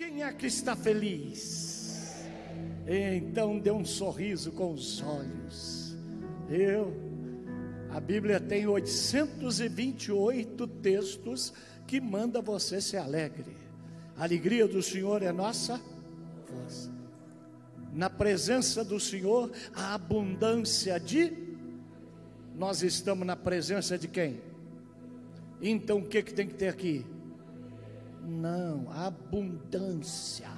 Quem 0.00 0.22
é 0.22 0.32
que 0.32 0.46
está 0.46 0.74
feliz? 0.74 2.24
Então 2.86 3.58
dê 3.58 3.70
um 3.70 3.84
sorriso 3.84 4.50
com 4.50 4.72
os 4.72 5.02
olhos. 5.02 5.94
Eu, 6.48 6.94
a 7.90 8.00
Bíblia 8.00 8.40
tem 8.40 8.66
828 8.66 10.66
textos 10.66 11.52
que 11.86 12.00
manda 12.00 12.40
você 12.40 12.80
ser 12.80 12.96
alegre. 12.96 13.54
A 14.16 14.22
alegria 14.22 14.66
do 14.66 14.82
Senhor 14.82 15.22
é 15.22 15.30
nossa 15.32 15.78
força. 16.46 16.90
Na 17.92 18.08
presença 18.08 18.82
do 18.82 18.98
Senhor, 18.98 19.52
a 19.74 19.92
abundância 19.92 20.98
de. 20.98 21.30
Nós 22.56 22.82
estamos 22.82 23.26
na 23.26 23.36
presença 23.36 23.98
de 23.98 24.08
quem? 24.08 24.40
Então 25.60 25.98
o 25.98 26.08
que, 26.08 26.22
que 26.22 26.32
tem 26.32 26.48
que 26.48 26.54
ter 26.54 26.68
aqui? 26.68 27.04
Não, 28.22 28.90
abundância. 28.92 30.48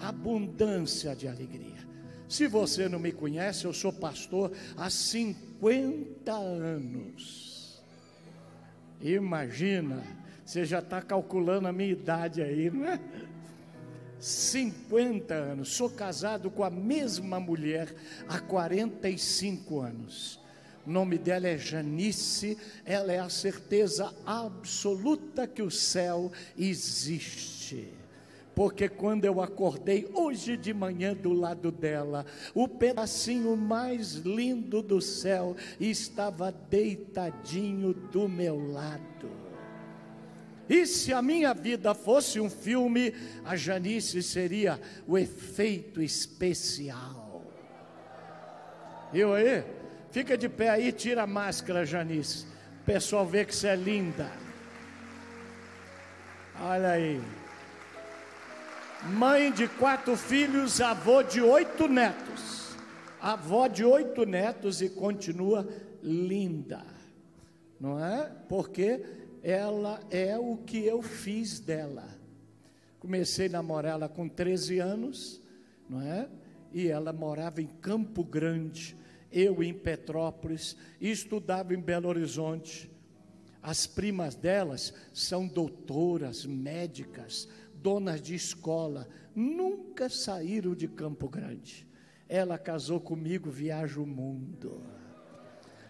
Abundância 0.00 1.14
de 1.14 1.28
alegria. 1.28 1.86
Se 2.28 2.46
você 2.46 2.88
não 2.88 2.98
me 2.98 3.12
conhece, 3.12 3.66
eu 3.66 3.72
sou 3.72 3.92
pastor 3.92 4.52
há 4.76 4.88
50 4.88 6.32
anos. 6.32 7.82
Imagina, 9.00 10.02
você 10.44 10.64
já 10.64 10.78
está 10.78 11.02
calculando 11.02 11.68
a 11.68 11.72
minha 11.72 11.92
idade 11.92 12.40
aí, 12.40 12.70
não 12.70 12.86
é? 12.86 13.00
50 14.18 15.34
anos. 15.34 15.74
Sou 15.74 15.90
casado 15.90 16.50
com 16.50 16.62
a 16.62 16.70
mesma 16.70 17.40
mulher 17.40 17.94
há 18.28 18.38
45 18.40 19.80
anos. 19.80 20.41
O 20.86 20.90
nome 20.90 21.16
dela 21.16 21.46
é 21.46 21.56
Janice, 21.56 22.58
ela 22.84 23.12
é 23.12 23.20
a 23.20 23.28
certeza 23.28 24.12
absoluta 24.26 25.46
que 25.46 25.62
o 25.62 25.70
céu 25.70 26.32
existe. 26.58 27.88
Porque 28.54 28.88
quando 28.88 29.24
eu 29.24 29.40
acordei 29.40 30.10
hoje 30.12 30.56
de 30.56 30.74
manhã 30.74 31.14
do 31.14 31.32
lado 31.32 31.70
dela, 31.70 32.26
o 32.54 32.68
pedacinho 32.68 33.56
mais 33.56 34.14
lindo 34.16 34.82
do 34.82 35.00
céu 35.00 35.56
estava 35.80 36.52
deitadinho 36.52 37.94
do 37.94 38.28
meu 38.28 38.72
lado. 38.72 39.30
E 40.68 40.86
se 40.86 41.12
a 41.12 41.22
minha 41.22 41.54
vida 41.54 41.94
fosse 41.94 42.40
um 42.40 42.50
filme, 42.50 43.14
a 43.44 43.56
Janice 43.56 44.22
seria 44.22 44.80
o 45.06 45.16
efeito 45.16 46.02
especial. 46.02 47.42
Eu 49.14 49.32
aí? 49.34 49.64
Fica 50.12 50.36
de 50.36 50.46
pé 50.46 50.68
aí, 50.68 50.92
tira 50.92 51.22
a 51.22 51.26
máscara, 51.26 51.86
Janice. 51.86 52.44
O 52.82 52.84
pessoal 52.84 53.26
vê 53.26 53.46
que 53.46 53.56
você 53.56 53.68
é 53.68 53.74
linda. 53.76 54.30
Olha 56.60 56.90
aí. 56.90 57.18
Mãe 59.14 59.50
de 59.50 59.66
quatro 59.66 60.14
filhos, 60.14 60.82
avô 60.82 61.22
de 61.22 61.40
oito 61.40 61.88
netos. 61.88 62.76
Avó 63.22 63.66
de 63.66 63.86
oito 63.86 64.26
netos 64.26 64.82
e 64.82 64.90
continua 64.90 65.66
linda. 66.02 66.84
Não 67.80 67.98
é? 67.98 68.30
Porque 68.50 69.02
ela 69.42 69.98
é 70.10 70.38
o 70.38 70.58
que 70.58 70.84
eu 70.84 71.00
fiz 71.00 71.58
dela. 71.58 72.06
Comecei 73.00 73.46
a 73.46 73.52
namorar 73.52 73.92
ela 73.92 74.08
com 74.10 74.28
13 74.28 74.78
anos, 74.78 75.40
não 75.88 76.02
é? 76.02 76.28
E 76.70 76.86
ela 76.88 77.14
morava 77.14 77.62
em 77.62 77.66
Campo 77.66 78.22
Grande 78.22 79.00
eu 79.32 79.62
em 79.62 79.72
Petrópolis, 79.72 80.76
estudava 81.00 81.74
em 81.74 81.80
Belo 81.80 82.08
Horizonte. 82.08 82.90
As 83.62 83.86
primas 83.86 84.34
delas 84.34 84.92
são 85.14 85.46
doutoras, 85.46 86.44
médicas, 86.44 87.48
donas 87.74 88.20
de 88.20 88.34
escola, 88.34 89.08
nunca 89.34 90.08
saíram 90.08 90.74
de 90.74 90.88
Campo 90.88 91.28
Grande. 91.28 91.86
Ela 92.28 92.58
casou 92.58 93.00
comigo, 93.00 93.50
viaja 93.50 94.00
o 94.00 94.06
mundo. 94.06 94.82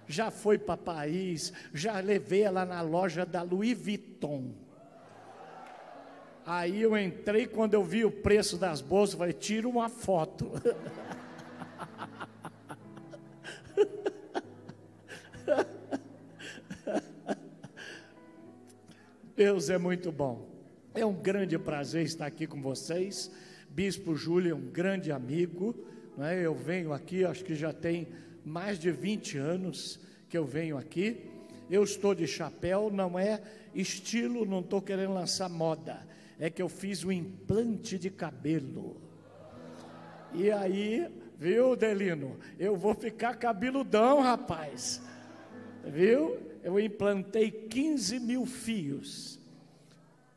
Já 0.06 0.30
foi 0.30 0.58
para 0.58 0.76
Paris, 0.76 1.52
já 1.72 1.98
levei 2.00 2.42
ela 2.42 2.64
na 2.64 2.82
loja 2.82 3.24
da 3.24 3.42
Louis 3.42 3.78
Vuitton. 3.78 4.52
Aí 6.44 6.82
eu 6.82 6.98
entrei, 6.98 7.46
quando 7.46 7.74
eu 7.74 7.84
vi 7.84 8.04
o 8.04 8.10
preço 8.10 8.56
das 8.56 8.80
bolsas, 8.80 9.16
falei: 9.16 9.32
tira 9.32 9.68
uma 9.68 9.88
foto. 9.88 10.50
Deus 19.34 19.70
é 19.70 19.78
muito 19.78 20.12
bom. 20.12 20.46
É 20.94 21.06
um 21.06 21.14
grande 21.14 21.58
prazer 21.58 22.04
estar 22.04 22.26
aqui 22.26 22.46
com 22.46 22.60
vocês. 22.60 23.30
Bispo 23.70 24.14
Júlio 24.14 24.52
é 24.52 24.54
um 24.54 24.70
grande 24.70 25.10
amigo. 25.10 25.74
Não 26.16 26.26
é? 26.26 26.44
Eu 26.44 26.54
venho 26.54 26.92
aqui, 26.92 27.24
acho 27.24 27.42
que 27.42 27.54
já 27.54 27.72
tem 27.72 28.08
mais 28.44 28.78
de 28.78 28.90
20 28.90 29.38
anos 29.38 29.98
que 30.28 30.36
eu 30.36 30.44
venho 30.44 30.76
aqui. 30.76 31.30
Eu 31.70 31.82
estou 31.82 32.14
de 32.14 32.26
chapéu, 32.26 32.90
não 32.92 33.18
é 33.18 33.40
estilo, 33.74 34.44
não 34.44 34.60
estou 34.60 34.82
querendo 34.82 35.14
lançar 35.14 35.48
moda. 35.48 36.06
É 36.38 36.50
que 36.50 36.60
eu 36.60 36.68
fiz 36.68 37.02
um 37.02 37.10
implante 37.10 37.98
de 37.98 38.10
cabelo. 38.10 39.00
E 40.34 40.50
aí, 40.50 41.08
viu, 41.38 41.74
Delino? 41.74 42.36
Eu 42.58 42.76
vou 42.76 42.94
ficar 42.94 43.36
cabeludão, 43.36 44.20
rapaz. 44.20 45.00
Viu? 45.86 46.51
Eu 46.62 46.78
implantei 46.78 47.50
15 47.50 48.20
mil 48.20 48.46
fios. 48.46 49.40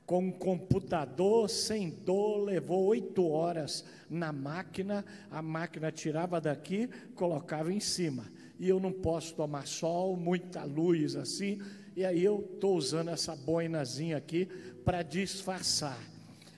Com 0.06 0.26
um 0.26 0.32
computador, 0.32 1.50
sem 1.50 1.90
dor, 1.90 2.44
levou 2.44 2.86
oito 2.86 3.28
horas 3.28 3.84
na 4.10 4.32
máquina. 4.32 5.04
A 5.32 5.42
máquina 5.42 5.92
tirava 5.92 6.40
daqui, 6.40 6.88
colocava 7.16 7.74
em 7.74 7.80
cima. 7.80 8.26
E 8.60 8.70
eu 8.70 8.80
não 8.80 8.92
posso 8.92 9.34
tomar 9.34 9.68
sol, 9.68 10.16
muita 10.16 10.64
luz 10.64 11.16
assim. 11.16 11.60
E 11.96 12.06
aí 12.06 12.24
eu 12.24 12.48
estou 12.54 12.76
usando 12.76 13.10
essa 13.10 13.36
boinazinha 13.36 14.18
aqui 14.18 14.48
para 14.84 15.02
disfarçar. 15.02 16.00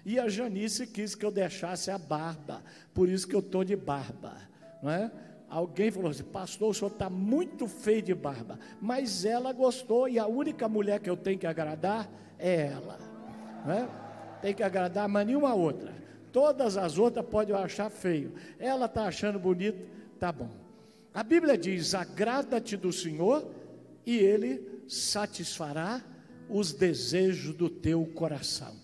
E 0.06 0.20
a 0.20 0.30
Janice 0.30 0.88
quis 0.88 1.16
que 1.16 1.26
eu 1.26 1.32
deixasse 1.32 1.92
a 1.92 1.98
barba, 1.98 2.64
por 2.94 3.10
isso 3.10 3.28
que 3.28 3.36
eu 3.36 3.42
estou 3.42 3.66
de 3.66 3.76
barba, 3.76 4.38
não 4.82 4.90
é? 4.90 5.12
Alguém 5.50 5.90
falou 5.90 6.12
assim: 6.12 6.24
Pastor, 6.24 6.70
o 6.70 6.74
senhor 6.74 6.92
está 6.92 7.10
muito 7.10 7.68
feio 7.68 8.02
de 8.02 8.14
barba. 8.14 8.60
Mas 8.82 9.24
ela 9.24 9.54
gostou, 9.54 10.08
e 10.08 10.20
a 10.20 10.28
única 10.28 10.68
mulher 10.68 11.00
que 11.00 11.10
eu 11.10 11.18
tenho 11.18 11.40
que 11.40 11.48
agradar 11.48 12.10
é 12.38 12.68
ela. 12.68 13.00
Né? 13.66 13.90
Tem 14.42 14.54
que 14.54 14.64
agradar, 14.64 15.08
mas 15.08 15.26
nenhuma 15.26 15.54
outra. 15.54 15.96
Todas 16.32 16.78
as 16.78 16.98
outras 16.98 17.26
podem 17.26 17.56
achar 17.56 17.90
feio. 17.90 18.34
Ela 18.60 18.86
está 18.86 19.06
achando 19.06 19.40
bonito, 19.40 19.88
tá 20.20 20.32
bom. 20.32 20.50
A 21.14 21.24
Bíblia 21.24 21.58
diz: 21.58 21.96
agrada-te 21.96 22.76
do 22.76 22.92
Senhor, 22.92 23.50
e 24.06 24.18
Ele 24.18 24.84
satisfará 24.88 26.02
os 26.50 26.74
desejos 26.74 27.56
do 27.56 27.70
teu 27.70 28.06
coração. 28.06 28.76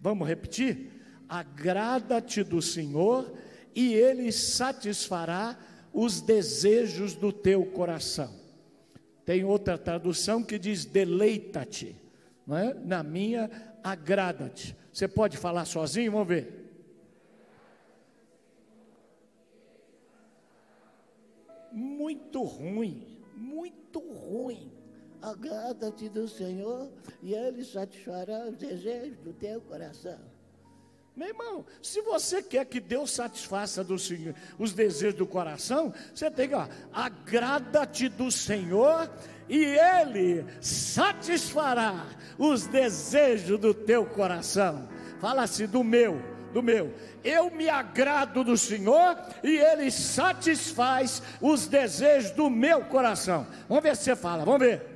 Vamos 0.00 0.26
repetir? 0.26 0.90
Agrada-te 1.28 2.42
do 2.42 2.60
Senhor, 2.60 3.32
e 3.74 3.94
Ele 3.94 4.32
satisfará 4.32 5.56
os 5.94 6.20
desejos 6.20 7.14
do 7.14 7.32
teu 7.32 7.64
coração. 7.64 8.34
Tem 9.24 9.44
outra 9.44 9.78
tradução 9.78 10.42
que 10.42 10.58
diz 10.58 10.84
deleita-te, 10.84 11.96
é? 12.50 12.74
Na 12.74 13.02
minha, 13.02 13.50
agrada-te. 13.82 14.76
Você 14.92 15.08
pode 15.08 15.38
falar 15.38 15.64
sozinho? 15.64 16.12
Vamos 16.12 16.28
ver. 16.28 16.64
Muito 21.72 22.42
ruim, 22.42 23.18
muito 23.34 24.00
ruim. 24.00 24.70
Agrada-te 25.22 26.08
do 26.10 26.28
Senhor 26.28 26.92
e 27.22 27.32
Ele 27.34 27.64
satisfará 27.64 28.46
os 28.46 28.56
desejos 28.56 29.16
do 29.18 29.32
teu 29.32 29.60
coração. 29.62 30.33
Meu 31.16 31.28
irmão, 31.28 31.64
se 31.80 32.00
você 32.00 32.42
quer 32.42 32.64
que 32.66 32.80
Deus 32.80 33.12
satisfaça 33.12 33.84
do 33.84 33.96
Senhor, 33.96 34.34
os 34.58 34.72
desejos 34.72 35.14
do 35.14 35.26
coração, 35.26 35.94
você 36.12 36.28
tem 36.28 36.48
que, 36.48 36.54
agrada-te 36.92 38.08
do 38.08 38.32
Senhor 38.32 39.08
e 39.48 39.64
Ele 39.64 40.44
satisfará 40.60 42.04
os 42.36 42.66
desejos 42.66 43.60
do 43.60 43.72
teu 43.72 44.04
coração. 44.04 44.88
Fala 45.20 45.44
assim, 45.44 45.68
do 45.68 45.84
meu, 45.84 46.20
do 46.52 46.60
meu. 46.60 46.92
Eu 47.22 47.48
me 47.48 47.68
agrado 47.68 48.42
do 48.42 48.56
Senhor 48.56 49.16
e 49.44 49.56
Ele 49.56 49.92
satisfaz 49.92 51.22
os 51.40 51.68
desejos 51.68 52.32
do 52.32 52.50
meu 52.50 52.86
coração. 52.86 53.46
Vamos 53.68 53.84
ver 53.84 53.94
se 53.94 54.02
você 54.02 54.16
fala, 54.16 54.44
vamos 54.44 54.60
ver. 54.66 54.93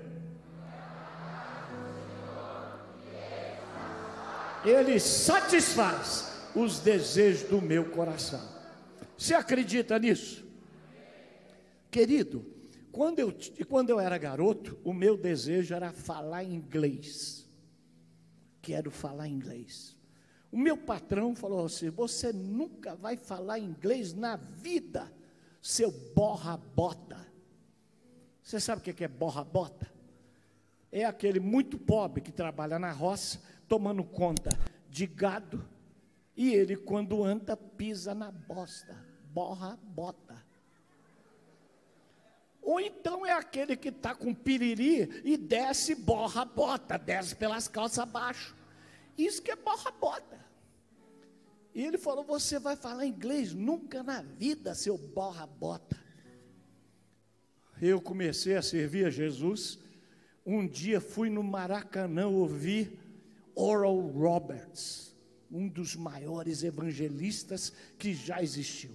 Ele 4.64 4.98
satisfaz 4.98 6.28
os 6.54 6.80
desejos 6.80 7.48
do 7.48 7.60
meu 7.60 7.90
coração. 7.90 8.40
Você 9.16 9.34
acredita 9.34 9.98
nisso? 9.98 10.44
Querido, 11.90 12.44
quando 12.92 13.18
eu, 13.18 13.34
quando 13.68 13.90
eu 13.90 14.00
era 14.00 14.18
garoto, 14.18 14.78
o 14.84 14.92
meu 14.92 15.16
desejo 15.16 15.74
era 15.74 15.92
falar 15.92 16.44
inglês. 16.44 17.48
Quero 18.60 18.90
falar 18.90 19.28
inglês. 19.28 19.96
O 20.50 20.58
meu 20.58 20.76
patrão 20.76 21.34
falou 21.34 21.66
assim: 21.66 21.90
Você 21.90 22.32
nunca 22.32 22.94
vai 22.94 23.16
falar 23.16 23.58
inglês 23.58 24.12
na 24.14 24.36
vida, 24.36 25.12
seu 25.62 25.90
borra-bota. 26.14 27.26
Você 28.42 28.58
sabe 28.58 28.80
o 28.80 28.94
que 28.94 29.04
é 29.04 29.08
borra-bota? 29.08 29.88
É 30.90 31.04
aquele 31.04 31.38
muito 31.38 31.78
pobre 31.78 32.22
que 32.22 32.32
trabalha 32.32 32.78
na 32.78 32.90
roça, 32.90 33.40
tomando 33.68 34.02
conta 34.02 34.50
de 34.88 35.06
gado, 35.06 35.68
e 36.36 36.54
ele, 36.54 36.76
quando 36.76 37.22
anda, 37.22 37.56
pisa 37.56 38.14
na 38.14 38.30
bosta, 38.30 38.96
borra-bota. 39.32 40.46
Ou 42.62 42.80
então 42.80 43.24
é 43.24 43.32
aquele 43.32 43.76
que 43.76 43.88
está 43.88 44.14
com 44.14 44.34
piriri 44.34 45.22
e 45.24 45.36
desce 45.36 45.94
borra-bota, 45.94 46.98
desce 46.98 47.34
pelas 47.34 47.66
calças 47.66 47.98
abaixo. 47.98 48.54
Isso 49.16 49.42
que 49.42 49.50
é 49.50 49.56
borra-bota. 49.56 50.38
E 51.74 51.82
ele 51.84 51.96
falou: 51.96 52.24
Você 52.24 52.58
vai 52.58 52.76
falar 52.76 53.06
inglês? 53.06 53.54
Nunca 53.54 54.02
na 54.02 54.22
vida, 54.22 54.74
seu 54.74 54.98
borra-bota. 54.98 55.98
Eu 57.80 58.00
comecei 58.00 58.56
a 58.56 58.62
servir 58.62 59.06
a 59.06 59.10
Jesus. 59.10 59.78
Um 60.44 60.66
dia 60.66 61.00
fui 61.00 61.30
no 61.30 61.42
Maracanã 61.42 62.26
ouvir 62.26 62.97
Oral 63.60 63.98
Roberts, 63.98 65.12
um 65.50 65.66
dos 65.66 65.96
maiores 65.96 66.62
evangelistas 66.62 67.72
que 67.98 68.14
já 68.14 68.40
existiu. 68.40 68.92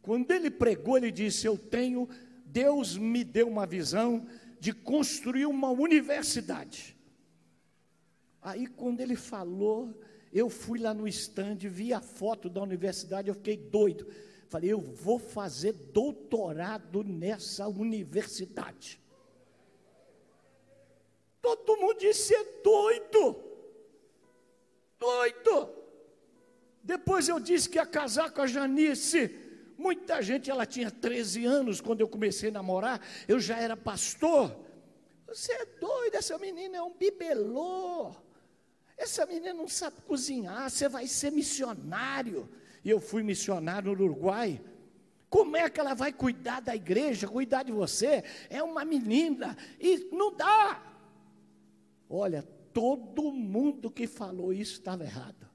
Quando 0.00 0.30
ele 0.30 0.48
pregou, 0.48 0.96
ele 0.96 1.10
disse: 1.10 1.44
Eu 1.44 1.58
tenho, 1.58 2.08
Deus 2.46 2.96
me 2.96 3.24
deu 3.24 3.48
uma 3.48 3.66
visão 3.66 4.24
de 4.60 4.72
construir 4.72 5.46
uma 5.46 5.70
universidade. 5.70 6.96
Aí, 8.40 8.68
quando 8.68 9.00
ele 9.00 9.16
falou, 9.16 9.92
eu 10.32 10.48
fui 10.48 10.78
lá 10.78 10.94
no 10.94 11.08
estande, 11.08 11.68
vi 11.68 11.92
a 11.92 12.00
foto 12.00 12.48
da 12.48 12.62
universidade, 12.62 13.26
eu 13.26 13.34
fiquei 13.34 13.56
doido. 13.56 14.06
Falei, 14.46 14.72
eu 14.72 14.80
vou 14.80 15.18
fazer 15.18 15.72
doutorado 15.72 17.02
nessa 17.02 17.66
universidade. 17.66 19.00
Todo 21.42 21.76
mundo 21.76 21.98
disse, 21.98 22.32
é 22.34 22.44
doido. 22.62 23.07
Doido. 23.07 23.07
Depois 27.18 27.28
eu 27.28 27.40
disse 27.40 27.68
que 27.68 27.78
ia 27.78 27.84
casar 27.84 28.30
com 28.30 28.42
a 28.42 28.46
Janice. 28.46 29.34
Muita 29.76 30.22
gente, 30.22 30.52
ela 30.52 30.64
tinha 30.64 30.88
13 30.88 31.44
anos 31.46 31.80
quando 31.80 32.00
eu 32.00 32.06
comecei 32.06 32.48
a 32.48 32.52
namorar, 32.52 33.04
eu 33.26 33.40
já 33.40 33.58
era 33.58 33.76
pastor. 33.76 34.56
Você 35.26 35.50
é 35.50 35.66
doido, 35.80 36.14
essa 36.14 36.38
menina 36.38 36.76
é 36.76 36.82
um 36.82 36.94
bibelô. 36.94 38.14
Essa 38.96 39.26
menina 39.26 39.52
não 39.52 39.66
sabe 39.66 40.00
cozinhar, 40.02 40.70
você 40.70 40.88
vai 40.88 41.08
ser 41.08 41.32
missionário. 41.32 42.48
E 42.84 42.90
eu 42.90 43.00
fui 43.00 43.24
missionário 43.24 43.96
no 43.96 44.04
Uruguai. 44.04 44.62
Como 45.28 45.56
é 45.56 45.68
que 45.68 45.80
ela 45.80 45.94
vai 45.94 46.12
cuidar 46.12 46.60
da 46.60 46.76
igreja, 46.76 47.26
cuidar 47.26 47.64
de 47.64 47.72
você? 47.72 48.22
É 48.48 48.62
uma 48.62 48.84
menina 48.84 49.56
e 49.80 50.08
não 50.12 50.32
dá. 50.36 50.80
Olha, 52.08 52.44
todo 52.72 53.32
mundo 53.32 53.90
que 53.90 54.06
falou 54.06 54.52
isso 54.52 54.74
estava 54.74 55.02
errado. 55.02 55.47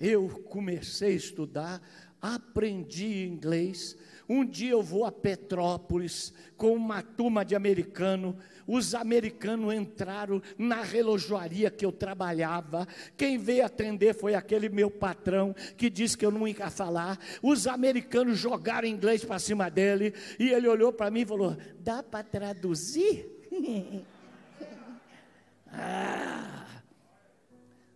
Eu 0.00 0.28
comecei 0.48 1.12
a 1.12 1.16
estudar, 1.16 1.82
aprendi 2.22 3.26
inglês. 3.26 3.96
Um 4.26 4.46
dia 4.46 4.70
eu 4.70 4.82
vou 4.82 5.04
a 5.04 5.12
Petrópolis 5.12 6.32
com 6.56 6.72
uma 6.74 7.02
turma 7.02 7.44
de 7.44 7.54
americano. 7.54 8.38
Os 8.66 8.94
americanos 8.94 9.74
entraram 9.74 10.40
na 10.56 10.82
relojoaria 10.82 11.70
que 11.70 11.84
eu 11.84 11.92
trabalhava. 11.92 12.88
Quem 13.14 13.36
veio 13.36 13.66
atender 13.66 14.14
foi 14.14 14.34
aquele 14.34 14.70
meu 14.70 14.90
patrão 14.90 15.54
que 15.76 15.90
disse 15.90 16.16
que 16.16 16.24
eu 16.24 16.30
não 16.30 16.48
ia 16.48 16.70
falar. 16.70 17.18
Os 17.42 17.66
americanos 17.66 18.38
jogaram 18.38 18.88
inglês 18.88 19.22
para 19.22 19.38
cima 19.38 19.68
dele 19.68 20.14
e 20.38 20.48
ele 20.48 20.68
olhou 20.68 20.92
para 20.92 21.10
mim 21.10 21.20
e 21.20 21.26
falou: 21.26 21.56
"Dá 21.80 22.02
para 22.02 22.24
traduzir?" 22.24 23.28
ah, 25.66 26.66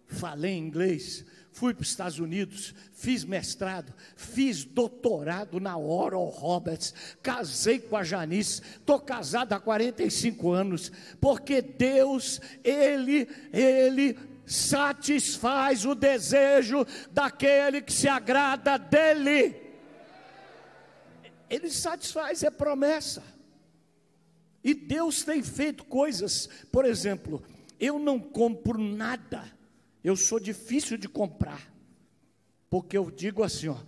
falei 0.08 0.52
inglês 0.52 1.24
fui 1.54 1.72
para 1.72 1.82
os 1.82 1.88
Estados 1.88 2.18
Unidos, 2.18 2.74
fiz 2.92 3.24
mestrado, 3.24 3.94
fiz 4.16 4.64
doutorado 4.64 5.60
na 5.60 5.78
Oral 5.78 6.26
Roberts, 6.26 6.92
casei 7.22 7.78
com 7.78 7.96
a 7.96 8.02
Janice, 8.02 8.60
estou 8.60 8.98
casado 8.98 9.52
há 9.52 9.60
45 9.60 10.50
anos, 10.50 10.90
porque 11.20 11.62
Deus, 11.62 12.40
Ele, 12.64 13.28
Ele 13.52 14.18
satisfaz 14.44 15.86
o 15.86 15.94
desejo 15.94 16.84
daquele 17.12 17.80
que 17.80 17.92
se 17.92 18.08
agrada 18.08 18.76
dEle. 18.76 19.54
Ele 21.48 21.70
satisfaz, 21.70 22.42
é 22.42 22.50
promessa. 22.50 23.22
E 24.64 24.74
Deus 24.74 25.22
tem 25.22 25.40
feito 25.40 25.84
coisas, 25.84 26.48
por 26.72 26.84
exemplo, 26.84 27.40
eu 27.78 27.96
não 27.96 28.18
compro 28.18 28.76
nada 28.76 29.53
eu 30.04 30.14
sou 30.14 30.38
difícil 30.38 30.98
de 30.98 31.08
comprar, 31.08 31.72
porque 32.68 32.96
eu 32.96 33.10
digo 33.10 33.42
assim, 33.42 33.68
ó, 33.68 33.78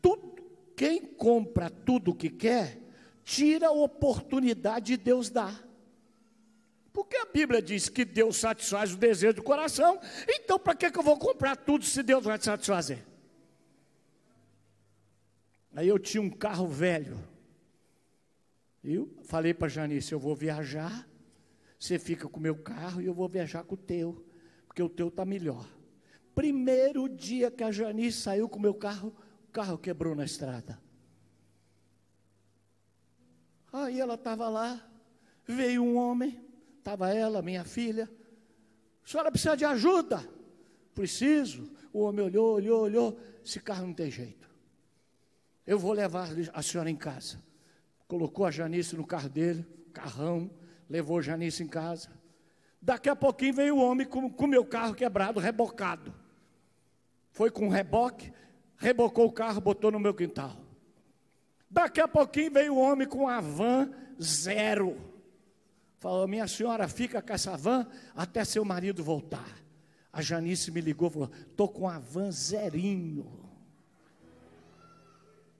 tudo, 0.00 0.42
quem 0.74 1.02
compra 1.02 1.68
tudo 1.68 2.14
que 2.14 2.30
quer, 2.30 2.80
tira 3.22 3.68
a 3.68 3.72
oportunidade 3.72 4.86
de 4.86 4.96
Deus 4.96 5.28
dar. 5.28 5.68
Porque 6.90 7.18
a 7.18 7.26
Bíblia 7.26 7.60
diz 7.60 7.90
que 7.90 8.02
Deus 8.02 8.38
satisfaz 8.38 8.94
o 8.94 8.96
desejo 8.96 9.34
do 9.34 9.42
coração, 9.42 10.00
então 10.26 10.58
para 10.58 10.74
que, 10.74 10.90
que 10.90 10.98
eu 10.98 11.02
vou 11.02 11.18
comprar 11.18 11.54
tudo 11.54 11.84
se 11.84 12.02
Deus 12.02 12.24
vai 12.24 12.38
te 12.38 12.46
satisfazer? 12.46 13.04
Aí 15.74 15.86
eu 15.86 15.98
tinha 15.98 16.22
um 16.22 16.30
carro 16.30 16.66
velho. 16.66 17.22
Eu 18.82 19.14
falei 19.22 19.52
para 19.52 19.68
Janice: 19.68 20.12
eu 20.12 20.18
vou 20.18 20.34
viajar, 20.34 21.06
você 21.78 21.98
fica 21.98 22.26
com 22.26 22.40
o 22.40 22.42
meu 22.42 22.56
carro 22.56 23.02
e 23.02 23.06
eu 23.06 23.14
vou 23.14 23.28
viajar 23.28 23.62
com 23.64 23.74
o 23.74 23.78
teu 23.78 24.27
porque 24.78 24.82
o 24.82 24.88
teu 24.88 25.08
está 25.08 25.24
melhor. 25.24 25.68
Primeiro 26.36 27.08
dia 27.08 27.50
que 27.50 27.64
a 27.64 27.72
Janice 27.72 28.20
saiu 28.20 28.48
com 28.48 28.60
o 28.60 28.62
meu 28.62 28.74
carro, 28.74 29.12
o 29.48 29.50
carro 29.50 29.76
quebrou 29.76 30.14
na 30.14 30.24
estrada. 30.24 30.80
Aí 33.72 33.98
ela 33.98 34.14
estava 34.14 34.48
lá, 34.48 34.88
veio 35.44 35.82
um 35.82 35.96
homem, 35.96 36.40
estava 36.78 37.12
ela, 37.12 37.42
minha 37.42 37.64
filha. 37.64 38.08
A 39.04 39.08
senhora 39.08 39.32
precisa 39.32 39.56
de 39.56 39.64
ajuda? 39.64 40.24
Preciso. 40.94 41.72
O 41.92 42.02
homem 42.02 42.24
olhou, 42.24 42.54
olhou, 42.54 42.82
olhou. 42.82 43.20
Esse 43.44 43.58
carro 43.58 43.84
não 43.88 43.94
tem 43.94 44.12
jeito. 44.12 44.48
Eu 45.66 45.76
vou 45.76 45.92
levar 45.92 46.28
a 46.52 46.62
senhora 46.62 46.88
em 46.88 46.96
casa. 46.96 47.42
Colocou 48.06 48.46
a 48.46 48.50
Janice 48.52 48.94
no 48.94 49.04
carro 49.04 49.28
dele, 49.28 49.66
carrão, 49.92 50.48
levou 50.88 51.18
a 51.18 51.22
Janice 51.22 51.64
em 51.64 51.68
casa. 51.68 52.17
Daqui 52.80 53.08
a 53.08 53.16
pouquinho 53.16 53.54
veio 53.54 53.76
o 53.76 53.82
homem 53.82 54.06
com 54.06 54.20
o 54.20 54.46
meu 54.46 54.64
carro 54.64 54.94
quebrado, 54.94 55.40
rebocado. 55.40 56.14
Foi 57.30 57.50
com 57.50 57.66
um 57.66 57.70
reboque, 57.70 58.32
rebocou 58.76 59.26
o 59.26 59.32
carro, 59.32 59.60
botou 59.60 59.90
no 59.90 60.00
meu 60.00 60.14
quintal. 60.14 60.56
Daqui 61.70 62.00
a 62.00 62.08
pouquinho 62.08 62.52
veio 62.52 62.74
o 62.74 62.78
homem 62.78 63.06
com 63.06 63.28
a 63.28 63.40
van 63.40 63.90
zero. 64.20 64.96
Falou, 65.98 66.26
minha 66.28 66.46
senhora, 66.46 66.88
fica 66.88 67.20
com 67.20 67.32
essa 67.32 67.56
van 67.56 67.86
até 68.14 68.44
seu 68.44 68.64
marido 68.64 69.02
voltar. 69.02 69.58
A 70.12 70.22
Janice 70.22 70.70
me 70.70 70.80
ligou 70.80 71.10
falou: 71.10 71.30
estou 71.50 71.68
com 71.68 71.88
a 71.88 71.98
van 71.98 72.30
zerinho. 72.30 73.48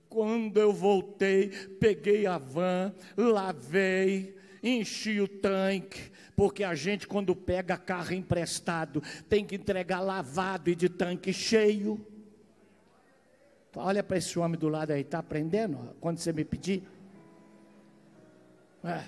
Quando 0.08 0.58
eu 0.58 0.72
voltei, 0.72 1.48
peguei 1.78 2.26
a 2.26 2.38
van, 2.38 2.94
lavei, 3.16 4.34
enchi 4.62 5.20
o 5.20 5.28
tanque, 5.28 6.10
porque 6.38 6.62
a 6.62 6.72
gente, 6.72 7.04
quando 7.04 7.34
pega 7.34 7.76
carro 7.76 8.14
emprestado, 8.14 9.02
tem 9.28 9.44
que 9.44 9.56
entregar 9.56 9.98
lavado 9.98 10.70
e 10.70 10.76
de 10.76 10.88
tanque 10.88 11.32
cheio. 11.32 12.06
Olha 13.74 14.04
para 14.04 14.18
esse 14.18 14.38
homem 14.38 14.56
do 14.56 14.68
lado 14.68 14.92
aí, 14.92 15.00
está 15.00 15.18
aprendendo? 15.18 15.96
Quando 16.00 16.18
você 16.18 16.32
me 16.32 16.44
pedir. 16.44 16.84
É. 18.84 19.02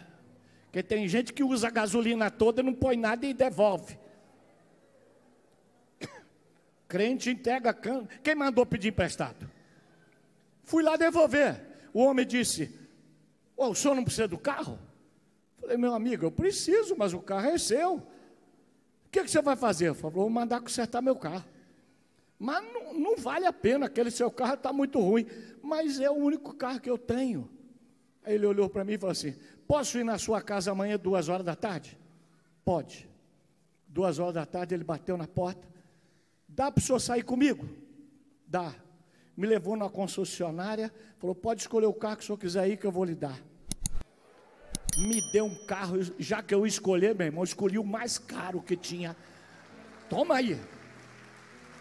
Porque 0.65 0.83
tem 0.83 1.07
gente 1.07 1.33
que 1.33 1.45
usa 1.45 1.69
a 1.69 1.71
gasolina 1.71 2.33
toda, 2.33 2.65
não 2.65 2.75
põe 2.75 2.97
nada 2.97 3.25
e 3.25 3.33
devolve. 3.33 3.97
Crente 6.89 7.31
entrega 7.31 7.73
cano. 7.73 8.09
Quem 8.25 8.35
mandou 8.35 8.67
pedir 8.67 8.89
emprestado? 8.89 9.49
Fui 10.65 10.83
lá 10.83 10.97
devolver. 10.97 11.65
O 11.95 12.03
homem 12.03 12.27
disse: 12.27 12.77
oh, 13.57 13.69
O 13.69 13.75
senhor 13.77 13.95
não 13.95 14.03
precisa 14.03 14.27
do 14.27 14.37
carro? 14.37 14.90
Meu 15.77 15.95
amigo, 15.95 16.25
eu 16.25 16.31
preciso, 16.31 16.95
mas 16.97 17.13
o 17.13 17.21
carro 17.21 17.49
é 17.49 17.59
seu. 17.59 17.97
O 17.97 19.11
que, 19.11 19.23
que 19.23 19.31
você 19.31 19.43
vai 19.43 19.57
fazer? 19.57 19.95
Falei, 19.95 20.17
vou 20.17 20.31
mandar 20.31 20.61
consertar 20.61 21.03
meu 21.03 21.17
carro. 21.17 21.45
Mas 22.39 22.65
não, 22.73 22.95
não 22.95 23.17
vale 23.17 23.45
a 23.45 23.53
pena, 23.53 23.87
aquele 23.87 24.11
seu 24.11 24.31
carro 24.31 24.55
está 24.55 24.73
muito 24.73 24.99
ruim. 24.99 25.27
Mas 25.63 26.01
é 26.01 26.11
o 26.11 26.15
único 26.15 26.55
carro 26.55 26.81
que 26.81 26.89
eu 26.89 26.97
tenho. 26.97 27.51
Aí 28.25 28.35
ele 28.35 28.47
olhou 28.47 28.69
para 28.69 28.85
mim 28.85 28.95
e 28.95 28.99
falou 28.99 29.13
assim: 29.13 29.35
Posso 29.67 29.99
ir 29.99 30.05
na 30.05 30.19
sua 30.19 30.41
casa 30.41 30.71
amanhã, 30.71 30.99
duas 30.99 31.29
horas 31.29 31.45
da 31.45 31.55
tarde? 31.55 31.99
Pode. 32.65 33.09
Duas 33.87 34.19
horas 34.19 34.35
da 34.35 34.47
tarde 34.47 34.75
ele 34.75 34.85
bateu 34.85 35.17
na 35.17 35.27
porta. 35.27 35.69
Dá 36.49 36.71
para 36.71 36.81
o 36.81 36.85
senhor 36.85 36.99
sair 37.01 37.23
comigo? 37.23 37.69
Dá. 38.47 38.75
Me 39.37 39.47
levou 39.47 39.77
na 39.77 39.89
concessionária, 39.89 40.93
falou: 41.19 41.35
pode 41.35 41.63
escolher 41.63 41.87
o 41.87 41.95
carro 41.95 42.17
que 42.17 42.23
o 42.23 42.27
senhor 42.27 42.39
quiser 42.39 42.61
aí 42.61 42.77
que 42.77 42.87
eu 42.87 42.93
vou 42.93 43.05
lhe 43.05 43.15
dar. 43.15 43.41
Me 44.99 45.21
deu 45.33 45.47
um 45.47 45.55
carro, 45.55 45.97
já 46.19 46.43
que 46.43 46.55
eu 46.55 46.67
escolhi, 46.67 47.15
meu 47.15 47.27
irmão, 47.27 47.45
escolhi 47.45 47.79
o 47.79 47.85
mais 47.85 48.19
caro 48.19 48.63
que 48.63 48.77
tinha. 48.77 49.17
Toma 50.09 50.37
aí. 50.37 50.61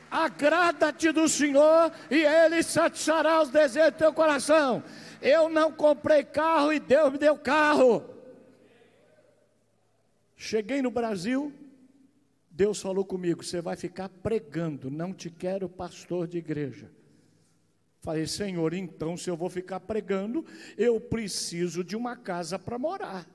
Agrada-te 0.10 1.12
do 1.12 1.28
Senhor 1.28 1.92
e 2.10 2.24
Ele 2.24 2.64
satisfará 2.64 3.42
os 3.42 3.50
desejos 3.50 3.92
do 3.92 3.98
teu 3.98 4.14
coração. 4.14 4.84
Eu 5.22 5.50
não 5.50 5.72
comprei 5.72 6.24
carro 6.24 6.74
e 6.74 6.80
Deus 6.80 7.12
me 7.12 7.18
deu 7.18 7.38
carro. 7.38 8.04
Cheguei 10.36 10.82
no 10.82 10.90
Brasil, 10.90 11.54
Deus 12.50 12.82
falou 12.82 13.06
comigo: 13.06 13.44
você 13.44 13.62
vai 13.62 13.76
ficar 13.76 14.10
pregando, 14.10 14.90
não 14.90 15.14
te 15.14 15.30
quero 15.30 15.68
pastor 15.68 16.28
de 16.28 16.38
igreja. 16.38 16.90
Falei, 18.02 18.26
Senhor, 18.26 18.74
então 18.74 19.18
se 19.18 19.30
eu 19.30 19.36
vou 19.36 19.50
ficar 19.50 19.80
pregando, 19.82 20.46
eu 20.78 21.00
preciso 21.02 21.84
de 21.84 21.96
uma 21.96 22.16
casa 22.16 22.58
para 22.58 22.80
morar, 22.80 23.28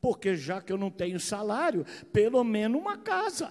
porque 0.00 0.36
já 0.36 0.60
que 0.60 0.72
eu 0.72 0.78
não 0.78 0.90
tenho 0.90 1.18
salário, 1.18 1.86
pelo 2.12 2.44
menos 2.44 2.80
uma 2.80 2.98
casa. 2.98 3.50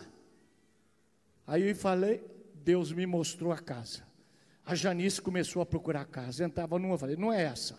Aí 1.48 1.68
eu 1.68 1.76
falei, 1.76 2.24
Deus 2.54 2.92
me 2.92 3.06
mostrou 3.08 3.52
a 3.52 3.58
casa. 3.58 4.08
A 4.64 4.76
Janice 4.76 5.20
começou 5.20 5.64
a 5.64 5.66
procurar 5.66 6.02
a 6.02 6.06
casa. 6.06 6.44
Entrava 6.44 6.78
numa, 6.78 6.96
falei, 6.96 7.16
não 7.16 7.34
é 7.34 7.42
essa. 7.42 7.76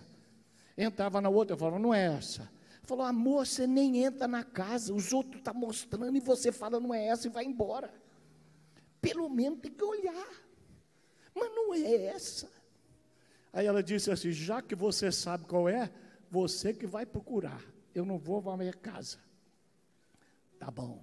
Entrava 0.77 1.21
na 1.21 1.29
outra, 1.29 1.55
eu 1.55 1.59
falava, 1.59 1.79
não 1.79 1.95
é 1.95 2.07
essa. 2.17 2.51
Falou, 2.83 3.05
amor, 3.05 3.47
você 3.47 3.65
nem 3.65 4.03
entra 4.03 4.27
na 4.27 4.43
casa, 4.43 4.93
os 4.93 5.13
outros 5.13 5.37
estão 5.37 5.55
tá 5.55 5.59
mostrando 5.59 6.17
e 6.17 6.21
você 6.21 6.51
fala, 6.51 6.81
não 6.81 6.93
é 6.93 7.07
essa 7.07 7.29
e 7.29 7.31
vai 7.31 7.45
embora. 7.45 7.95
Pelo 9.01 9.29
menos 9.29 9.61
tem 9.61 9.71
que 9.71 9.85
olhar. 9.85 10.29
Mas 11.33 11.49
não 11.55 11.73
é 11.73 12.07
essa. 12.07 12.51
Aí 13.53 13.67
ela 13.67 13.83
disse 13.83 14.11
assim: 14.11 14.33
já 14.33 14.63
que 14.63 14.75
você 14.75 15.11
sabe 15.11 15.45
qual 15.45 15.69
é, 15.69 15.91
você 16.31 16.73
que 16.73 16.87
vai 16.87 17.05
procurar. 17.05 17.63
Eu 17.95 18.05
não 18.05 18.19
vou 18.19 18.41
para 18.43 18.53
a 18.53 18.57
minha 18.57 18.73
casa. 18.73 19.19
Tá 20.59 20.71
bom. 20.71 21.03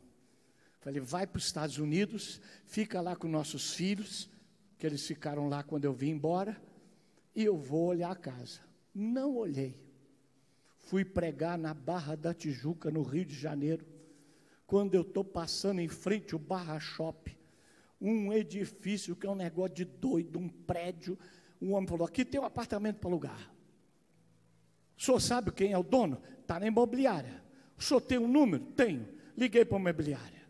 Falei, 0.80 1.02
vai 1.02 1.28
para 1.28 1.38
os 1.38 1.46
Estados 1.46 1.78
Unidos, 1.80 2.40
fica 2.66 3.02
lá 3.02 3.16
com 3.16 3.28
nossos 3.28 3.74
filhos, 3.74 4.30
que 4.78 4.86
eles 4.86 5.06
ficaram 5.06 5.50
lá 5.50 5.64
quando 5.64 5.84
eu 5.84 5.92
vim 5.92 6.12
embora, 6.12 6.56
e 7.36 7.44
eu 7.44 7.58
vou 7.58 7.88
olhar 7.88 8.12
a 8.12 8.16
casa. 8.16 8.62
Não 8.94 9.36
olhei. 9.36 9.78
Fui 10.78 11.04
pregar 11.04 11.58
na 11.58 11.74
Barra 11.74 12.16
da 12.16 12.34
Tijuca, 12.34 12.90
no 12.90 13.02
Rio 13.02 13.26
de 13.26 13.36
Janeiro. 13.36 13.86
Quando 14.66 14.96
eu 14.96 15.02
estou 15.02 15.24
passando 15.24 15.82
em 15.82 15.90
frente 15.90 16.34
ao 16.34 16.40
Barra 16.40 16.80
Shop, 16.80 17.38
um 18.00 18.32
edifício 18.32 19.16
que 19.16 19.26
é 19.26 19.30
um 19.30 19.36
negócio 19.36 19.76
de 19.76 19.84
doido, 19.84 20.40
um 20.40 20.48
prédio. 20.48 21.18
Um 21.62 21.74
homem 21.74 21.88
falou: 21.88 22.08
aqui 22.08 22.24
tem 22.24 22.40
um 22.40 22.46
apartamento 22.46 22.98
para 22.98 23.10
alugar. 23.10 23.52
O 24.98 25.02
senhor 25.02 25.20
sabe 25.20 25.52
quem 25.52 25.72
é 25.72 25.78
o 25.78 25.84
dono? 25.84 26.22
Está 26.42 26.60
na 26.60 26.68
imobiliária. 26.68 27.44
O 27.78 27.84
senhor 27.84 28.02
tem 28.02 28.18
um 28.18 28.28
número? 28.28 28.66
Tenho. 28.66 29.08
Liguei 29.36 29.64
para 29.64 29.78
a 29.78 29.82
imobiliária. 29.82 30.42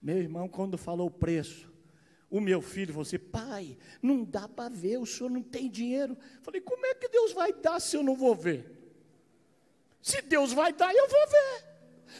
Meu 0.00 0.18
irmão, 0.18 0.48
quando 0.48 0.78
falou 0.78 1.08
o 1.08 1.10
preço, 1.10 1.72
o 2.30 2.40
meu 2.40 2.60
filho 2.60 2.92
falou 2.92 3.02
assim: 3.02 3.18
pai, 3.18 3.76
não 4.00 4.24
dá 4.24 4.48
para 4.48 4.68
ver, 4.68 4.98
o 4.98 5.06
senhor 5.06 5.30
não 5.30 5.42
tem 5.42 5.68
dinheiro. 5.68 6.16
Falei: 6.42 6.60
como 6.60 6.86
é 6.86 6.94
que 6.94 7.08
Deus 7.08 7.32
vai 7.32 7.52
dar 7.52 7.80
se 7.80 7.96
eu 7.96 8.02
não 8.02 8.14
vou 8.14 8.34
ver? 8.34 8.72
Se 10.00 10.22
Deus 10.22 10.52
vai 10.52 10.72
dar, 10.72 10.94
eu 10.94 11.08
vou 11.08 11.26
ver. 11.28 11.65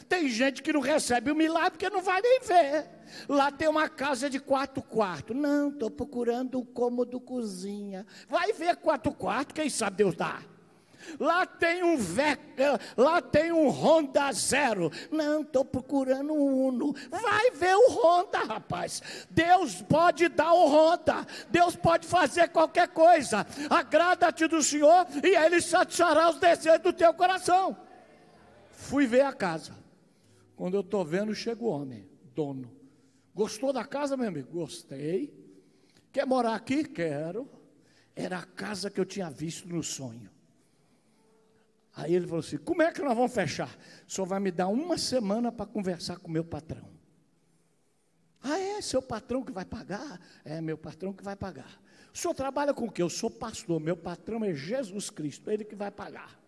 Tem 0.08 0.28
gente 0.28 0.62
que 0.62 0.72
não 0.72 0.80
recebe 0.80 1.30
o 1.30 1.36
milagre 1.36 1.70
porque 1.72 1.90
não 1.90 2.02
vai 2.02 2.20
nem 2.20 2.40
ver. 2.40 2.88
Lá 3.28 3.50
tem 3.50 3.68
uma 3.68 3.88
casa 3.88 4.28
de 4.28 4.38
quatro 4.38 4.82
quartos. 4.82 5.36
Não, 5.36 5.68
estou 5.68 5.90
procurando 5.90 6.58
um 6.58 6.64
cômodo 6.64 7.20
cozinha. 7.20 8.06
Vai 8.28 8.52
ver 8.52 8.76
quatro 8.76 9.12
quartos, 9.12 9.54
quem 9.54 9.70
sabe 9.70 9.96
Deus 9.96 10.14
dá. 10.14 10.40
Lá 11.20 11.46
tem 11.46 11.84
um 11.84 11.96
Vectra, 11.96 12.80
lá 12.96 13.22
tem 13.22 13.52
um 13.52 13.68
Honda 13.68 14.32
Zero. 14.32 14.90
Não, 15.10 15.42
estou 15.42 15.64
procurando 15.64 16.32
um 16.32 16.66
Uno. 16.66 16.94
Vai 17.10 17.50
ver 17.52 17.76
o 17.76 17.90
Honda, 17.90 18.38
rapaz. 18.40 19.02
Deus 19.30 19.82
pode 19.82 20.28
dar 20.28 20.52
o 20.52 20.66
Honda. 20.66 21.26
Deus 21.48 21.76
pode 21.76 22.06
fazer 22.06 22.48
qualquer 22.48 22.88
coisa. 22.88 23.46
Agrada-te 23.70 24.46
do 24.46 24.62
Senhor 24.62 25.06
e 25.22 25.36
Ele 25.36 25.60
satisfará 25.60 26.30
os 26.30 26.38
desejos 26.38 26.82
do 26.82 26.92
teu 26.92 27.12
coração. 27.14 27.85
Fui 28.86 29.04
ver 29.04 29.22
a 29.22 29.32
casa. 29.32 29.74
Quando 30.54 30.74
eu 30.74 30.80
estou 30.80 31.04
vendo, 31.04 31.34
chega 31.34 31.60
o 31.60 31.66
homem, 31.66 32.08
dono. 32.32 32.70
Gostou 33.34 33.72
da 33.72 33.84
casa, 33.84 34.16
meu 34.16 34.28
amigo? 34.28 34.52
Gostei. 34.52 35.34
Quer 36.12 36.24
morar 36.24 36.54
aqui? 36.54 36.84
Quero. 36.84 37.50
Era 38.14 38.38
a 38.38 38.44
casa 38.44 38.88
que 38.88 39.00
eu 39.00 39.04
tinha 39.04 39.28
visto 39.28 39.68
no 39.68 39.82
sonho. 39.82 40.30
Aí 41.96 42.14
ele 42.14 42.26
falou 42.26 42.38
assim: 42.38 42.58
Como 42.58 42.80
é 42.80 42.92
que 42.92 43.02
nós 43.02 43.16
vamos 43.16 43.34
fechar? 43.34 43.76
Senhor 44.06 44.24
vai 44.24 44.38
me 44.38 44.52
dar 44.52 44.68
uma 44.68 44.96
semana 44.96 45.50
para 45.50 45.66
conversar 45.66 46.18
com 46.18 46.28
o 46.28 46.30
meu 46.30 46.44
patrão. 46.44 46.88
Ah, 48.40 48.56
é? 48.56 48.80
Seu 48.80 49.02
patrão 49.02 49.42
que 49.42 49.50
vai 49.50 49.64
pagar? 49.64 50.20
É, 50.44 50.60
meu 50.60 50.78
patrão 50.78 51.12
que 51.12 51.24
vai 51.24 51.34
pagar. 51.34 51.82
O 52.14 52.16
senhor 52.16 52.34
trabalha 52.34 52.72
com 52.72 52.84
o 52.84 52.92
quê? 52.92 53.02
Eu 53.02 53.10
sou 53.10 53.30
pastor, 53.30 53.80
meu 53.80 53.96
patrão 53.96 54.44
é 54.44 54.54
Jesus 54.54 55.10
Cristo, 55.10 55.50
ele 55.50 55.64
que 55.64 55.74
vai 55.74 55.90
pagar. 55.90 56.45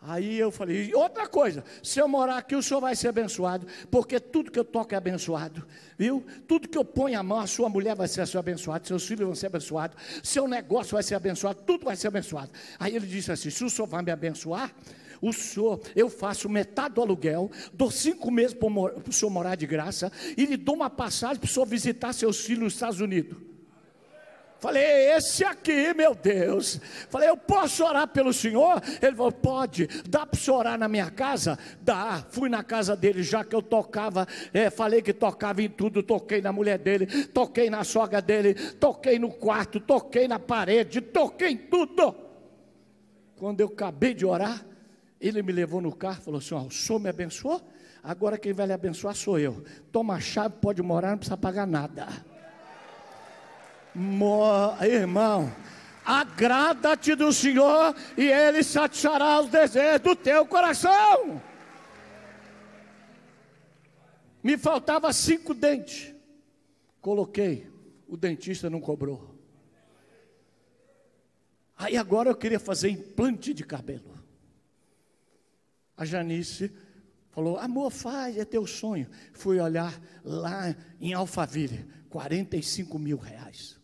Aí 0.00 0.38
eu 0.38 0.50
falei, 0.50 0.94
outra 0.94 1.26
coisa, 1.26 1.64
se 1.82 1.98
eu 1.98 2.06
morar 2.06 2.38
aqui, 2.38 2.54
o 2.54 2.62
senhor 2.62 2.80
vai 2.80 2.94
ser 2.94 3.08
abençoado, 3.08 3.66
porque 3.90 4.20
tudo 4.20 4.50
que 4.50 4.58
eu 4.58 4.64
toco 4.64 4.94
é 4.94 4.96
abençoado, 4.96 5.66
viu? 5.98 6.24
Tudo 6.46 6.68
que 6.68 6.76
eu 6.76 6.84
ponho 6.84 7.18
a 7.18 7.22
mão, 7.22 7.40
a 7.40 7.46
sua 7.46 7.68
mulher 7.68 7.96
vai 7.96 8.06
ser 8.06 8.24
abençoada, 8.36 8.86
seus 8.86 9.06
filhos 9.06 9.24
vão 9.24 9.34
ser 9.34 9.46
abençoados, 9.46 9.96
seu 10.22 10.46
negócio 10.46 10.92
vai 10.92 11.02
ser 11.02 11.14
abençoado, 11.14 11.62
tudo 11.62 11.86
vai 11.86 11.96
ser 11.96 12.08
abençoado. 12.08 12.50
Aí 12.78 12.94
ele 12.94 13.06
disse 13.06 13.32
assim: 13.32 13.50
se 13.50 13.64
o 13.64 13.70
senhor 13.70 13.88
vai 13.88 14.02
me 14.02 14.12
abençoar, 14.12 14.72
o 15.20 15.32
senhor, 15.32 15.80
eu 15.96 16.10
faço 16.10 16.48
metade 16.48 16.94
do 16.94 17.00
aluguel, 17.00 17.50
dou 17.72 17.90
cinco 17.90 18.30
meses 18.30 18.54
para 18.54 18.68
o 18.68 19.12
senhor 19.12 19.30
morar 19.30 19.56
de 19.56 19.66
graça, 19.66 20.12
e 20.36 20.44
lhe 20.44 20.58
dou 20.58 20.74
uma 20.74 20.90
passagem 20.90 21.38
para 21.38 21.48
o 21.48 21.50
senhor 21.50 21.66
visitar 21.66 22.12
seus 22.12 22.40
filhos 22.40 22.64
nos 22.64 22.74
Estados 22.74 23.00
Unidos. 23.00 23.55
Falei, 24.58 25.10
esse 25.12 25.44
aqui, 25.44 25.92
meu 25.94 26.14
Deus. 26.14 26.80
Falei, 27.10 27.28
eu 27.28 27.36
posso 27.36 27.84
orar 27.84 28.08
pelo 28.08 28.32
senhor? 28.32 28.82
Ele 29.02 29.14
falou, 29.14 29.32
pode. 29.32 29.86
Dá 30.08 30.24
para 30.24 30.38
você 30.38 30.50
orar 30.50 30.78
na 30.78 30.88
minha 30.88 31.10
casa? 31.10 31.58
Dá. 31.82 32.24
Fui 32.30 32.48
na 32.48 32.64
casa 32.64 32.96
dele, 32.96 33.22
já 33.22 33.44
que 33.44 33.54
eu 33.54 33.60
tocava, 33.60 34.26
é, 34.54 34.70
falei 34.70 35.02
que 35.02 35.12
tocava 35.12 35.60
em 35.60 35.68
tudo. 35.68 36.02
Toquei 36.02 36.40
na 36.40 36.52
mulher 36.52 36.78
dele, 36.78 37.06
toquei 37.26 37.68
na 37.68 37.84
sogra 37.84 38.22
dele, 38.22 38.54
toquei 38.54 39.18
no 39.18 39.30
quarto, 39.30 39.78
toquei 39.78 40.26
na 40.26 40.38
parede, 40.38 41.00
toquei 41.00 41.50
em 41.50 41.56
tudo. 41.56 42.14
Quando 43.36 43.60
eu 43.60 43.66
acabei 43.66 44.14
de 44.14 44.24
orar, 44.24 44.64
ele 45.20 45.42
me 45.42 45.52
levou 45.52 45.82
no 45.82 45.94
carro, 45.94 46.22
falou 46.22 46.38
assim: 46.38 46.54
o 46.54 46.70
senhor 46.70 46.98
me 46.98 47.10
abençoou? 47.10 47.60
Agora 48.02 48.38
quem 48.38 48.52
vai 48.52 48.66
lhe 48.66 48.72
abençoar 48.72 49.14
sou 49.14 49.38
eu. 49.38 49.62
Toma 49.92 50.14
a 50.14 50.20
chave, 50.20 50.54
pode 50.60 50.80
morar, 50.80 51.10
não 51.10 51.18
precisa 51.18 51.36
pagar 51.36 51.66
nada. 51.66 52.06
Irmão, 54.82 55.52
agrada-te 56.04 57.14
do 57.14 57.32
Senhor 57.32 57.94
e 58.16 58.24
Ele 58.24 58.62
satisfará 58.62 59.40
os 59.40 59.48
desejos 59.48 60.00
do 60.00 60.14
teu 60.14 60.46
coração. 60.46 61.40
Me 64.42 64.56
faltava 64.56 65.12
cinco 65.12 65.54
dentes. 65.54 66.14
Coloquei, 67.00 67.68
o 68.06 68.16
dentista 68.16 68.70
não 68.70 68.80
cobrou. 68.80 69.34
Aí 71.76 71.96
agora 71.96 72.30
eu 72.30 72.36
queria 72.36 72.60
fazer 72.60 72.90
implante 72.90 73.52
de 73.52 73.64
cabelo. 73.64 74.14
A 75.96 76.04
Janice 76.04 76.70
falou: 77.30 77.58
Amor, 77.58 77.90
faz, 77.90 78.36
é 78.36 78.44
teu 78.44 78.66
sonho. 78.66 79.08
Fui 79.32 79.60
olhar 79.60 80.00
lá 80.24 80.74
em 81.00 81.12
Alphaville, 81.12 81.86
45 82.08 82.98
mil 82.98 83.16
reais. 83.16 83.75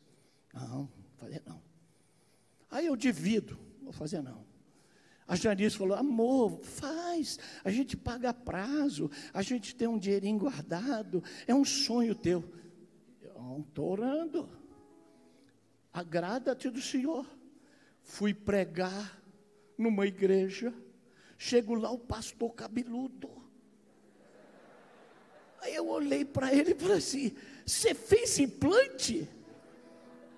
Não, 0.53 0.89
fazer 1.17 1.43
não. 1.47 1.63
Aí 2.71 2.87
eu 2.87 2.97
divido, 2.97 3.59
vou 3.83 3.93
fazer 3.93 4.23
não. 4.23 4.45
A 5.27 5.37
Janice 5.37 5.77
falou: 5.77 5.97
amor, 5.97 6.61
faz, 6.63 7.39
a 7.65 7.71
gente 7.71 7.97
paga 7.97 8.35
prazo, 8.35 9.11
a 9.33 9.43
gente 9.43 9.75
tem 9.75 9.89
um 9.89 9.99
dinheirinho 9.99 10.39
guardado, 10.39 11.23
é 11.47 11.55
um 11.55 11.65
sonho 11.65 12.15
teu. 12.15 12.45
Eu 13.23 13.65
estou 13.67 13.91
orando, 13.91 14.49
agrada-te 15.93 16.69
do 16.69 16.81
Senhor. 16.81 17.27
Fui 18.03 18.35
pregar 18.35 19.23
numa 19.79 20.07
igreja, 20.07 20.75
chego 21.39 21.75
lá, 21.75 21.91
o 21.91 21.99
pastor 21.99 22.53
cabeludo. 22.55 23.31
Aí 25.61 25.75
eu 25.75 25.89
olhei 25.89 26.25
para 26.25 26.53
ele 26.53 26.73
e 26.73 26.75
falei 26.75 26.99
assim: 26.99 27.33
Você 27.65 27.95
fez 27.95 28.39
implante? 28.39 29.29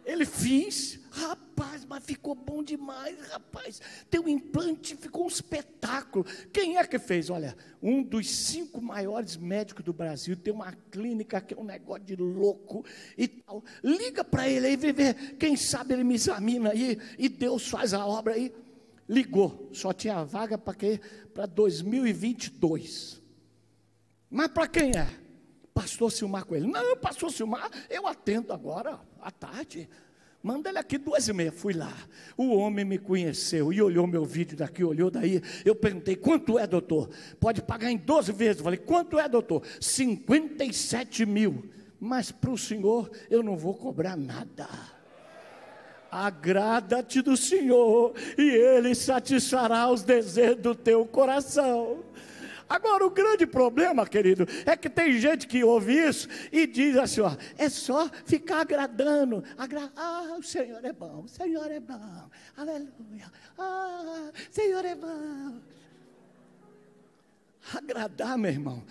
Ele 0.05 0.27
fez, 0.27 1.01
rapaz, 1.11 1.85
mas 1.87 2.05
ficou 2.05 2.35
bom 2.35 2.63
demais, 2.63 3.19
rapaz. 3.29 3.81
Teu 4.11 4.29
implante 4.29 4.95
ficou 4.97 5.25
um 5.25 5.29
espetáculo. 5.29 6.25
Quem 6.53 6.77
é 6.77 6.87
que 6.87 6.99
fez? 6.99 7.31
Olha, 7.31 7.57
um 7.83 8.03
dos 8.03 8.29
cinco 8.29 8.83
maiores 8.83 9.37
médicos 9.37 9.85
do 9.85 9.93
Brasil 9.93 10.37
tem 10.37 10.53
uma 10.53 10.73
clínica 10.91 11.41
que 11.41 11.55
é 11.55 11.57
um 11.57 11.65
negócio 11.65 12.05
de 12.05 12.17
louco 12.17 12.85
e 13.17 13.27
tal. 13.27 13.65
Liga 13.83 14.23
para 14.23 14.49
ele 14.49 14.67
aí, 14.67 14.77
vê, 14.77 14.93
vê, 14.93 15.15
quem 15.15 15.57
sabe 15.57 15.95
ele 15.95 16.05
me 16.05 16.15
examina 16.15 16.71
aí 16.71 16.99
e 17.19 17.29
Deus 17.29 17.67
faz 17.69 17.95
a 17.95 18.07
obra 18.07 18.35
aí. 18.35 18.53
Ligou, 19.09 19.71
só 19.73 19.93
tinha 19.93 20.25
vaga 20.25 20.59
para 20.59 20.75
quê? 20.75 21.01
Para 21.33 21.47
2022. 21.47 23.23
Mas 24.31 24.49
para 24.49 24.67
quem 24.67 24.91
é? 24.91 25.25
Pastor 25.75 26.11
Silmar 26.11 26.45
Coelho. 26.47 26.69
Não, 26.69 26.97
pastor 26.97 27.33
Silmar, 27.33 27.69
eu 27.91 28.07
atendo 28.07 28.53
agora, 28.53 29.01
à 29.25 29.31
tarde. 29.31 29.89
Manda 30.43 30.69
ele 30.69 30.79
aqui 30.79 30.99
duas 30.99 31.27
e 31.27 31.33
meia. 31.33 31.51
Fui 31.51 31.73
lá. 31.73 31.97
O 32.37 32.55
homem 32.55 32.85
me 32.85 32.99
conheceu 32.99 33.73
e 33.73 33.81
olhou 33.81 34.07
meu 34.07 34.27
vídeo 34.27 34.59
daqui, 34.59 34.85
olhou 34.85 35.11
daí. 35.11 35.43
Eu 35.65 35.75
perguntei: 35.75 36.15
quanto 36.15 36.59
é, 36.59 36.67
doutor? 36.67 37.09
Pode 37.41 37.63
pagar 37.63 37.91
em 37.91 37.97
12 37.97 38.31
vezes. 38.31 38.59
Eu 38.59 38.65
falei: 38.65 38.79
quanto 38.79 39.19
é, 39.19 39.27
doutor? 39.27 39.63
57 39.81 41.25
mil. 41.25 41.71
Mas 41.99 42.31
para 42.31 42.51
o 42.51 42.59
senhor 42.59 43.11
eu 43.31 43.43
não 43.43 43.57
vou 43.57 43.75
cobrar 43.75 44.17
nada. 44.17 44.69
Agrada-te 46.11 47.21
do 47.23 47.37
Senhor, 47.37 48.15
e 48.39 48.49
Ele 48.49 48.95
satisfará 48.95 49.91
os 49.91 50.05
desejos 50.05 50.63
do 50.63 50.73
teu 50.73 51.05
coração. 51.05 52.05
Agora, 52.75 53.07
o 53.07 53.11
grande 53.11 53.47
problema, 53.47 54.05
querido, 54.05 54.49
é 54.67 54.77
que 54.77 54.91
tem 54.91 55.17
gente 55.21 55.47
que 55.47 55.63
ouve 55.63 55.93
isso 55.93 56.27
e 56.51 56.67
diz 56.67 56.97
assim: 56.97 57.21
ó, 57.21 57.37
é 57.57 57.69
só 57.69 58.11
ficar 58.27 58.63
agradando. 58.63 59.45
Agra 59.57 59.93
ah, 59.95 60.35
o 60.37 60.43
Senhor 60.43 60.85
é 60.85 60.93
bom, 60.93 61.23
o 61.23 61.29
Senhor 61.29 61.71
é 61.71 61.79
bom, 61.79 62.29
aleluia. 62.57 63.31
Ah, 63.57 64.33
o 64.35 64.53
Senhor 64.53 64.85
é 64.85 64.97
bom. 64.97 65.61
Agradar, 67.73 68.37
meu 68.37 68.51
irmão, 68.51 68.83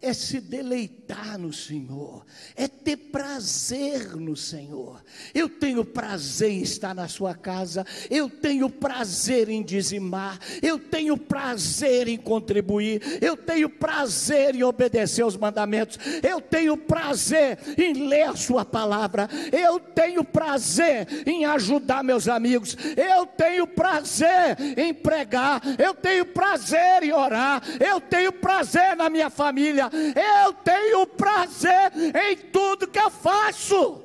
é 0.00 0.12
se 0.12 0.40
deleitar 0.40 1.38
no 1.38 1.52
Senhor, 1.52 2.24
é 2.54 2.68
ter 2.68 2.96
prazer 2.96 4.14
no 4.14 4.36
Senhor. 4.36 5.02
Eu 5.34 5.48
tenho 5.48 5.84
prazer 5.84 6.50
em 6.50 6.62
estar 6.62 6.94
na 6.94 7.08
sua 7.08 7.34
casa, 7.34 7.84
eu 8.10 8.28
tenho 8.28 8.68
prazer 8.68 9.48
em 9.48 9.62
dizimar, 9.62 10.38
eu 10.62 10.78
tenho 10.78 11.16
prazer 11.16 12.08
em 12.08 12.16
contribuir, 12.16 13.18
eu 13.22 13.36
tenho 13.36 13.70
prazer 13.70 14.54
em 14.54 14.62
obedecer 14.62 15.22
aos 15.22 15.36
mandamentos, 15.36 15.98
eu 16.22 16.40
tenho 16.40 16.76
prazer 16.76 17.58
em 17.78 18.06
ler 18.06 18.28
a 18.28 18.36
sua 18.36 18.64
palavra, 18.64 19.28
eu 19.50 19.80
tenho 19.80 20.22
prazer 20.22 21.08
em 21.26 21.46
ajudar 21.46 22.04
meus 22.04 22.28
amigos, 22.28 22.76
eu 22.96 23.26
tenho 23.26 23.66
prazer 23.66 24.56
em 24.76 24.92
pregar, 24.92 25.62
eu 25.78 25.94
tenho 25.94 26.26
prazer 26.26 27.02
em 27.02 27.12
orar, 27.12 27.62
eu 27.80 28.00
tenho 28.00 28.32
prazer 28.32 28.94
na 28.94 29.08
minha 29.08 29.30
família 29.30 29.90
eu 29.96 30.52
tenho 30.52 31.06
prazer 31.06 31.92
em 31.94 32.36
tudo 32.50 32.88
que 32.88 32.98
eu 32.98 33.10
faço. 33.10 34.02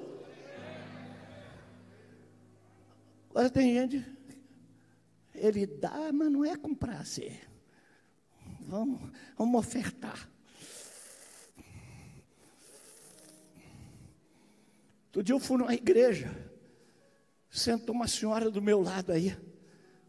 Agora 3.29 3.49
tem 3.49 3.73
gente, 3.73 4.05
ele 5.33 5.65
dá, 5.65 6.11
mas 6.13 6.31
não 6.31 6.43
é 6.43 6.55
com 6.57 6.75
prazer. 6.75 7.47
Vamos, 8.61 8.99
vamos 9.37 9.59
ofertar. 9.59 10.29
Outro 15.07 15.23
dia 15.23 15.35
eu 15.35 15.39
fui 15.39 15.57
numa 15.57 15.73
igreja, 15.73 16.31
sentou 17.49 17.93
uma 17.93 18.07
senhora 18.07 18.49
do 18.49 18.61
meu 18.61 18.81
lado 18.81 19.11
aí. 19.11 19.37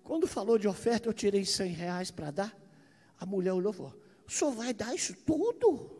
Quando 0.04 0.26
falou 0.26 0.58
de 0.58 0.68
oferta, 0.68 1.08
eu 1.08 1.12
tirei 1.12 1.44
100 1.44 1.72
reais 1.72 2.10
para 2.10 2.30
dar. 2.30 2.56
A 3.18 3.26
mulher 3.26 3.52
olhou 3.52 3.72
e 3.72 3.76
falou: 3.76 4.01
o 4.26 4.30
senhor 4.30 4.52
vai 4.52 4.72
dar 4.72 4.94
isso 4.94 5.14
tudo? 5.24 5.90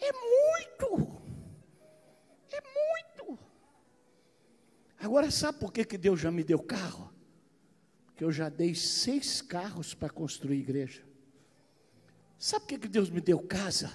É 0.00 0.12
muito. 0.12 1.20
É 2.50 2.60
muito. 2.60 3.38
Agora, 4.98 5.30
sabe 5.30 5.58
por 5.58 5.72
que, 5.72 5.84
que 5.84 5.98
Deus 5.98 6.20
já 6.20 6.30
me 6.30 6.42
deu 6.42 6.60
carro? 6.60 7.12
Porque 8.06 8.24
eu 8.24 8.32
já 8.32 8.48
dei 8.48 8.74
seis 8.74 9.40
carros 9.40 9.94
para 9.94 10.10
construir 10.10 10.58
igreja. 10.58 11.04
Sabe 12.38 12.62
por 12.62 12.68
que, 12.68 12.78
que 12.78 12.88
Deus 12.88 13.10
me 13.10 13.20
deu 13.20 13.40
casa? 13.40 13.92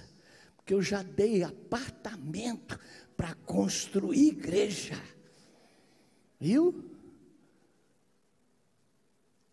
Porque 0.56 0.72
eu 0.72 0.80
já 0.80 1.02
dei 1.02 1.42
apartamento 1.42 2.78
para 3.16 3.34
construir 3.34 4.28
igreja. 4.28 5.00
Viu? 6.40 6.90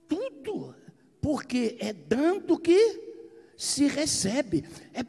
Tudo. 0.08 0.76
Porque 1.22 1.78
é 1.80 1.94
dando 1.94 2.58
que 2.58 3.11
se 3.62 3.86
recebe. 3.86 4.66
É 4.92 5.04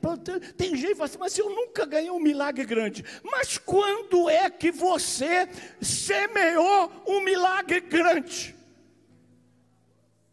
tem 0.58 0.76
gente 0.76 0.88
que 0.88 0.94
fala 0.94 1.06
assim, 1.06 1.18
mas 1.18 1.38
eu 1.38 1.48
nunca 1.48 1.86
ganhei 1.86 2.10
um 2.10 2.20
milagre 2.20 2.66
grande. 2.66 3.02
Mas 3.24 3.56
quando 3.56 4.28
é 4.28 4.50
que 4.50 4.70
você 4.70 5.48
semeou 5.80 6.92
um 7.06 7.22
milagre 7.22 7.80
grande? 7.80 8.54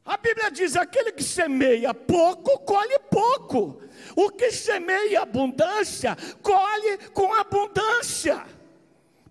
A 0.03 0.17
Bíblia 0.17 0.51
diz: 0.51 0.75
aquele 0.75 1.13
que 1.13 1.23
semeia 1.23 1.93
pouco, 1.93 2.59
colhe 2.59 2.99
pouco. 3.09 3.81
O 4.17 4.29
que 4.31 4.51
semeia 4.51 5.21
abundância, 5.21 6.17
colhe 6.41 6.97
com 7.13 7.33
abundância. 7.33 8.45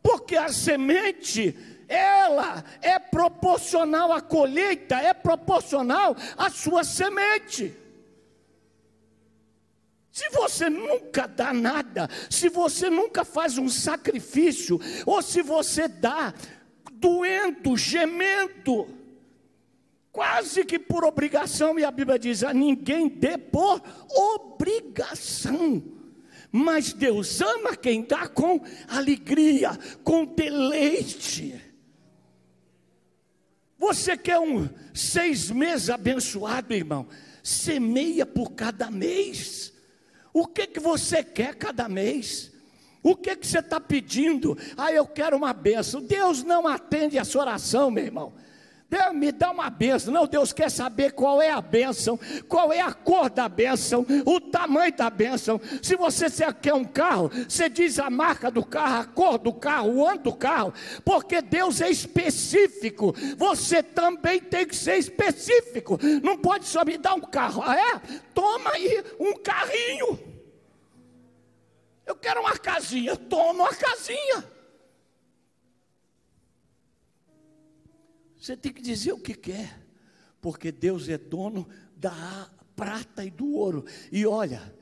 Porque 0.03 0.35
a 0.35 0.48
semente, 0.48 1.55
ela 1.87 2.64
é 2.81 2.98
proporcional 2.98 4.11
à 4.12 4.22
colheita, 4.22 4.96
é 4.96 5.12
proporcional 5.12 6.16
à 6.38 6.48
sua 6.48 6.83
semente. 6.85 7.88
Se 10.18 10.28
você 10.31 10.68
nunca 10.68 11.28
dá 11.28 11.54
nada, 11.54 12.11
se 12.28 12.48
você 12.48 12.90
nunca 12.90 13.24
faz 13.24 13.57
um 13.57 13.68
sacrifício, 13.68 14.81
ou 15.07 15.22
se 15.22 15.42
você 15.42 15.87
dá 15.87 16.35
doendo, 16.94 17.76
gemendo, 17.76 18.88
quase 20.11 20.64
que 20.64 20.76
por 20.76 21.04
obrigação, 21.04 21.78
e 21.78 21.85
a 21.85 21.90
Bíblia 21.92 22.18
diz: 22.18 22.42
a 22.42 22.52
ninguém 22.52 23.07
dê 23.07 23.38
por 23.38 23.81
obrigação. 24.11 25.85
Mas 26.50 26.92
Deus 26.92 27.40
ama 27.40 27.76
quem 27.76 28.02
dá 28.02 28.26
com 28.26 28.61
alegria, 28.88 29.70
com 30.02 30.24
deleite. 30.24 31.62
Você 33.78 34.16
quer 34.16 34.40
um 34.40 34.68
seis 34.92 35.48
meses 35.48 35.88
abençoado, 35.88 36.74
irmão? 36.74 37.07
Semeia 37.40 38.26
por 38.26 38.50
cada 38.54 38.90
mês. 38.90 39.77
O 40.32 40.46
que, 40.46 40.66
que 40.66 40.80
você 40.80 41.22
quer 41.22 41.54
cada 41.54 41.88
mês? 41.88 42.52
O 43.02 43.16
que, 43.16 43.36
que 43.36 43.46
você 43.46 43.60
está 43.60 43.80
pedindo? 43.80 44.56
Ah, 44.76 44.92
eu 44.92 45.06
quero 45.06 45.36
uma 45.36 45.52
benção. 45.52 46.00
Deus 46.02 46.42
não 46.42 46.66
atende 46.66 47.16
essa 47.16 47.38
oração, 47.38 47.90
meu 47.90 48.04
irmão. 48.04 48.32
Deus 48.88 49.12
me 49.12 49.31
dá 49.31 49.51
uma 49.51 49.68
benção. 49.68 50.12
Não, 50.12 50.27
Deus 50.27 50.53
quer 50.53 50.70
saber 50.70 51.12
qual 51.12 51.42
é 51.42 51.51
a 51.51 51.61
benção, 51.61 52.18
qual 52.48 52.72
é 52.72 52.81
a 52.81 52.92
cor 52.92 53.29
da 53.29 53.46
benção, 53.46 54.07
o 54.24 54.40
tamanho 54.40 54.96
da 54.96 55.11
benção. 55.11 55.61
Se 55.83 55.94
você 55.94 56.27
quer 56.55 56.72
um 56.72 56.85
carro, 56.85 57.31
você 57.46 57.68
diz 57.68 57.98
a 57.98 58.09
marca 58.09 58.51
do 58.51 58.64
carro, 58.64 59.03
a 59.03 59.05
cor 59.05 59.38
do 59.38 59.53
carro, 59.53 59.90
o 59.90 60.07
ano 60.07 60.20
do 60.20 60.33
carro, 60.35 60.72
porque 61.05 61.42
Deus 61.42 61.83
é 61.83 61.90
específico. 61.90 63.14
Você 63.37 63.83
também 63.83 64.40
tem 64.40 64.66
que 64.66 64.74
ser 64.74 64.96
específico. 64.96 65.98
Não 66.22 66.38
pode 66.38 66.64
só 66.64 66.83
me 66.83 66.96
dar 66.96 67.14
um 67.14 67.20
carro. 67.20 67.62
Ah, 67.64 67.77
é? 67.77 68.01
Toma 68.33 68.70
aí 68.70 69.05
um 69.20 69.35
carrinho. 69.35 70.18
Eu 72.07 72.16
quero 72.16 72.40
uma 72.40 72.57
casinha. 72.57 73.14
Toma 73.16 73.64
uma 73.64 73.74
casinha. 73.74 74.57
Você 78.48 78.56
tem 78.56 78.72
que 78.72 78.80
dizer 78.80 79.12
o 79.12 79.18
que 79.18 79.34
quer, 79.34 79.78
porque 80.40 80.72
Deus 80.72 81.06
é 81.11 81.18
dono 81.18 81.68
da 81.94 82.48
prata 82.74 83.22
e 83.22 83.30
do 83.30 83.52
ouro. 83.52 83.84
E 84.11 84.24
olha, 84.24 84.74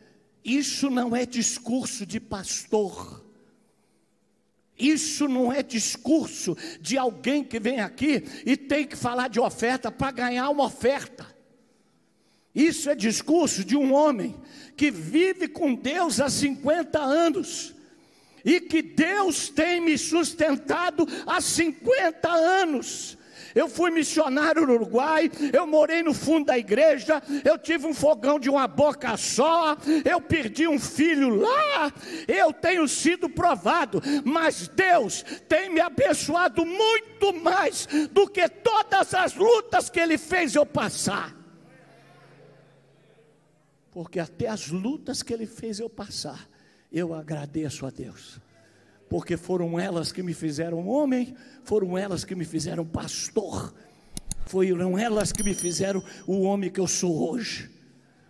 isso 0.45 0.89
não 0.89 1.17
é 1.17 1.27
discurso 1.27 2.07
de 2.07 2.21
pastor. 2.21 3.27
Isso 4.79 5.27
não 5.27 5.53
é 5.53 5.65
discurso 5.65 6.57
de 6.81 6.97
alguém 6.97 7.43
que 7.43 7.59
vem 7.59 7.81
aqui 7.81 8.23
e 8.47 8.57
tem 8.57 8.87
que 8.87 8.95
falar 8.95 9.27
de 9.27 9.41
oferta 9.41 9.91
para 9.91 10.13
ganhar 10.13 10.49
uma 10.49 10.67
oferta. 10.67 11.27
Isso 12.55 12.89
é 12.89 12.95
discurso 12.95 13.65
de 13.65 13.77
um 13.77 13.93
homem 13.93 14.37
que 14.77 14.93
vive 14.93 15.49
com 15.49 15.75
Deus 15.75 16.21
há 16.21 16.31
50 16.31 17.01
anos 17.01 17.75
e 18.45 18.61
que 18.61 18.81
Deus 18.81 19.49
tem 19.49 19.81
me 19.81 19.99
sustentado 19.99 21.05
há 21.27 21.41
50 21.41 22.29
anos 22.29 23.19
Eu 23.57 23.71
fui 23.71 23.91
missionário 23.91 24.67
no 24.67 24.75
Uruguai, 24.75 25.31
eu 25.51 25.67
morei 25.67 26.03
no 26.03 26.13
fundo 26.13 26.45
da 26.45 26.59
igreja, 26.59 27.23
eu 27.43 27.57
tive 27.57 27.87
um 27.87 27.95
fogão 27.95 28.39
de 28.39 28.51
uma 28.51 28.69
boca 28.69 29.17
só, 29.17 29.75
eu 30.05 30.21
perdi 30.21 30.69
um 30.69 30.79
filho 30.79 31.35
lá, 31.37 31.91
eu 32.29 32.53
tenho 32.53 32.87
sido 32.87 33.31
provado, 33.31 34.03
mas 34.27 34.69
Deus 34.69 35.25
tem 35.49 35.71
me 35.71 35.81
abençoado 35.81 36.67
muito 36.67 37.33
mais 37.33 37.89
do 38.13 38.29
que 38.29 38.47
todas 38.47 39.15
as 39.15 39.35
lutas 39.35 39.89
que 39.89 40.01
Ele 40.01 40.19
fez 40.19 40.55
eu 40.55 40.67
passar. 40.67 41.35
Porque 43.91 44.21
até 44.21 44.49
as 44.49 44.69
lutas 44.69 45.23
que 45.23 45.33
Ele 45.33 45.47
fez 45.47 45.81
eu 45.81 45.89
passar, 45.89 46.47
eu 46.93 47.15
agradeço 47.15 47.87
a 47.87 47.91
Deus 47.91 48.39
porque 49.17 49.39
foram 49.39 49.81
elas 49.81 50.13
que 50.13 50.23
me 50.23 50.35
fizeram 50.35 50.87
homem, 50.87 51.35
foram 51.65 51.97
elas 51.97 52.23
que 52.23 52.35
me 52.35 52.45
fizeram 52.45 52.85
pastor, 52.85 53.75
foram 54.45 54.99
elas 54.99 55.33
que 55.33 55.43
me 55.43 55.55
fizeram 55.55 56.05
o 56.27 56.43
homem 56.43 56.69
que 56.69 56.79
eu 56.79 56.87
sou 56.87 57.31
hoje. 57.31 57.71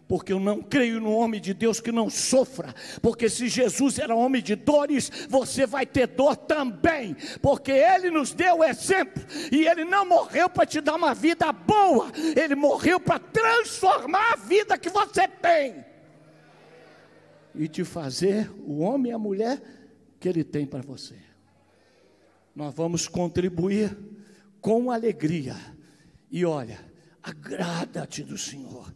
Porque 0.06 0.32
eu 0.32 0.38
não 0.38 0.62
creio 0.62 1.00
no 1.00 1.10
homem 1.10 1.40
de 1.40 1.52
Deus 1.52 1.80
que 1.80 1.90
não 1.90 2.08
sofra, 2.08 2.72
porque 3.02 3.28
se 3.28 3.48
Jesus 3.48 3.98
era 3.98 4.14
homem 4.14 4.40
de 4.40 4.54
dores, 4.54 5.10
você 5.28 5.66
vai 5.66 5.84
ter 5.84 6.06
dor 6.06 6.36
também, 6.36 7.16
porque 7.42 7.72
Ele 7.72 8.08
nos 8.08 8.32
deu 8.32 8.58
o 8.58 8.64
exemplo, 8.64 9.20
e 9.50 9.66
Ele 9.66 9.84
não 9.84 10.06
morreu 10.06 10.48
para 10.48 10.66
te 10.66 10.80
dar 10.80 10.94
uma 10.94 11.14
vida 11.14 11.50
boa, 11.50 12.12
Ele 12.40 12.54
morreu 12.54 13.00
para 13.00 13.18
transformar 13.18 14.34
a 14.34 14.36
vida 14.36 14.78
que 14.78 14.88
você 14.88 15.26
tem, 15.26 15.84
e 17.56 17.66
te 17.66 17.82
fazer 17.82 18.48
o 18.64 18.78
homem 18.78 19.10
e 19.10 19.14
a 19.16 19.18
mulher 19.18 19.60
que 20.26 20.28
Ele 20.28 20.44
tem 20.44 20.66
para 20.66 20.82
você. 20.82 21.14
Nós 22.54 22.74
vamos 22.74 23.06
contribuir 23.06 23.96
com 24.60 24.90
alegria. 24.90 25.54
E 26.28 26.44
olha, 26.44 26.80
agrada-te 27.22 28.24
do 28.24 28.36
Senhor. 28.36 28.92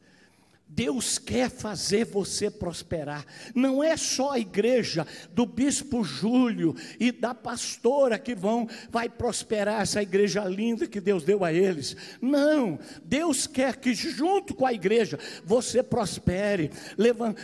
Deus 0.66 1.18
quer 1.18 1.48
fazer 1.48 2.04
você 2.04 2.50
prosperar. 2.50 3.24
Não 3.54 3.82
é 3.82 3.96
só 3.96 4.32
a 4.32 4.38
igreja 4.40 5.06
do 5.32 5.46
bispo 5.46 6.02
Júlio 6.02 6.74
e 6.98 7.12
da 7.12 7.34
pastora 7.34 8.18
que 8.18 8.34
vão 8.34 8.68
vai 8.88 9.08
prosperar 9.08 9.82
essa 9.82 10.02
igreja 10.02 10.44
linda 10.44 10.86
que 10.86 11.00
Deus 11.00 11.22
deu 11.22 11.44
a 11.44 11.52
eles. 11.52 11.96
Não, 12.20 12.78
Deus 13.04 13.46
quer 13.46 13.76
que 13.76 13.94
junto 13.94 14.54
com 14.54 14.66
a 14.66 14.72
igreja 14.72 15.18
você 15.44 15.82
prospere, 15.82 16.70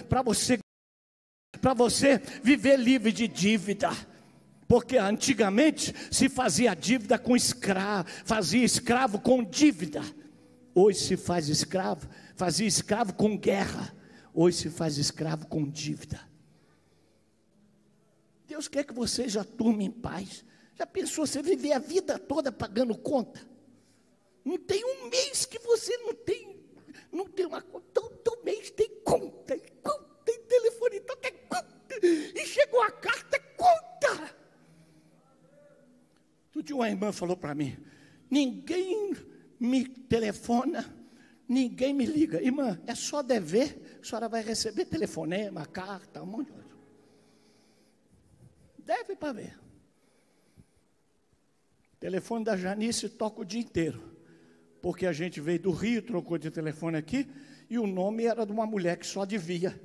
para 0.09 0.23
você 0.23 0.59
para 1.67 1.75
você 1.75 2.19
viver 2.45 2.77
livre 2.77 3.11
de 3.11 3.27
dívida. 3.27 3.91
Porque 4.69 4.97
antigamente 4.99 5.93
se 6.13 6.29
fazia 6.29 6.75
dívida 6.75 7.19
com 7.19 7.35
escravo, 7.35 8.09
fazia 8.25 8.65
escravo 8.65 9.19
com 9.19 9.43
dívida. 9.43 10.01
Hoje 10.73 11.01
se 11.01 11.17
faz 11.17 11.49
escravo, 11.49 12.09
fazia 12.37 12.69
escravo 12.69 13.15
com 13.15 13.37
guerra. 13.37 13.93
Hoje 14.33 14.59
se 14.59 14.71
faz 14.71 14.97
escravo 14.97 15.49
com 15.49 15.69
dívida. 15.69 16.21
Deus 18.47 18.69
quer 18.69 18.85
que 18.85 18.95
você 18.95 19.29
já 19.29 19.43
durma 19.43 19.83
em 19.83 19.91
paz. 19.91 20.45
Já 20.77 20.87
pensou 20.87 21.27
você 21.27 21.43
viver 21.43 21.73
a 21.73 21.81
vida 21.81 22.17
toda 22.17 22.53
pagando 22.53 22.97
conta? 22.97 23.45
Não 24.45 24.57
tem 24.57 24.85
um 24.85 25.09
mês 25.09 25.45
que 25.45 25.59
você 25.59 25.97
não 25.97 26.15
tem, 26.15 26.61
não 27.11 27.27
tem 27.27 27.45
uma 27.45 27.61
conta. 27.61 27.87
Todo 27.93 28.45
mês 28.45 28.71
tem 28.71 28.89
conta, 29.03 29.59
conta 29.83 30.07
tem 30.27 30.41
telefone, 30.41 31.01
toca 31.01 31.29
então 31.29 31.49
conta. 31.49 31.86
E 32.03 32.47
chegou 32.47 32.83
a 32.83 32.91
carta, 32.91 33.39
conta. 33.57 34.37
Tudo 36.53 36.77
uma 36.77 36.89
irmã 36.89 37.13
falou 37.13 37.37
para 37.37 37.55
mim: 37.55 37.77
ninguém 38.31 39.15
me 39.59 39.87
telefona, 39.87 40.85
ninguém 41.49 41.93
me 41.93 42.07
liga. 42.07 42.43
Irmã, 42.43 42.81
é 42.87 42.95
só 42.95 43.23
dever, 43.23 43.99
a 44.01 44.05
senhora 44.05 44.29
vai 44.29 44.43
receber 44.43 44.87
telefonema, 44.87 45.67
carta, 45.67 46.23
um 46.23 46.27
monte 46.27 46.47
de 46.47 46.53
coisa. 46.53 46.77
Deve 48.79 49.17
para 49.17 49.33
ver. 49.33 49.59
telefone 51.99 52.45
da 52.45 52.57
Janice 52.57 53.09
toca 53.09 53.41
o 53.41 53.45
dia 53.45 53.61
inteiro. 53.61 54.15
Porque 54.81 55.07
a 55.07 55.13
gente 55.13 55.41
veio 55.41 55.59
do 55.59 55.73
Rio, 55.73 56.01
trocou 56.01 56.39
de 56.39 56.51
telefone 56.51 56.97
aqui, 56.97 57.29
e 57.69 57.79
o 57.79 57.87
nome 57.87 58.25
era 58.25 58.47
de 58.47 58.53
uma 58.53 58.65
mulher 58.65 58.97
que 58.97 59.07
só 59.07 59.25
devia. 59.25 59.81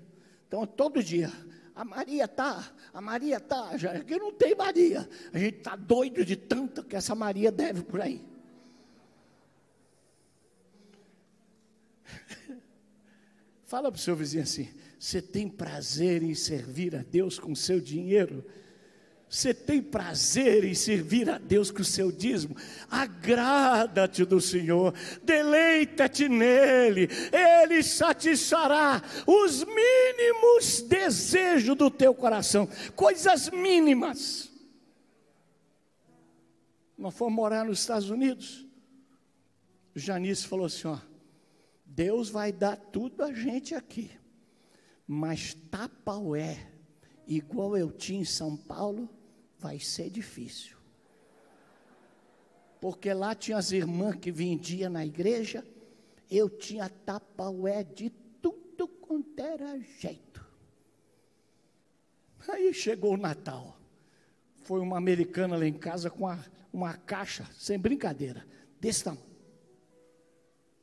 Então, 0.47 0.67
todo 0.67 1.01
dia, 1.01 1.31
a 1.75 1.85
Maria 1.85 2.27
tá, 2.27 2.71
a 2.93 3.01
Maria 3.01 3.39
tá, 3.39 3.77
já 3.77 3.91
aqui 3.93 4.17
não 4.17 4.31
tem 4.33 4.53
Maria. 4.55 5.09
A 5.33 5.39
gente 5.39 5.59
está 5.59 5.75
doido 5.75 6.25
de 6.25 6.35
tanto 6.35 6.83
que 6.83 6.95
essa 6.95 7.15
Maria 7.15 7.51
deve 7.51 7.83
por 7.83 8.01
aí. 8.01 8.25
Fala 13.65 13.91
para 13.91 13.97
o 13.97 14.01
seu 14.01 14.15
vizinho 14.15 14.43
assim: 14.43 14.69
você 14.99 15.21
tem 15.21 15.49
prazer 15.49 16.21
em 16.23 16.35
servir 16.35 16.95
a 16.95 17.03
Deus 17.03 17.39
com 17.39 17.55
seu 17.55 17.79
dinheiro? 17.79 18.45
Você 19.31 19.53
tem 19.53 19.81
prazer 19.81 20.65
em 20.65 20.73
servir 20.73 21.29
a 21.29 21.37
Deus 21.37 21.71
com 21.71 21.81
o 21.81 21.85
seu 21.85 22.11
dízimo? 22.11 22.53
Agrada-te 22.89 24.25
do 24.25 24.41
Senhor, 24.41 24.93
deleita-te 25.23 26.27
nele, 26.27 27.07
Ele 27.31 27.81
satisfará 27.81 29.01
os 29.25 29.63
mínimos 29.63 30.81
desejos 30.81 31.77
do 31.77 31.89
teu 31.89 32.13
coração, 32.13 32.67
coisas 32.93 33.49
mínimas. 33.49 34.51
Nós 36.97 37.15
fomos 37.15 37.33
morar 37.33 37.63
nos 37.63 37.79
Estados 37.79 38.09
Unidos. 38.09 38.67
Janice 39.95 40.45
falou 40.45 40.65
assim: 40.65 40.89
ó, 40.89 40.99
Deus 41.85 42.29
vai 42.29 42.51
dar 42.51 42.75
tudo 42.75 43.23
a 43.23 43.31
gente 43.31 43.73
aqui, 43.75 44.11
mas 45.07 45.53
tapaué, 45.53 46.69
igual 47.25 47.77
eu 47.77 47.89
tinha 47.89 48.19
em 48.19 48.25
São 48.25 48.57
Paulo, 48.57 49.09
vai 49.61 49.79
ser 49.79 50.09
difícil. 50.09 50.75
Porque 52.81 53.13
lá 53.13 53.35
tinha 53.35 53.57
as 53.57 53.71
irmãs 53.71 54.15
que 54.15 54.31
vendiam 54.31 54.91
na 54.91 55.05
igreja, 55.05 55.63
eu 56.29 56.49
tinha 56.49 56.89
tapaué 56.89 57.83
de 57.83 58.09
tudo 58.41 58.87
quanto 58.87 59.39
era 59.39 59.79
jeito. 59.79 60.43
Aí 62.49 62.73
chegou 62.73 63.13
o 63.13 63.17
Natal. 63.17 63.77
Foi 64.63 64.79
uma 64.79 64.97
americana 64.97 65.55
lá 65.55 65.65
em 65.65 65.73
casa 65.73 66.09
com 66.09 66.25
uma, 66.25 66.43
uma 66.73 66.93
caixa, 66.95 67.47
sem 67.53 67.77
brincadeira, 67.77 68.47
desse 68.79 69.03
tamanho. 69.03 69.29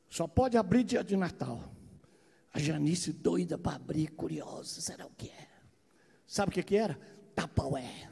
Só 0.09 0.25
pode 0.25 0.55
abrir 0.57 0.85
dia 0.85 1.03
de 1.03 1.17
Natal. 1.17 1.69
A 2.53 2.59
Janice 2.59 3.11
doida 3.11 3.57
para 3.57 3.75
abrir, 3.75 4.07
curiosa, 4.11 4.79
será 4.79 5.05
o 5.05 5.11
que 5.11 5.27
é? 5.27 5.47
Sabe 6.25 6.49
o 6.49 6.53
que, 6.53 6.63
que 6.63 6.75
era? 6.77 6.97
Tapaué 7.35 8.08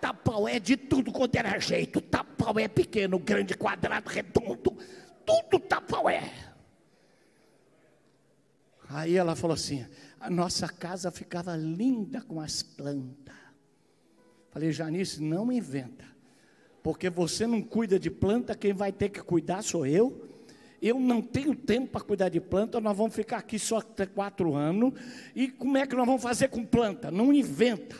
tapaué 0.00 0.58
de 0.60 0.76
tudo 0.76 1.12
quanto 1.12 1.36
era 1.36 1.58
jeito. 1.58 2.00
Tapaué 2.00 2.68
pequeno, 2.68 3.18
grande, 3.18 3.56
quadrado, 3.56 4.08
redondo. 4.08 4.76
Tudo 5.24 5.58
tapaué. 5.58 6.32
Aí 8.88 9.16
ela 9.16 9.34
falou 9.34 9.54
assim: 9.54 9.84
a 10.20 10.30
nossa 10.30 10.68
casa 10.68 11.10
ficava 11.10 11.56
linda 11.56 12.20
com 12.22 12.40
as 12.40 12.62
plantas. 12.62 13.34
Falei, 14.50 14.72
Janice, 14.72 15.22
não 15.22 15.52
inventa. 15.52 16.04
Porque 16.82 17.10
você 17.10 17.46
não 17.46 17.60
cuida 17.60 17.98
de 17.98 18.10
planta, 18.10 18.54
quem 18.54 18.72
vai 18.72 18.92
ter 18.92 19.08
que 19.08 19.20
cuidar 19.20 19.62
sou 19.62 19.84
eu. 19.84 20.24
Eu 20.80 21.00
não 21.00 21.20
tenho 21.20 21.54
tempo 21.54 21.88
para 21.88 22.00
cuidar 22.00 22.28
de 22.28 22.40
planta, 22.40 22.80
nós 22.80 22.96
vamos 22.96 23.14
ficar 23.14 23.38
aqui 23.38 23.58
só 23.58 23.78
até 23.78 24.06
quatro 24.06 24.54
anos. 24.54 24.92
E 25.34 25.48
como 25.48 25.76
é 25.76 25.86
que 25.86 25.96
nós 25.96 26.06
vamos 26.06 26.22
fazer 26.22 26.48
com 26.48 26.64
planta? 26.64 27.10
Não 27.10 27.32
inventa. 27.32 27.96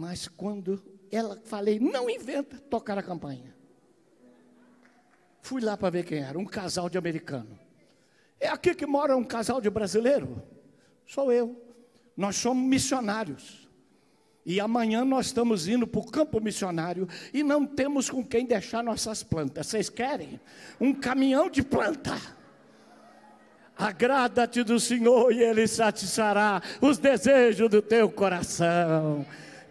Mas 0.00 0.26
quando 0.26 0.82
ela 1.12 1.38
falei, 1.44 1.78
não 1.78 2.08
inventa, 2.08 2.56
tocar 2.56 2.96
a 2.96 3.02
campainha. 3.02 3.54
Fui 5.42 5.60
lá 5.60 5.76
para 5.76 5.90
ver 5.90 6.06
quem 6.06 6.20
era, 6.20 6.38
um 6.38 6.46
casal 6.46 6.88
de 6.88 6.96
americano. 6.96 7.58
É 8.40 8.48
aqui 8.48 8.74
que 8.74 8.86
mora 8.86 9.14
um 9.14 9.22
casal 9.22 9.60
de 9.60 9.68
brasileiro? 9.68 10.42
Sou 11.04 11.30
eu. 11.30 11.54
Nós 12.16 12.36
somos 12.36 12.66
missionários. 12.66 13.68
E 14.46 14.58
amanhã 14.58 15.04
nós 15.04 15.26
estamos 15.26 15.68
indo 15.68 15.86
para 15.86 16.00
o 16.00 16.10
campo 16.10 16.40
missionário 16.40 17.06
e 17.30 17.42
não 17.42 17.66
temos 17.66 18.08
com 18.08 18.24
quem 18.24 18.46
deixar 18.46 18.82
nossas 18.82 19.22
plantas. 19.22 19.66
Vocês 19.66 19.90
querem? 19.90 20.40
Um 20.80 20.94
caminhão 20.94 21.50
de 21.50 21.62
planta. 21.62 22.16
Agrada-te 23.76 24.62
do 24.62 24.80
Senhor 24.80 25.30
e 25.30 25.42
Ele 25.42 25.68
satisfará 25.68 26.62
os 26.80 26.96
desejos 26.96 27.68
do 27.68 27.82
teu 27.82 28.10
coração 28.10 29.26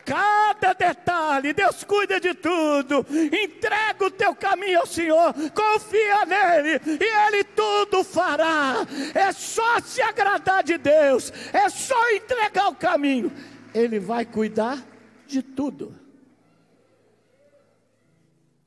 cada 0.06 0.74
detalhe, 0.74 1.54
Deus 1.54 1.84
cuida 1.84 2.20
de 2.20 2.34
tudo. 2.34 3.06
Entrega 3.10 4.06
o 4.06 4.12
teu 4.12 4.36
caminho 4.36 4.80
ao 4.80 4.86
Senhor, 4.88 5.34
confia 5.52 6.26
nele 6.26 6.82
e 7.00 7.28
ele 7.28 7.44
tudo 7.44 8.04
fará. 8.04 8.86
É 9.14 9.32
só 9.32 9.80
se 9.82 10.02
agradar 10.02 10.64
de 10.64 10.78
Deus, 10.78 11.32
é 11.54 11.70
só 11.70 12.10
entregar 12.12 12.70
o 12.70 12.76
caminho. 12.76 13.32
Ele 13.74 14.00
vai 14.00 14.26
cuidar 14.26 14.86
de 15.28 15.42
tudo. 15.42 15.96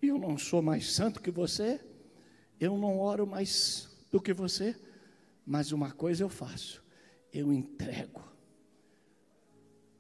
Eu 0.01 0.18
não 0.18 0.37
sou 0.37 0.61
mais 0.61 0.92
santo 0.92 1.21
que 1.21 1.31
você, 1.31 1.81
eu 2.59 2.77
não 2.77 2.99
oro 2.99 3.27
mais 3.27 3.88
do 4.11 4.21
que 4.21 4.33
você, 4.33 4.77
mas 5.47 5.73
uma 5.73 5.92
coisa 5.92 6.25
eu 6.25 6.29
faço, 6.29 6.83
eu 7.33 7.53
entrego. 7.53 8.32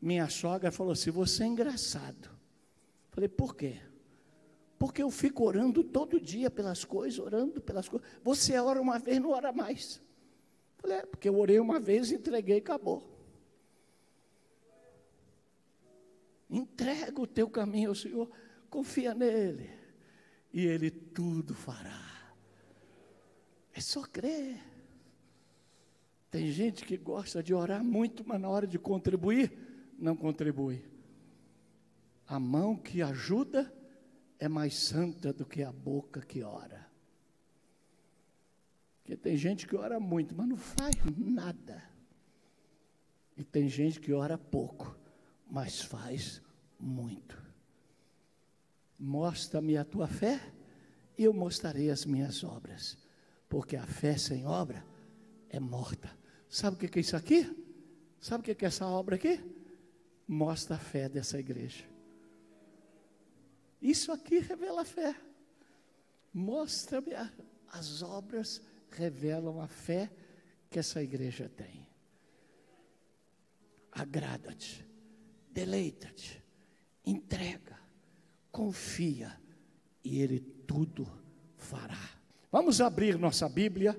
Minha 0.02 0.28
sogra 0.28 0.72
falou 0.72 0.92
assim: 0.92 1.12
Você 1.12 1.44
é 1.44 1.46
engraçado. 1.46 2.28
Falei, 3.12 3.28
por 3.28 3.54
quê? 3.54 3.78
Porque 4.76 5.00
eu 5.00 5.10
fico 5.12 5.44
orando 5.44 5.84
todo 5.84 6.20
dia 6.20 6.50
pelas 6.50 6.84
coisas, 6.84 7.20
orando 7.20 7.60
pelas 7.60 7.88
coisas. 7.88 8.08
Você 8.24 8.58
ora 8.58 8.80
uma 8.80 8.98
vez, 8.98 9.20
não 9.20 9.30
ora 9.30 9.52
mais. 9.52 10.02
Falei, 10.78 10.96
é, 10.96 11.06
porque 11.06 11.28
eu 11.28 11.38
orei 11.38 11.60
uma 11.60 11.78
vez, 11.78 12.10
entreguei 12.10 12.56
e 12.56 12.58
acabou. 12.58 13.08
Entrega 16.50 17.20
o 17.20 17.26
teu 17.26 17.48
caminho 17.48 17.90
ao 17.90 17.94
Senhor, 17.94 18.28
confia 18.68 19.14
nele, 19.14 19.70
e 20.52 20.66
Ele 20.66 20.90
tudo 20.90 21.54
fará. 21.54 22.34
É 23.72 23.80
só 23.80 24.02
crer. 24.02 24.58
Tem 26.30 26.50
gente 26.50 26.84
que 26.84 26.96
gosta 26.96 27.42
de 27.42 27.54
orar 27.54 27.84
muito, 27.84 28.26
mas 28.26 28.40
na 28.40 28.48
hora 28.48 28.66
de 28.66 28.78
contribuir, 28.78 29.71
não 30.02 30.16
contribui. 30.16 30.84
A 32.26 32.38
mão 32.38 32.76
que 32.76 33.00
ajuda 33.00 33.72
é 34.38 34.48
mais 34.48 34.74
santa 34.74 35.32
do 35.32 35.46
que 35.46 35.62
a 35.62 35.70
boca 35.70 36.20
que 36.20 36.42
ora. 36.42 36.90
Porque 38.96 39.16
tem 39.16 39.36
gente 39.36 39.66
que 39.66 39.76
ora 39.76 40.00
muito, 40.00 40.34
mas 40.34 40.48
não 40.48 40.56
faz 40.56 40.96
nada. 41.16 41.82
E 43.36 43.44
tem 43.44 43.68
gente 43.68 44.00
que 44.00 44.12
ora 44.12 44.36
pouco, 44.36 44.98
mas 45.48 45.80
faz 45.80 46.42
muito. 46.78 47.40
Mostra-me 48.98 49.76
a 49.76 49.84
tua 49.84 50.08
fé, 50.08 50.52
e 51.16 51.24
eu 51.24 51.32
mostrarei 51.32 51.90
as 51.90 52.04
minhas 52.04 52.42
obras. 52.42 52.98
Porque 53.48 53.76
a 53.76 53.86
fé 53.86 54.16
sem 54.16 54.46
obra 54.46 54.84
é 55.48 55.60
morta. 55.60 56.10
Sabe 56.48 56.76
o 56.76 56.88
que 56.88 56.98
é 56.98 57.02
isso 57.02 57.16
aqui? 57.16 57.44
Sabe 58.20 58.40
o 58.40 58.56
que 58.56 58.64
é 58.64 58.68
essa 58.68 58.86
obra 58.86 59.16
aqui? 59.16 59.61
Mostra 60.26 60.76
a 60.76 60.78
fé 60.78 61.08
dessa 61.08 61.38
igreja. 61.38 61.84
Isso 63.80 64.12
aqui 64.12 64.38
revela 64.38 64.82
a 64.82 64.84
fé. 64.84 65.14
Mostra-me 66.32 67.12
as 67.68 68.02
obras 68.02 68.62
revelam 68.90 69.60
a 69.60 69.66
fé 69.66 70.10
que 70.70 70.78
essa 70.78 71.02
igreja 71.02 71.48
tem. 71.48 71.86
Agrada-te, 73.90 74.86
deleita-te, 75.50 76.42
entrega, 77.04 77.78
confia 78.50 79.38
e 80.04 80.20
Ele 80.20 80.40
tudo 80.40 81.06
fará. 81.56 81.98
Vamos 82.50 82.80
abrir 82.80 83.18
nossa 83.18 83.48
Bíblia 83.48 83.98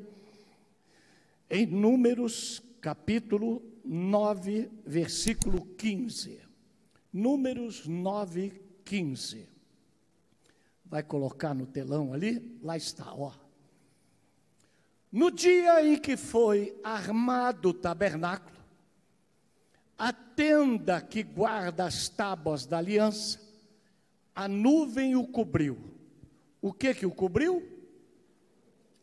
em 1.49 1.65
Números 1.65 2.63
capítulo 2.81 3.61
9, 3.83 4.69
versículo 4.85 5.65
15. 5.75 6.39
Números 7.11 7.85
9, 7.87 8.61
15. 8.83 9.47
Vai 10.85 11.03
colocar 11.03 11.53
no 11.53 11.65
telão 11.65 12.13
ali? 12.13 12.59
Lá 12.61 12.77
está, 12.77 13.13
ó. 13.13 13.33
No 15.11 15.29
dia 15.29 15.85
em 15.85 15.97
que 15.97 16.17
foi 16.17 16.79
armado 16.83 17.69
o 17.69 17.73
tabernáculo, 17.73 18.57
a 19.97 20.11
tenda 20.11 20.99
que 21.01 21.21
guarda 21.21 21.85
as 21.85 22.09
tábuas 22.09 22.65
da 22.65 22.79
aliança, 22.79 23.39
a 24.35 24.47
nuvem 24.47 25.15
o 25.15 25.27
cobriu. 25.27 25.77
O 26.61 26.73
que 26.73 26.93
que 26.95 27.05
o 27.05 27.11
cobriu? 27.11 27.61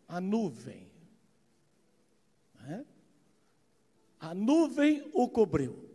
A 0.09 0.21
nuvem. 0.21 0.91
É? 2.67 2.85
A 4.21 4.35
nuvem 4.35 5.11
o 5.15 5.27
cobriu. 5.27 5.89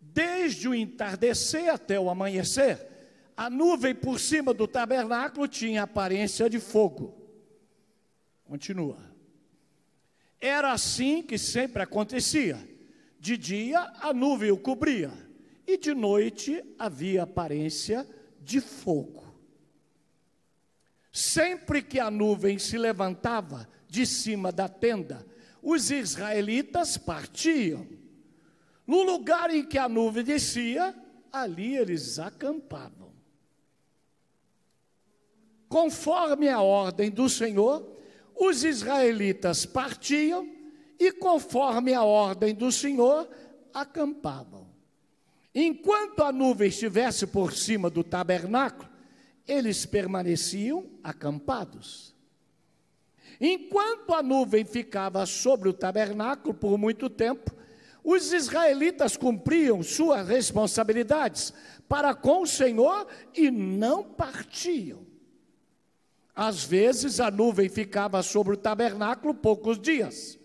Desde 0.00 0.68
o 0.68 0.74
entardecer 0.74 1.68
até 1.68 1.98
o 1.98 2.08
amanhecer, 2.08 2.94
a 3.36 3.50
nuvem 3.50 3.94
por 3.94 4.20
cima 4.20 4.54
do 4.54 4.68
tabernáculo 4.68 5.48
tinha 5.48 5.82
aparência 5.82 6.48
de 6.48 6.60
fogo. 6.60 7.20
Continua. 8.44 8.98
Era 10.40 10.72
assim 10.72 11.22
que 11.22 11.36
sempre 11.36 11.82
acontecia. 11.82 12.56
De 13.18 13.36
dia 13.36 13.80
a 14.00 14.12
nuvem 14.12 14.52
o 14.52 14.58
cobria, 14.58 15.10
e 15.66 15.78
de 15.78 15.94
noite 15.94 16.62
havia 16.78 17.22
aparência 17.22 18.06
de 18.40 18.60
fogo. 18.60 19.24
Sempre 21.10 21.80
que 21.82 21.98
a 21.98 22.10
nuvem 22.10 22.58
se 22.58 22.76
levantava 22.76 23.66
de 23.88 24.04
cima 24.04 24.52
da 24.52 24.68
tenda, 24.68 25.26
os 25.64 25.90
israelitas 25.90 26.98
partiam. 26.98 27.88
No 28.86 29.02
lugar 29.02 29.50
em 29.50 29.64
que 29.66 29.78
a 29.78 29.88
nuvem 29.88 30.22
descia, 30.22 30.94
ali 31.32 31.74
eles 31.74 32.18
acampavam. 32.18 33.14
Conforme 35.66 36.48
a 36.48 36.60
ordem 36.60 37.10
do 37.10 37.28
Senhor, 37.28 37.96
os 38.36 38.62
israelitas 38.62 39.64
partiam 39.64 40.46
e, 41.00 41.10
conforme 41.10 41.94
a 41.94 42.04
ordem 42.04 42.54
do 42.54 42.70
Senhor, 42.70 43.28
acampavam. 43.72 44.68
Enquanto 45.54 46.22
a 46.22 46.30
nuvem 46.30 46.68
estivesse 46.68 47.26
por 47.26 47.52
cima 47.52 47.88
do 47.88 48.04
tabernáculo, 48.04 48.88
eles 49.48 49.86
permaneciam 49.86 50.90
acampados. 51.02 52.13
Enquanto 53.46 54.14
a 54.14 54.22
nuvem 54.22 54.64
ficava 54.64 55.26
sobre 55.26 55.68
o 55.68 55.74
tabernáculo 55.74 56.54
por 56.54 56.78
muito 56.78 57.10
tempo, 57.10 57.54
os 58.02 58.32
israelitas 58.32 59.18
cumpriam 59.18 59.82
suas 59.82 60.26
responsabilidades 60.26 61.52
para 61.86 62.14
com 62.14 62.40
o 62.40 62.46
Senhor 62.46 63.06
e 63.34 63.50
não 63.50 64.02
partiam. 64.02 65.00
Às 66.34 66.64
vezes 66.64 67.20
a 67.20 67.30
nuvem 67.30 67.68
ficava 67.68 68.22
sobre 68.22 68.54
o 68.54 68.56
tabernáculo 68.56 69.34
poucos 69.34 69.78
dias. 69.78 70.38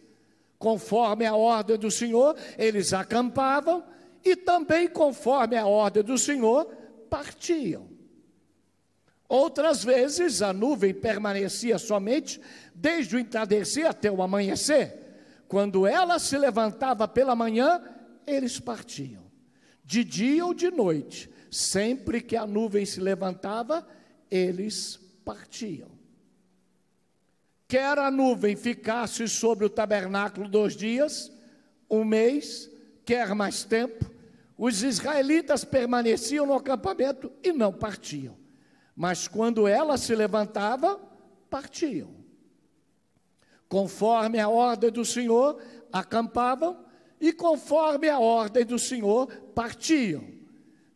Conforme 0.57 1.25
a 1.25 1.37
ordem 1.37 1.77
do 1.77 1.89
Senhor, 1.89 2.35
eles 2.57 2.91
acampavam 2.91 3.81
e 4.25 4.35
também 4.35 4.89
conforme 4.89 5.55
a 5.55 5.65
ordem 5.65 6.03
do 6.03 6.17
Senhor, 6.17 6.65
partiam. 7.09 7.98
Outras 9.29 9.83
vezes 9.83 10.41
a 10.41 10.51
nuvem 10.51 10.91
permanecia 10.91 11.77
somente 11.77 12.41
desde 12.73 13.15
o 13.15 13.19
entardecer 13.19 13.85
até 13.85 14.11
o 14.11 14.23
amanhecer. 14.23 15.43
Quando 15.47 15.85
ela 15.85 16.17
se 16.17 16.35
levantava 16.35 17.07
pela 17.07 17.35
manhã, 17.35 17.79
eles 18.25 18.59
partiam. 18.59 19.23
De 19.85 20.03
dia 20.03 20.43
ou 20.43 20.51
de 20.51 20.71
noite, 20.71 21.29
sempre 21.51 22.21
que 22.21 22.35
a 22.35 22.47
nuvem 22.47 22.87
se 22.87 22.99
levantava, 22.99 23.87
eles 24.31 24.99
partiam. 25.23 25.89
Quer 27.67 27.99
a 27.99 28.09
nuvem 28.09 28.55
ficasse 28.55 29.27
sobre 29.27 29.63
o 29.63 29.69
tabernáculo 29.69 30.49
dois 30.49 30.75
dias, 30.75 31.31
um 31.87 32.03
mês, 32.03 32.67
quer 33.05 33.35
mais 33.35 33.63
tempo, 33.63 34.09
os 34.57 34.81
israelitas 34.81 35.63
permaneciam 35.63 36.47
no 36.47 36.53
acampamento 36.55 37.31
e 37.43 37.53
não 37.53 37.71
partiam. 37.71 38.38
Mas 38.99 39.29
quando 39.29 39.65
ela 39.65 39.97
se 39.97 40.13
levantava, 40.13 40.99
partiam. 41.49 42.09
Conforme 43.69 44.39
a 44.39 44.49
ordem 44.49 44.91
do 44.91 45.05
Senhor, 45.05 45.57
acampavam, 45.89 46.83
e 47.17 47.31
conforme 47.31 48.09
a 48.09 48.19
ordem 48.19 48.65
do 48.65 48.77
Senhor, 48.77 49.27
partiam. 49.55 50.27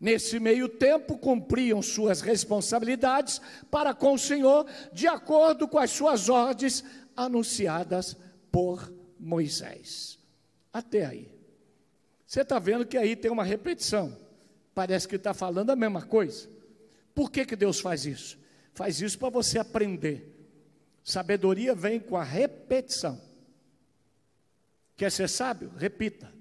Nesse 0.02 0.38
meio 0.38 0.68
tempo, 0.68 1.18
cumpriam 1.18 1.82
suas 1.82 2.20
responsabilidades 2.20 3.40
para 3.72 3.94
com 3.94 4.16
o 4.16 4.20
Senhor, 4.20 4.66
de 4.92 5.08
acordo 5.08 5.66
com 5.66 5.80
as 5.80 5.92
suas 5.92 6.28
ordens 6.28 6.84
anunciadas 7.16 8.18
por 8.52 8.94
Moisés. 9.18 10.20
Até 10.74 11.06
aí. 11.06 11.32
Você 12.28 12.42
está 12.42 12.60
vendo 12.60 12.86
que 12.86 12.98
aí 12.98 13.16
tem 13.16 13.32
uma 13.32 13.46
repetição. 13.46 14.18
Parece 14.76 15.08
que 15.08 15.16
está 15.16 15.34
falando 15.34 15.70
a 15.70 15.76
mesma 15.76 16.02
coisa. 16.02 16.52
Por 17.14 17.32
que, 17.32 17.46
que 17.46 17.56
Deus 17.56 17.80
faz 17.80 18.06
isso? 18.06 18.40
Faz 18.74 19.02
isso 19.02 19.18
para 19.20 19.30
você 19.30 19.60
aprender. 19.60 20.30
Sabedoria 21.04 21.76
vem 21.76 22.00
com 22.00 22.16
a 22.16 22.24
repetição. 22.24 23.22
Quer 24.96 25.12
ser 25.12 25.30
sábio? 25.30 25.72
Repita. 25.78 26.32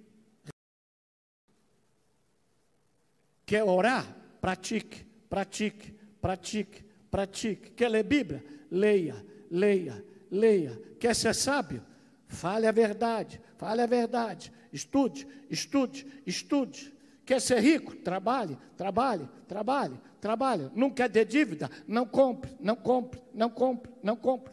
Quer 3.44 3.64
orar? 3.64 4.16
Pratique, 4.40 5.04
pratique, 5.28 5.92
pratique, 6.20 6.85
pratique. 7.11 7.70
Quer 7.70 7.88
ler 7.88 8.04
Bíblia? 8.04 8.44
Leia, 8.70 9.24
leia, 9.50 10.04
leia. 10.30 10.80
Quer 10.98 11.14
ser 11.14 11.35
sábio? 11.35 11.85
Fale 12.26 12.66
a 12.66 12.72
verdade, 12.72 13.40
fale 13.58 13.82
a 13.82 13.87
verdade. 13.87 14.52
Estude, 14.72 15.26
estude, 15.50 16.06
estude. 16.26 16.91
Quer 17.24 17.40
ser 17.40 17.61
rico? 17.61 17.94
Trabalhe, 17.96 18.58
trabalhe, 18.76 19.28
trabalhe, 19.46 19.94
trabalhe. 20.20 20.70
Não 20.74 20.90
quer 20.90 21.11
ter 21.11 21.24
dívida? 21.24 21.70
Não 21.87 22.04
compre, 22.04 22.50
não 22.61 22.74
compre, 22.76 23.20
não 23.32 23.48
compre, 23.48 23.92
não 24.02 24.16
compre. 24.16 24.52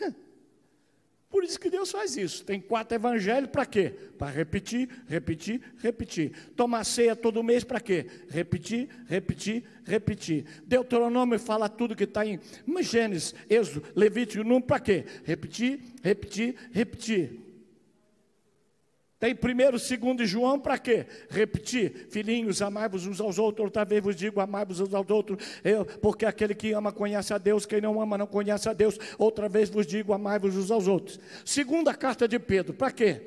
Por 1.34 1.42
isso 1.42 1.58
que 1.58 1.68
Deus 1.68 1.90
faz 1.90 2.16
isso. 2.16 2.44
Tem 2.44 2.60
quatro 2.60 2.94
evangelhos 2.94 3.50
para 3.50 3.66
quê? 3.66 3.90
Para 4.16 4.30
repetir, 4.30 4.88
repetir, 5.08 5.60
repetir. 5.78 6.32
Tomar 6.54 6.84
ceia 6.84 7.16
todo 7.16 7.42
mês 7.42 7.64
para 7.64 7.80
quê? 7.80 8.06
Repetir, 8.28 8.88
repetir, 9.08 9.64
repetir. 9.84 10.44
Deuteronômio 10.64 11.36
fala 11.40 11.68
tudo 11.68 11.96
que 11.96 12.04
está 12.04 12.24
em 12.24 12.38
Gênesis, 12.82 13.34
Êxodo, 13.50 13.84
Levítico, 13.96 14.44
não 14.44 14.60
para 14.62 14.78
quê? 14.78 15.04
Repetir, 15.24 15.80
repetir, 16.04 16.54
repetir. 16.70 17.43
Tem 19.24 19.34
primeiro, 19.34 19.78
segundo 19.78 20.22
e 20.22 20.26
João 20.26 20.60
para 20.60 20.76
quê? 20.76 21.06
Repetir, 21.30 22.08
filhinhos, 22.10 22.60
amai-vos 22.60 23.06
uns 23.06 23.22
aos 23.22 23.38
outros, 23.38 23.64
outra 23.64 23.82
vez 23.82 24.04
vos 24.04 24.14
digo, 24.14 24.38
amai-vos 24.38 24.80
uns 24.80 24.92
aos 24.92 25.08
outros, 25.08 25.42
eu, 25.64 25.86
porque 25.86 26.26
aquele 26.26 26.54
que 26.54 26.74
ama 26.74 26.92
conhece 26.92 27.32
a 27.32 27.38
Deus, 27.38 27.64
quem 27.64 27.80
não 27.80 27.98
ama 28.02 28.18
não 28.18 28.26
conhece 28.26 28.68
a 28.68 28.74
Deus, 28.74 28.98
outra 29.16 29.48
vez 29.48 29.70
vos 29.70 29.86
digo, 29.86 30.12
amai-vos 30.12 30.54
uns 30.54 30.70
aos 30.70 30.86
outros. 30.86 31.18
Segunda 31.42 31.94
carta 31.94 32.28
de 32.28 32.38
Pedro, 32.38 32.74
para 32.74 32.90
quê? 32.90 33.22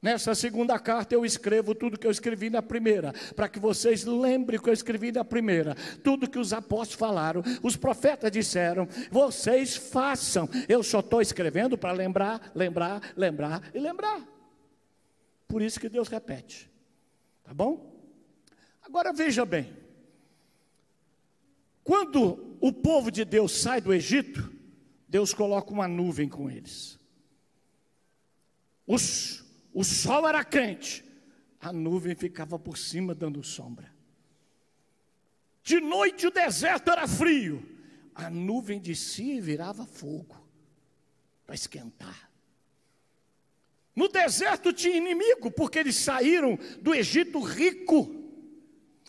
Nessa 0.00 0.34
segunda 0.34 0.78
carta 0.78 1.14
eu 1.14 1.26
escrevo 1.26 1.74
tudo 1.74 1.98
que 1.98 2.06
eu 2.06 2.10
escrevi 2.10 2.48
na 2.48 2.62
primeira, 2.62 3.12
para 3.36 3.50
que 3.50 3.58
vocês 3.58 4.06
lembrem 4.06 4.58
o 4.58 4.62
que 4.62 4.70
eu 4.70 4.72
escrevi 4.72 5.12
na 5.12 5.22
primeira, 5.22 5.76
tudo 6.02 6.26
que 6.26 6.38
os 6.38 6.54
apóstolos 6.54 6.94
falaram, 6.94 7.42
os 7.62 7.76
profetas 7.76 8.32
disseram, 8.32 8.88
vocês 9.10 9.76
façam. 9.76 10.48
Eu 10.66 10.82
só 10.82 11.00
estou 11.00 11.20
escrevendo 11.20 11.76
para 11.76 11.92
lembrar, 11.92 12.50
lembrar, 12.54 13.02
lembrar 13.14 13.60
e 13.74 13.78
lembrar. 13.78 14.39
Por 15.50 15.60
isso 15.60 15.80
que 15.80 15.88
Deus 15.88 16.06
repete. 16.06 16.70
Tá 17.42 17.52
bom? 17.52 18.00
Agora 18.80 19.12
veja 19.12 19.44
bem. 19.44 19.76
Quando 21.82 22.56
o 22.60 22.72
povo 22.72 23.10
de 23.10 23.24
Deus 23.24 23.50
sai 23.50 23.80
do 23.80 23.92
Egito, 23.92 24.52
Deus 25.08 25.34
coloca 25.34 25.72
uma 25.72 25.88
nuvem 25.88 26.28
com 26.28 26.48
eles. 26.48 27.00
Os, 28.86 29.44
o 29.74 29.82
sol 29.82 30.28
era 30.28 30.44
quente, 30.44 31.04
a 31.60 31.72
nuvem 31.72 32.14
ficava 32.14 32.56
por 32.56 32.78
cima 32.78 33.12
dando 33.12 33.42
sombra. 33.42 33.92
De 35.64 35.80
noite 35.80 36.28
o 36.28 36.30
deserto 36.30 36.90
era 36.90 37.08
frio, 37.08 37.76
a 38.14 38.30
nuvem 38.30 38.80
de 38.80 38.94
si 38.94 39.40
virava 39.40 39.84
fogo 39.84 40.48
para 41.44 41.56
esquentar. 41.56 42.29
No 44.00 44.08
deserto 44.08 44.72
tinha 44.72 44.96
inimigo, 44.96 45.50
porque 45.50 45.78
eles 45.78 45.94
saíram 45.94 46.58
do 46.80 46.94
Egito 46.94 47.38
rico. 47.38 48.08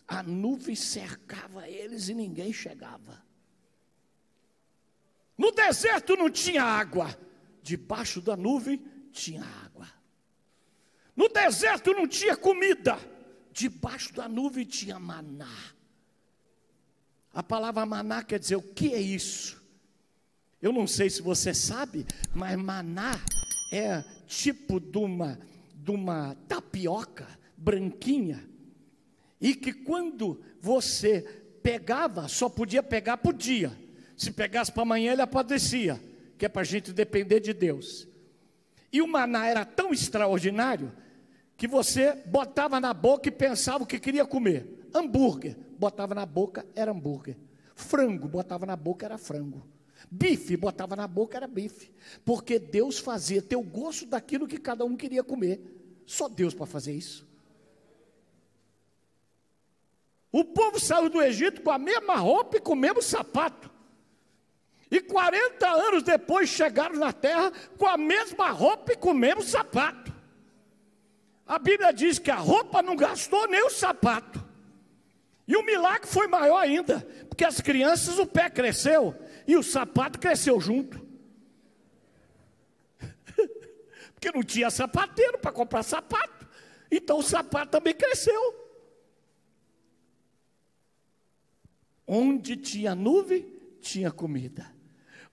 A 0.05 0.21
nuvem 0.21 0.75
cercava 0.75 1.65
eles 1.69 2.09
e 2.09 2.13
ninguém 2.13 2.51
chegava. 2.51 3.23
No 5.37 5.49
deserto 5.53 6.17
não 6.17 6.29
tinha 6.29 6.61
água, 6.61 7.17
debaixo 7.63 8.19
da 8.19 8.35
nuvem 8.35 8.83
tinha 9.13 9.45
água. 9.63 9.87
No 11.15 11.29
deserto 11.29 11.93
não 11.93 12.05
tinha 12.05 12.35
comida, 12.35 12.99
debaixo 13.49 14.13
da 14.13 14.27
nuvem 14.27 14.65
tinha 14.65 14.99
maná. 14.99 15.73
A 17.33 17.41
palavra 17.41 17.85
maná 17.85 18.25
quer 18.25 18.39
dizer 18.39 18.57
o 18.57 18.61
que 18.61 18.93
é 18.93 18.99
isso? 18.99 19.63
Eu 20.61 20.73
não 20.73 20.85
sei 20.85 21.09
se 21.09 21.21
você 21.21 21.53
sabe, 21.53 22.05
mas 22.35 22.57
maná 22.57 23.17
é 23.71 24.03
tipo 24.31 24.79
de 24.79 24.97
uma, 24.97 25.37
de 25.75 25.91
uma 25.91 26.35
tapioca 26.47 27.27
branquinha, 27.57 28.41
e 29.41 29.53
que 29.53 29.73
quando 29.73 30.41
você 30.61 31.21
pegava, 31.61 32.27
só 32.29 32.47
podia 32.47 32.81
pegar 32.81 33.17
por 33.17 33.33
dia. 33.33 33.77
Se 34.15 34.31
pegasse 34.31 34.71
para 34.71 34.83
amanhã, 34.83 35.11
ele 35.11 35.21
apodrecia, 35.21 36.01
que 36.37 36.45
é 36.45 36.49
para 36.49 36.61
a 36.61 36.65
gente 36.65 36.93
depender 36.93 37.39
de 37.41 37.53
Deus. 37.53 38.07
E 38.93 39.01
o 39.01 39.07
maná 39.07 39.47
era 39.47 39.65
tão 39.65 39.91
extraordinário 39.91 40.91
que 41.57 41.67
você 41.67 42.13
botava 42.25 42.79
na 42.79 42.93
boca 42.93 43.27
e 43.27 43.31
pensava 43.31 43.83
o 43.83 43.87
que 43.87 43.99
queria 43.99 44.25
comer. 44.25 44.87
Hambúrguer, 44.93 45.57
botava 45.77 46.15
na 46.15 46.25
boca, 46.25 46.65
era 46.75 46.91
hambúrguer. 46.91 47.35
Frango, 47.75 48.27
botava 48.27 48.65
na 48.65 48.75
boca, 48.75 49.05
era 49.05 49.17
frango. 49.17 49.65
Bife, 50.09 50.57
botava 50.57 50.95
na 50.95 51.07
boca, 51.07 51.37
era 51.37 51.47
bife. 51.47 51.93
Porque 52.25 52.57
Deus 52.57 52.97
fazia 52.97 53.41
ter 53.41 53.55
o 53.55 53.63
gosto 53.63 54.05
daquilo 54.05 54.47
que 54.47 54.57
cada 54.57 54.85
um 54.85 54.95
queria 54.95 55.23
comer. 55.23 55.61
Só 56.05 56.27
Deus 56.27 56.53
para 56.53 56.65
fazer 56.65 56.93
isso. 56.93 57.27
O 60.31 60.45
povo 60.45 60.79
saiu 60.79 61.09
do 61.09 61.21
Egito 61.21 61.61
com 61.61 61.71
a 61.71 61.77
mesma 61.77 62.15
roupa 62.15 62.57
e 62.57 62.61
com 62.61 62.73
o 62.73 62.75
mesmo 62.75 63.01
sapato. 63.01 63.69
E 64.89 64.99
40 64.99 65.69
anos 65.69 66.03
depois 66.03 66.49
chegaram 66.49 66.95
na 66.95 67.13
terra 67.13 67.51
com 67.77 67.85
a 67.85 67.97
mesma 67.97 68.49
roupa 68.49 68.93
e 68.93 68.97
com 68.97 69.11
o 69.11 69.13
mesmo 69.13 69.41
sapato. 69.41 70.11
A 71.45 71.59
Bíblia 71.59 71.91
diz 71.93 72.17
que 72.17 72.31
a 72.31 72.35
roupa 72.35 72.81
não 72.81 72.95
gastou 72.95 73.47
nem 73.47 73.61
o 73.63 73.69
sapato. 73.69 74.41
E 75.47 75.55
o 75.55 75.65
milagre 75.65 76.07
foi 76.07 76.27
maior 76.27 76.59
ainda, 76.59 77.05
porque 77.27 77.43
as 77.43 77.59
crianças 77.59 78.17
o 78.19 78.25
pé 78.25 78.49
cresceu 78.49 79.13
e 79.47 79.55
o 79.55 79.63
sapato 79.63 80.19
cresceu 80.19 80.59
junto. 80.59 80.99
Porque 84.13 84.31
não 84.31 84.43
tinha 84.43 84.69
sapateiro 84.69 85.39
para 85.39 85.51
comprar 85.51 85.83
sapato. 85.83 86.47
Então 86.91 87.19
o 87.19 87.23
sapato 87.23 87.71
também 87.71 87.93
cresceu. 87.93 88.61
Onde 92.05 92.57
tinha 92.57 92.93
nuvem, 92.93 93.45
tinha 93.79 94.11
comida. 94.11 94.69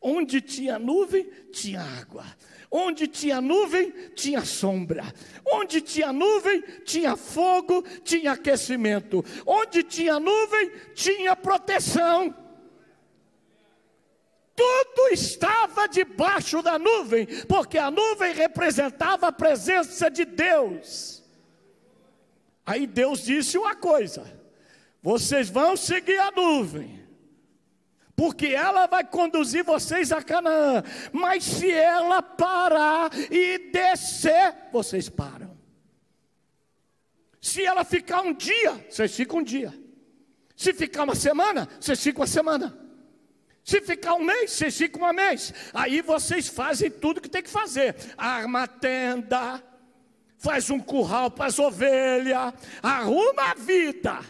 Onde 0.01 0.41
tinha 0.41 0.79
nuvem, 0.79 1.29
tinha 1.51 1.81
água. 1.81 2.25
Onde 2.71 3.09
tinha 3.09 3.41
nuvem, 3.41 3.91
tinha 4.15 4.45
sombra. 4.45 5.13
Onde 5.45 5.81
tinha 5.81 6.13
nuvem, 6.13 6.63
tinha 6.85 7.17
fogo, 7.17 7.83
tinha 8.05 8.33
aquecimento. 8.33 9.25
Onde 9.45 9.83
tinha 9.83 10.21
nuvem, 10.21 10.71
tinha 10.95 11.35
proteção 11.35 12.48
tudo 14.59 15.13
estava 15.13 15.87
debaixo 15.87 16.61
da 16.61 16.81
nuvem, 16.81 17.27
porque 17.47 17.79
a 17.79 17.93
nuvem 17.93 18.35
representava 18.35 19.29
a 19.29 19.33
presença 19.33 20.11
de 20.11 20.25
Deus. 20.25 21.23
Aí 22.67 22.85
Deus 22.85 23.25
disse 23.25 23.57
uma 23.57 23.77
coisa: 23.77 24.27
vocês 25.01 25.49
vão 25.49 25.77
seguir 25.77 26.19
a 26.19 26.33
nuvem, 26.33 27.07
porque 28.17 28.49
ela 28.49 28.89
vai 28.89 29.05
conduzir 29.05 29.63
vocês 29.63 30.11
a 30.11 30.21
Canaã, 30.21 30.83
mas 31.13 31.45
se 31.45 31.71
ela 31.71 32.21
parar 32.21 33.11
e 33.31 33.71
descer, 33.71 34.57
vocês 34.73 35.09
param. 35.09 35.57
Se 37.41 37.65
ela 37.65 37.85
ficar 37.85 38.23
um 38.23 38.35
dia, 38.35 38.85
vocês 38.91 39.15
ficam 39.15 39.39
um 39.39 39.45
dia. 39.45 39.73
Se 40.57 40.75
ficar 40.75 41.05
uma 41.05 41.15
semana, 41.15 41.69
vocês 41.81 42.03
ficam 42.03 42.23
uma 42.23 42.27
semana. 42.27 42.88
Se 43.69 43.83
ficar 43.83 44.15
um 44.15 44.25
mês, 44.25 44.53
vocês 44.53 44.79
ficam 44.79 45.07
um 45.07 45.13
mês. 45.13 45.53
Aí 45.75 46.01
vocês 46.01 46.49
fazem 46.49 46.91
tudo 46.91 47.21
que 47.21 47.29
tem 47.29 47.43
que 47.43 47.51
fazer. 47.51 47.95
Arma 48.17 48.63
a 48.63 48.67
tenda, 48.67 49.63
faz 50.39 50.71
um 50.71 50.81
curral 50.81 51.31
para 51.31 51.49
as 51.49 51.59
ovelhas, 51.59 52.55
arruma 52.83 53.51
a 53.51 53.55
vida. 53.55 54.21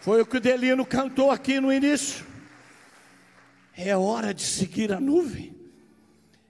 Foi 0.00 0.20
o 0.20 0.26
que 0.26 0.38
o 0.38 0.40
Delino 0.40 0.84
cantou 0.84 1.30
aqui 1.30 1.60
no 1.60 1.72
início. 1.72 2.26
É 3.76 3.96
hora 3.96 4.34
de 4.34 4.42
seguir 4.42 4.92
a 4.92 4.98
nuvem. 4.98 5.54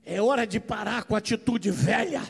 É 0.06 0.22
hora 0.22 0.46
de 0.46 0.58
parar 0.58 1.04
com 1.04 1.14
a 1.14 1.18
atitude 1.18 1.70
velha 1.70 2.22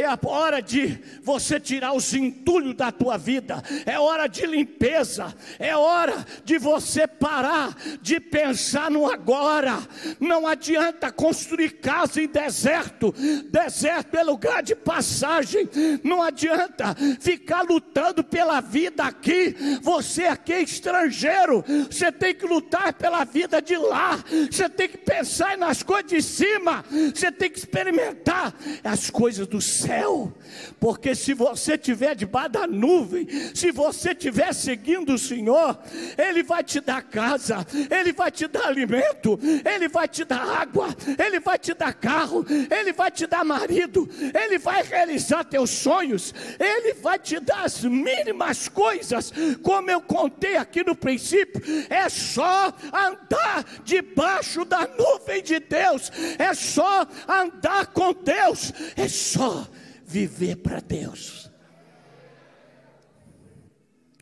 é 0.00 0.04
a 0.04 0.18
hora 0.26 0.60
de 0.60 0.98
você 1.22 1.60
tirar 1.60 1.92
os 1.92 2.12
entulhos 2.12 2.74
da 2.74 2.90
tua 2.90 3.16
vida. 3.16 3.62
É 3.86 3.96
hora 3.96 4.26
de 4.26 4.44
limpeza. 4.44 5.32
É 5.56 5.76
hora 5.76 6.26
de 6.44 6.58
você 6.58 7.06
parar 7.06 7.76
de 8.02 8.18
pensar 8.18 8.90
no 8.90 9.08
agora. 9.08 9.78
Não 10.18 10.48
adianta 10.48 11.12
construir 11.12 11.74
casa 11.78 12.20
em 12.20 12.26
deserto. 12.26 13.14
Deserto 13.52 14.16
é 14.16 14.24
lugar 14.24 14.64
de 14.64 14.74
passagem. 14.74 15.70
Não 16.02 16.20
adianta 16.20 16.96
ficar 17.20 17.62
lutando 17.62 18.24
pela 18.24 18.60
vida 18.60 19.04
aqui. 19.04 19.54
Você 19.80 20.24
aqui 20.24 20.54
é 20.54 20.62
estrangeiro. 20.62 21.64
Você 21.88 22.10
tem 22.10 22.34
que 22.34 22.44
lutar 22.44 22.94
pela 22.94 23.22
vida 23.22 23.62
de 23.62 23.76
lá. 23.76 24.18
Você 24.50 24.68
tem 24.68 24.88
que 24.88 24.98
pensar 24.98 25.56
nas 25.56 25.84
coisas 25.84 26.10
de 26.10 26.20
cima. 26.20 26.84
Você 27.14 27.30
tem 27.30 27.48
que 27.48 27.60
experimentar 27.60 28.52
as 28.82 29.08
coisas 29.08 29.46
do 29.46 29.60
céu 29.60 29.83
céu, 29.84 30.32
porque 30.80 31.14
se 31.14 31.34
você 31.34 31.74
estiver 31.74 32.14
debaixo 32.14 32.50
da 32.50 32.66
nuvem, 32.66 33.26
se 33.54 33.70
você 33.70 34.10
estiver 34.10 34.52
seguindo 34.54 35.14
o 35.14 35.18
Senhor, 35.18 35.78
Ele 36.16 36.42
vai 36.42 36.62
te 36.62 36.80
dar 36.80 37.02
casa, 37.02 37.66
Ele 37.90 38.12
vai 38.12 38.30
te 38.30 38.46
dar 38.46 38.66
alimento, 38.66 39.38
Ele 39.64 39.88
vai 39.88 40.08
te 40.08 40.24
dar 40.24 40.42
água, 40.42 40.88
Ele 41.18 41.40
vai 41.40 41.58
te 41.58 41.74
dar 41.74 41.92
carro, 41.92 42.44
Ele 42.70 42.92
vai 42.92 43.10
te 43.10 43.26
dar 43.26 43.44
marido, 43.44 44.08
Ele 44.34 44.58
vai 44.58 44.82
realizar 44.82 45.44
teus 45.44 45.70
sonhos, 45.70 46.34
Ele 46.58 46.94
vai 46.94 47.18
te 47.18 47.38
dar 47.40 47.64
as 47.64 47.82
mínimas 47.82 48.68
coisas, 48.68 49.32
como 49.62 49.90
eu 49.90 50.00
contei 50.00 50.56
aqui 50.56 50.82
no 50.82 50.94
princípio, 50.94 51.62
é 51.88 52.08
só 52.08 52.72
andar 52.92 53.64
debaixo 53.84 54.64
da 54.64 54.86
nuvem 54.86 55.42
de 55.42 55.60
Deus, 55.60 56.10
é 56.38 56.54
só 56.54 57.06
andar 57.28 57.86
com 57.86 58.12
Deus, 58.12 58.72
é 58.96 59.08
só 59.08 59.66
viver 60.04 60.56
para 60.56 60.80
Deus. 60.80 61.50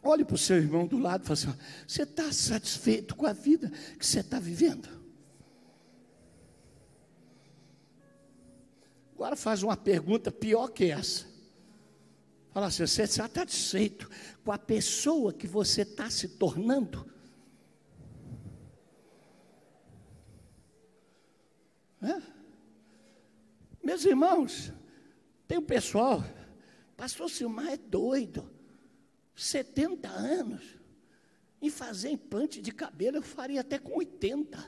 Olhe 0.02 0.24
para 0.24 0.34
o 0.34 0.38
seu 0.38 0.56
irmão 0.56 0.86
do 0.86 0.98
lado 0.98 1.22
e 1.22 1.26
fale 1.26 1.38
assim: 1.38 1.58
você 1.86 2.02
está 2.02 2.32
satisfeito 2.32 3.14
com 3.14 3.26
a 3.26 3.32
vida 3.32 3.70
que 3.98 4.04
você 4.04 4.20
está 4.20 4.40
vivendo? 4.40 4.88
Agora 9.14 9.36
faz 9.36 9.62
uma 9.62 9.76
pergunta 9.76 10.32
pior 10.32 10.68
que 10.68 10.86
essa. 10.90 11.24
Fala 12.50 12.66
assim: 12.66 12.84
você 12.84 13.02
está 13.02 13.28
satisfeito 13.28 14.10
com 14.44 14.50
a 14.50 14.58
pessoa 14.58 15.32
que 15.32 15.46
você 15.46 15.82
está 15.82 16.10
se 16.10 16.28
tornando? 16.28 17.08
É? 22.02 22.20
Meus 23.80 24.04
irmãos, 24.04 24.72
tem 25.52 25.58
um 25.58 25.62
pessoal, 25.62 26.24
pastor 26.96 27.28
Silmar 27.28 27.74
é 27.74 27.76
doido, 27.76 28.50
70 29.36 30.08
anos, 30.08 30.78
em 31.60 31.68
fazer 31.68 32.08
implante 32.08 32.62
de 32.62 32.72
cabelo 32.72 33.18
eu 33.18 33.22
faria 33.22 33.60
até 33.60 33.78
com 33.78 33.98
80. 33.98 34.58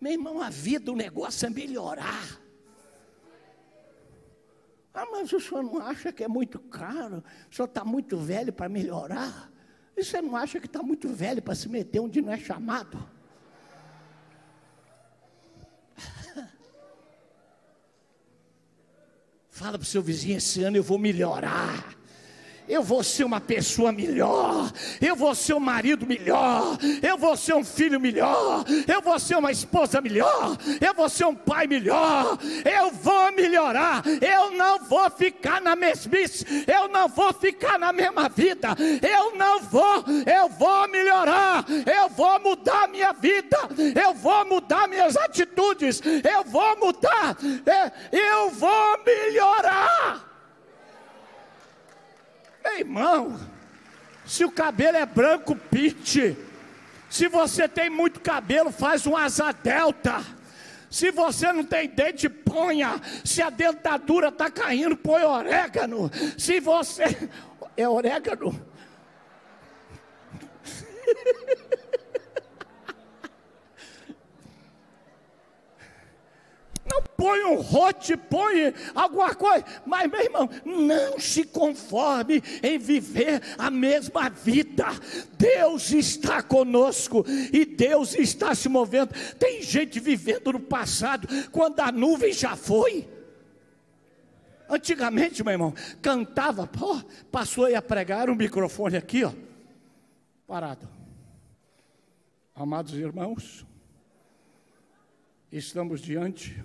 Meu 0.00 0.10
irmão, 0.14 0.40
a 0.40 0.50
vida, 0.50 0.90
o 0.90 0.96
negócio 0.96 1.46
é 1.46 1.50
melhorar. 1.50 2.42
Ah, 4.92 5.06
mas 5.12 5.32
o 5.32 5.38
senhor 5.38 5.62
não 5.62 5.78
acha 5.78 6.12
que 6.12 6.24
é 6.24 6.28
muito 6.28 6.58
caro? 6.58 7.22
O 7.48 7.54
senhor 7.54 7.68
está 7.68 7.84
muito 7.84 8.16
velho 8.16 8.52
para 8.52 8.68
melhorar? 8.68 9.48
E 9.96 10.02
você 10.02 10.20
não 10.20 10.34
acha 10.34 10.58
que 10.58 10.66
está 10.66 10.82
muito 10.82 11.08
velho 11.08 11.40
para 11.40 11.54
se 11.54 11.68
meter 11.68 12.00
onde 12.00 12.20
não 12.20 12.32
é 12.32 12.36
chamado? 12.36 12.98
Fala 19.62 19.78
para 19.78 19.84
o 19.84 19.88
seu 19.88 20.02
vizinho: 20.02 20.38
esse 20.38 20.64
ano 20.64 20.76
eu 20.76 20.82
vou 20.82 20.98
melhorar 20.98 21.94
eu 22.72 22.82
vou 22.82 23.02
ser 23.02 23.24
uma 23.24 23.38
pessoa 23.38 23.92
melhor, 23.92 24.72
eu 24.98 25.14
vou 25.14 25.34
ser 25.34 25.52
um 25.52 25.60
marido 25.60 26.06
melhor, 26.06 26.78
eu 27.02 27.18
vou 27.18 27.36
ser 27.36 27.54
um 27.54 27.62
filho 27.62 28.00
melhor, 28.00 28.64
eu 28.88 29.02
vou 29.02 29.18
ser 29.18 29.36
uma 29.36 29.52
esposa 29.52 30.00
melhor, 30.00 30.56
eu 30.80 30.94
vou 30.94 31.08
ser 31.08 31.26
um 31.26 31.34
pai 31.34 31.66
melhor, 31.66 32.38
eu 32.64 32.90
vou 32.90 33.30
melhorar, 33.32 34.02
eu 34.06 34.52
não 34.52 34.78
vou 34.78 35.10
ficar 35.10 35.60
na 35.60 35.76
mesmice, 35.76 36.46
eu 36.66 36.88
não 36.88 37.08
vou 37.08 37.30
ficar 37.34 37.78
na 37.78 37.92
mesma 37.92 38.30
vida, 38.30 38.68
eu 39.02 39.36
não 39.36 39.60
vou, 39.60 40.04
eu 40.24 40.48
vou 40.48 40.88
melhorar, 40.88 41.66
eu 41.68 42.08
vou 42.08 42.40
mudar 42.40 42.88
minha 42.88 43.12
vida, 43.12 43.58
eu 44.02 44.14
vou 44.14 44.46
mudar 44.46 44.88
minhas 44.88 45.14
atitudes, 45.14 46.00
eu 46.02 46.42
vou 46.44 46.74
mudar, 46.78 47.36
é, 47.66 47.92
eu 48.16 48.48
vou 48.48 48.98
melhorar. 49.04 50.31
Meu 52.62 52.78
irmão, 52.78 53.40
se 54.24 54.44
o 54.44 54.50
cabelo 54.50 54.96
é 54.96 55.06
branco, 55.06 55.56
pinte. 55.56 56.36
Se 57.10 57.28
você 57.28 57.68
tem 57.68 57.90
muito 57.90 58.20
cabelo, 58.20 58.70
faz 58.70 59.06
um 59.06 59.16
asa 59.16 59.52
delta. 59.52 60.24
Se 60.90 61.10
você 61.10 61.52
não 61.52 61.64
tem 61.64 61.88
dente, 61.88 62.28
ponha. 62.28 63.00
Se 63.24 63.42
a 63.42 63.50
dentadura 63.50 64.28
está 64.28 64.50
caindo, 64.50 64.96
põe 64.96 65.22
orégano. 65.22 66.10
Se 66.38 66.60
você. 66.60 67.30
É 67.76 67.88
orégano? 67.88 68.58
Não 76.92 77.02
põe 77.16 77.42
um 77.44 77.58
rote, 77.58 78.18
põe 78.18 78.74
alguma 78.94 79.34
coisa. 79.34 79.64
Mas, 79.86 80.10
meu 80.10 80.20
irmão, 80.20 80.50
não 80.62 81.18
se 81.18 81.44
conforme 81.44 82.42
em 82.62 82.78
viver 82.78 83.40
a 83.56 83.70
mesma 83.70 84.28
vida. 84.28 84.84
Deus 85.38 85.90
está 85.90 86.42
conosco 86.42 87.24
e 87.50 87.64
Deus 87.64 88.14
está 88.14 88.54
se 88.54 88.68
movendo. 88.68 89.14
Tem 89.38 89.62
gente 89.62 89.98
vivendo 90.00 90.52
no 90.52 90.60
passado, 90.60 91.26
quando 91.50 91.80
a 91.80 91.90
nuvem 91.90 92.30
já 92.30 92.56
foi. 92.56 93.08
Antigamente, 94.68 95.42
meu 95.42 95.52
irmão, 95.52 95.74
cantava, 96.02 96.66
pô, 96.66 97.00
passou 97.30 97.74
a 97.74 97.80
pregar 97.80 98.28
um 98.28 98.34
microfone 98.34 98.98
aqui, 98.98 99.24
ó, 99.24 99.32
parado. 100.46 100.88
Amados 102.54 102.94
irmãos, 102.94 103.66
estamos 105.50 106.00
diante 106.00 106.62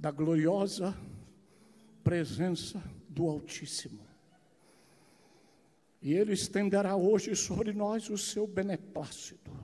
da 0.00 0.10
gloriosa 0.10 0.96
presença 2.02 2.82
do 3.06 3.28
Altíssimo. 3.28 4.00
E 6.00 6.14
Ele 6.14 6.32
estenderá 6.32 6.96
hoje 6.96 7.36
sobre 7.36 7.74
nós 7.74 8.08
o 8.08 8.16
seu 8.16 8.46
beneplácito. 8.46 9.54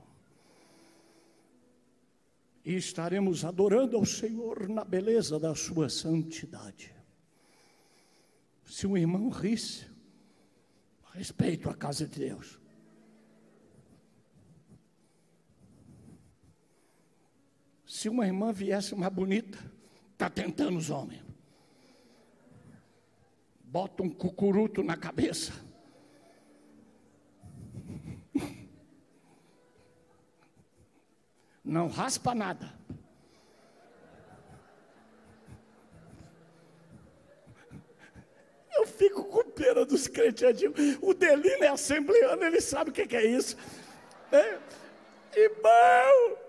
E 2.63 2.75
estaremos 2.75 3.43
adorando 3.43 3.97
ao 3.97 4.05
Senhor 4.05 4.69
na 4.69 4.83
beleza 4.83 5.39
da 5.39 5.55
sua 5.55 5.89
santidade. 5.89 6.93
Se 8.63 8.85
um 8.85 8.95
irmão 8.95 9.29
risse, 9.29 9.87
respeito 11.13 11.67
a 11.67 11.73
casa 11.73 12.05
de 12.05 12.19
Deus. 12.19 12.59
Se 17.87 18.07
uma 18.07 18.27
irmã 18.27 18.51
viesse 18.51 18.93
mais 18.93 19.11
bonita, 19.11 19.76
Está 20.17 20.31
tentando 20.31 20.79
os 20.79 20.89
homens. 20.89 21.21
Bota 23.61 24.01
um 24.01 24.09
cucuruto 24.09 24.81
na 24.81 24.97
cabeça. 24.97 25.53
Não 31.63 31.87
raspa 31.87 32.33
nada. 32.33 32.73
Eu 38.73 38.87
fico 38.87 39.23
com 39.25 39.43
pena 39.51 39.85
dos 39.85 40.07
crentes 40.07 40.41
O 40.99 41.13
Delino 41.13 41.63
é 41.63 41.67
assembleano, 41.67 42.43
ele 42.43 42.59
sabe 42.59 42.89
o 42.89 42.93
que 42.93 43.15
é 43.15 43.23
isso. 43.23 43.55
É. 44.31 44.57
Irmão, 45.39 46.46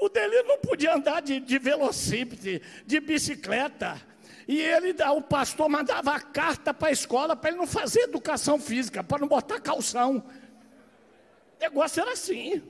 o 0.00 0.08
dele 0.08 0.42
não 0.44 0.58
podia 0.58 0.94
andar 0.94 1.20
de, 1.20 1.40
de 1.40 1.58
velocípede, 1.58 2.62
de 2.86 3.00
bicicleta. 3.00 4.00
E 4.46 4.60
ele, 4.60 4.94
o 5.14 5.20
pastor 5.20 5.68
mandava 5.68 6.18
carta 6.18 6.72
para 6.72 6.88
a 6.88 6.92
escola 6.92 7.36
para 7.36 7.50
ele 7.50 7.58
não 7.58 7.66
fazer 7.66 8.00
educação 8.00 8.58
física, 8.58 9.04
para 9.04 9.18
não 9.18 9.28
botar 9.28 9.60
calção. 9.60 10.18
O 10.18 11.60
negócio 11.60 12.00
era 12.00 12.12
assim. 12.12 12.62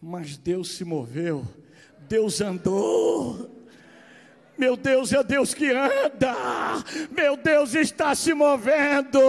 Mas 0.00 0.36
Deus 0.36 0.72
se 0.72 0.84
moveu, 0.84 1.46
Deus 2.06 2.40
andou. 2.40 3.55
Meu 4.58 4.74
Deus 4.74 5.12
é 5.12 5.22
Deus 5.22 5.52
que 5.52 5.70
anda, 5.70 6.34
meu 7.10 7.36
Deus 7.36 7.74
está 7.74 8.14
se 8.14 8.32
movendo. 8.32 9.20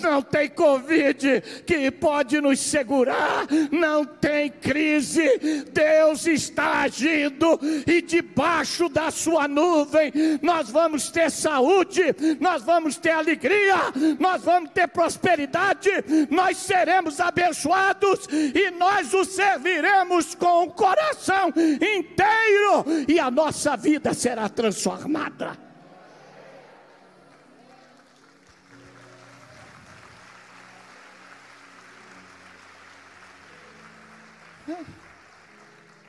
Não 0.00 0.20
tem 0.20 0.48
Covid 0.48 1.42
que 1.64 1.90
pode 1.92 2.40
nos 2.40 2.58
segurar, 2.58 3.46
não 3.70 4.04
tem 4.04 4.50
crise. 4.50 5.64
Deus 5.72 6.26
está 6.26 6.82
agindo. 6.82 7.58
E 7.86 8.02
debaixo 8.02 8.88
da 8.88 9.10
sua 9.10 9.46
nuvem 9.46 10.12
nós 10.42 10.70
vamos 10.70 11.08
ter 11.10 11.30
saúde, 11.30 12.02
nós 12.40 12.62
vamos 12.62 12.96
ter 12.96 13.10
alegria, 13.10 13.76
nós 14.18 14.42
vamos 14.42 14.70
ter 14.70 14.88
prosperidade, 14.88 15.90
nós 16.30 16.56
seremos 16.56 17.20
abençoados. 17.20 18.26
E 18.32 18.70
nós 18.72 19.14
o 19.14 19.24
serviremos 19.24 20.34
com 20.34 20.64
o 20.64 20.70
coração 20.70 21.50
inteiro. 21.50 22.84
E 23.06 23.20
a 23.20 23.30
nossa 23.30 23.76
vida 23.76 24.12
será 24.12 24.48
transformada 24.48 24.63
transformada. 24.64 25.58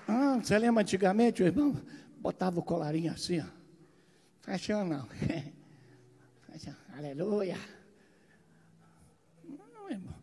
Ah, 0.07 0.39
você 0.41 0.57
lembra 0.57 0.81
antigamente, 0.83 1.43
o 1.43 1.45
irmão 1.45 1.75
botava 2.17 2.59
o 2.59 2.63
colarinho 2.63 3.11
assim, 3.11 3.41
ó. 3.41 3.45
Fechando 4.41 4.89
não. 4.89 5.09
Aleluia. 6.97 7.57
Não, 9.43 9.89
irmão. 9.89 10.15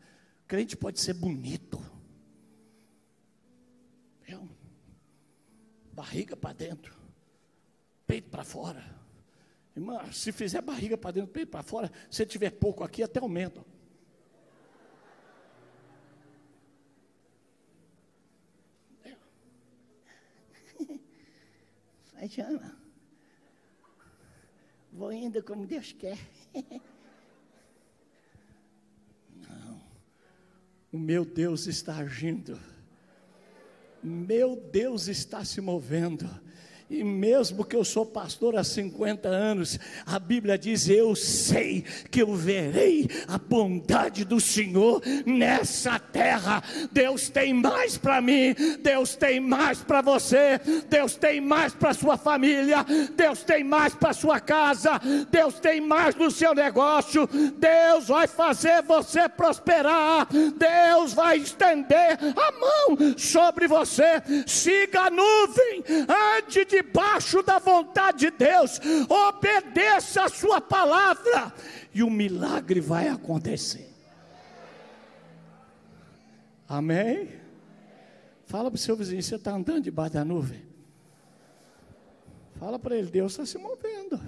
Crente 0.49 0.75
pode 0.75 1.01
ser 1.01 1.13
bonito. 1.13 1.79
É 4.27 4.39
um 4.39 4.49
barriga 5.93 6.35
para 6.35 6.55
dentro, 6.55 6.97
peito 8.07 8.29
para 8.31 8.45
fora. 8.45 9.03
Irmã, 9.75 10.13
se 10.13 10.33
fizer 10.33 10.61
barriga 10.61 10.99
para 10.99 11.13
dentro, 11.13 11.31
peito 11.31 11.51
para 11.51 11.63
fora, 11.63 11.91
se 12.11 12.27
tiver 12.27 12.51
pouco 12.51 12.85
aqui, 12.85 13.03
até 13.03 13.21
aumenta. 13.21 13.65
Fajana. 22.13 22.77
Vou 24.93 25.11
indo 25.13 25.43
como 25.43 25.67
Deus 25.67 25.93
quer. 25.93 26.19
Não. 29.35 29.81
O 30.93 30.99
meu 30.99 31.25
Deus 31.25 31.67
está 31.67 31.97
agindo. 31.97 32.61
Meu 34.03 34.55
Deus 34.57 35.09
está 35.09 35.45
se 35.45 35.61
movendo. 35.63 36.29
E 36.91 37.03
mesmo 37.03 37.65
que 37.65 37.75
eu 37.75 37.85
sou 37.85 38.05
pastor 38.05 38.57
há 38.57 38.63
50 38.63 39.29
anos, 39.29 39.79
a 40.05 40.19
Bíblia 40.19 40.59
diz: 40.59 40.89
Eu 40.89 41.15
sei 41.17 41.85
que 42.11 42.21
eu 42.21 42.35
verei 42.35 43.09
a 43.27 43.39
bondade 43.39 44.25
do 44.25 44.41
Senhor 44.41 45.03
nessa 45.25 45.99
terra. 45.99 46.63
Deus 46.93 47.29
tem 47.29 47.55
mais 47.55 47.97
para 47.97 48.21
mim, 48.21 48.55
Deus 48.81 49.17
tem 49.17 49.41
mais 49.41 49.79
para 49.79 50.03
você, 50.03 50.61
Deus 50.89 51.17
tem 51.17 51.41
mais 51.41 51.73
para 51.73 51.95
sua 51.95 52.17
família, 52.17 52.85
Deus 53.17 53.43
tem 53.43 53.65
mais 53.65 53.95
para 53.95 54.13
sua 54.13 54.39
casa, 54.39 55.01
Deus 55.31 55.59
tem 55.61 55.81
mais 55.81 56.15
no 56.15 56.31
seu 56.31 56.55
negócio. 56.55 57.27
Deus 57.57 58.09
vai 58.09 58.27
fazer 58.27 58.83
você 58.83 59.29
prosperar, 59.29 60.29
Deus 60.31 61.15
vai 61.15 61.39
estender 61.39 62.19
a 62.37 62.53
mão 62.53 63.17
sobre 63.17 63.67
você. 63.67 64.23
Siga 64.47 65.03
a 65.03 65.11
nuvem 65.11 65.83
antes 66.37 66.67
de 66.67 66.82
debaixo 66.83 67.43
da 67.43 67.59
vontade 67.59 68.19
de 68.19 68.31
Deus, 68.31 68.81
obedeça 69.09 70.25
a 70.25 70.29
sua 70.29 70.61
palavra, 70.61 71.53
e 71.95 72.03
o 72.03 72.11
milagre 72.11 72.81
vai 72.81 73.09
acontecer. 73.09 73.89
Amém? 76.69 77.41
Fala 78.47 78.71
para 78.71 78.77
o 78.77 78.81
seu 78.81 78.97
vizinho, 78.97 79.23
você 79.23 79.37
está 79.37 79.53
andando 79.53 79.85
debaixo 79.85 80.15
da 80.15 80.25
nuvem? 80.25 80.63
Fala 82.57 82.79
para 82.79 82.97
ele, 82.97 83.11
Deus 83.11 83.33
está 83.33 83.47
se 83.47 83.59
movendo. 83.59 84.21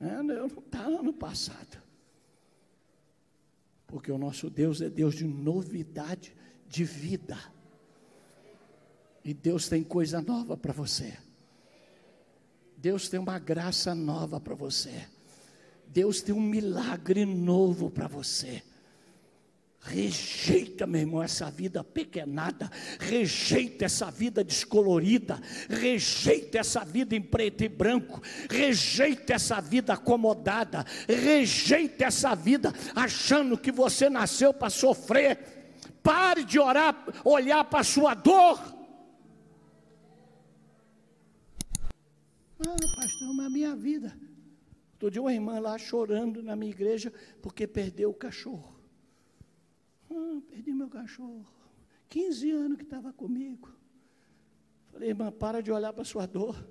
É, 0.00 0.22
não 0.22 0.46
está 0.46 0.80
ano 0.80 1.12
passado. 1.12 1.82
Porque 3.86 4.12
o 4.12 4.18
nosso 4.18 4.50
Deus 4.50 4.80
é 4.80 4.90
Deus 4.90 5.14
de 5.14 5.24
novidade 5.24 6.36
de 6.68 6.84
vida. 6.84 7.38
E 9.28 9.34
Deus 9.34 9.68
tem 9.68 9.82
coisa 9.84 10.22
nova 10.22 10.56
para 10.56 10.72
você. 10.72 11.12
Deus 12.78 13.10
tem 13.10 13.20
uma 13.20 13.38
graça 13.38 13.94
nova 13.94 14.40
para 14.40 14.54
você. 14.54 15.06
Deus 15.86 16.22
tem 16.22 16.34
um 16.34 16.40
milagre 16.40 17.26
novo 17.26 17.90
para 17.90 18.08
você. 18.08 18.62
Rejeita, 19.82 20.86
meu 20.86 21.02
irmão, 21.02 21.22
essa 21.22 21.50
vida 21.50 21.84
pequenada, 21.84 22.70
rejeita 22.98 23.84
essa 23.84 24.10
vida 24.10 24.42
descolorida, 24.42 25.38
rejeita 25.68 26.60
essa 26.60 26.82
vida 26.82 27.14
em 27.14 27.20
preto 27.20 27.62
e 27.62 27.68
branco, 27.68 28.22
rejeita 28.48 29.34
essa 29.34 29.60
vida 29.60 29.92
acomodada, 29.92 30.86
rejeita 31.06 32.06
essa 32.06 32.34
vida 32.34 32.72
achando 32.94 33.58
que 33.58 33.70
você 33.70 34.08
nasceu 34.08 34.54
para 34.54 34.70
sofrer. 34.70 35.76
Pare 36.02 36.44
de 36.44 36.58
orar, 36.58 37.04
olhar 37.26 37.62
para 37.64 37.80
a 37.80 37.84
sua 37.84 38.14
dor 38.14 38.77
Ah, 42.70 42.96
pastor, 42.96 43.32
mas 43.32 43.46
a 43.46 43.50
minha 43.50 43.74
vida. 43.74 44.14
Outro 44.92 45.10
dia 45.10 45.22
uma 45.22 45.32
irmã 45.32 45.58
lá 45.58 45.78
chorando 45.78 46.42
na 46.42 46.54
minha 46.54 46.70
igreja 46.70 47.10
porque 47.40 47.66
perdeu 47.66 48.10
o 48.10 48.14
cachorro. 48.14 48.78
Ah, 50.10 50.40
perdi 50.50 50.72
meu 50.72 50.88
cachorro. 50.88 51.46
15 52.10 52.50
anos 52.50 52.76
que 52.76 52.84
estava 52.84 53.10
comigo. 53.10 53.70
Falei, 54.92 55.08
irmã, 55.08 55.32
para 55.32 55.62
de 55.62 55.72
olhar 55.72 55.94
para 55.94 56.04
sua 56.04 56.26
dor. 56.26 56.62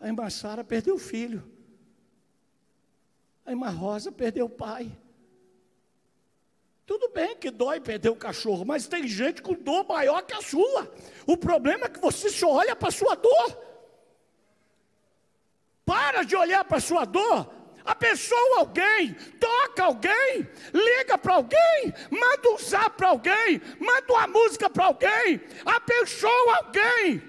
A 0.00 0.08
irmã 0.08 0.28
Sara 0.28 0.64
perdeu 0.64 0.96
o 0.96 0.98
filho. 0.98 1.48
A 3.46 3.52
irmã 3.52 3.68
Rosa 3.68 4.10
perdeu 4.10 4.46
o 4.46 4.50
pai. 4.50 4.90
Tudo 6.84 7.08
bem 7.10 7.36
que 7.36 7.52
dói 7.52 7.78
perder 7.78 8.08
o 8.08 8.16
cachorro, 8.16 8.64
mas 8.64 8.88
tem 8.88 9.06
gente 9.06 9.42
com 9.42 9.54
dor 9.54 9.86
maior 9.86 10.22
que 10.22 10.34
a 10.34 10.42
sua. 10.42 10.92
O 11.24 11.36
problema 11.36 11.86
é 11.86 11.88
que 11.88 12.00
você 12.00 12.28
só 12.28 12.50
olha 12.50 12.74
para 12.74 12.88
a 12.88 12.92
sua 12.92 13.14
dor. 13.14 13.69
Para 15.90 16.22
de 16.22 16.36
olhar 16.36 16.64
para 16.64 16.78
a 16.78 16.80
sua 16.80 17.04
dor. 17.04 17.52
Abençoa 17.84 18.58
alguém, 18.58 19.12
toca 19.40 19.82
alguém, 19.82 20.48
liga 20.72 21.18
para 21.18 21.34
alguém, 21.34 21.92
manda 22.08 22.50
um 22.50 22.58
zap 22.58 22.96
para 22.96 23.08
alguém, 23.08 23.60
manda 23.80 24.12
uma 24.12 24.28
música 24.28 24.70
para 24.70 24.84
alguém, 24.84 25.40
abençoa 25.64 26.58
alguém. 26.58 27.20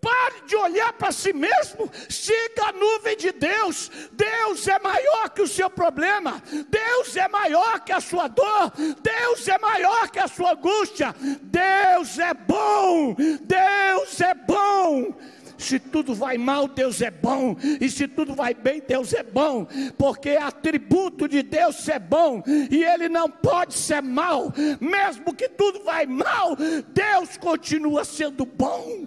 Pare 0.00 0.40
de 0.46 0.56
olhar 0.56 0.94
para 0.94 1.12
si 1.12 1.34
mesmo, 1.34 1.90
siga 2.08 2.68
a 2.68 2.72
nuvem 2.72 3.18
de 3.18 3.32
Deus. 3.32 3.90
Deus 4.12 4.66
é 4.66 4.78
maior 4.78 5.28
que 5.28 5.42
o 5.42 5.46
seu 5.46 5.68
problema, 5.68 6.42
Deus 6.70 7.14
é 7.18 7.28
maior 7.28 7.80
que 7.80 7.92
a 7.92 8.00
sua 8.00 8.28
dor, 8.28 8.72
Deus 9.02 9.46
é 9.46 9.58
maior 9.58 10.08
que 10.10 10.18
a 10.18 10.26
sua 10.26 10.52
angústia. 10.52 11.14
Deus 11.42 12.18
é 12.18 12.32
bom, 12.32 13.14
Deus 13.42 14.20
é 14.22 14.32
bom. 14.32 15.14
Se 15.62 15.78
tudo 15.78 16.14
vai 16.14 16.36
mal, 16.36 16.66
Deus 16.66 17.00
é 17.00 17.10
bom. 17.10 17.56
E 17.80 17.88
se 17.88 18.08
tudo 18.08 18.34
vai 18.34 18.52
bem, 18.52 18.80
Deus 18.80 19.12
é 19.12 19.22
bom. 19.22 19.66
Porque 19.96 20.30
atributo 20.30 21.28
de 21.28 21.42
Deus 21.42 21.76
ser 21.76 22.00
bom. 22.00 22.42
E 22.46 22.82
Ele 22.84 23.08
não 23.08 23.30
pode 23.30 23.74
ser 23.74 24.02
mal. 24.02 24.52
Mesmo 24.80 25.34
que 25.34 25.48
tudo 25.48 25.84
vai 25.84 26.04
mal, 26.04 26.56
Deus 26.92 27.36
continua 27.36 28.04
sendo 28.04 28.44
bom. 28.44 29.06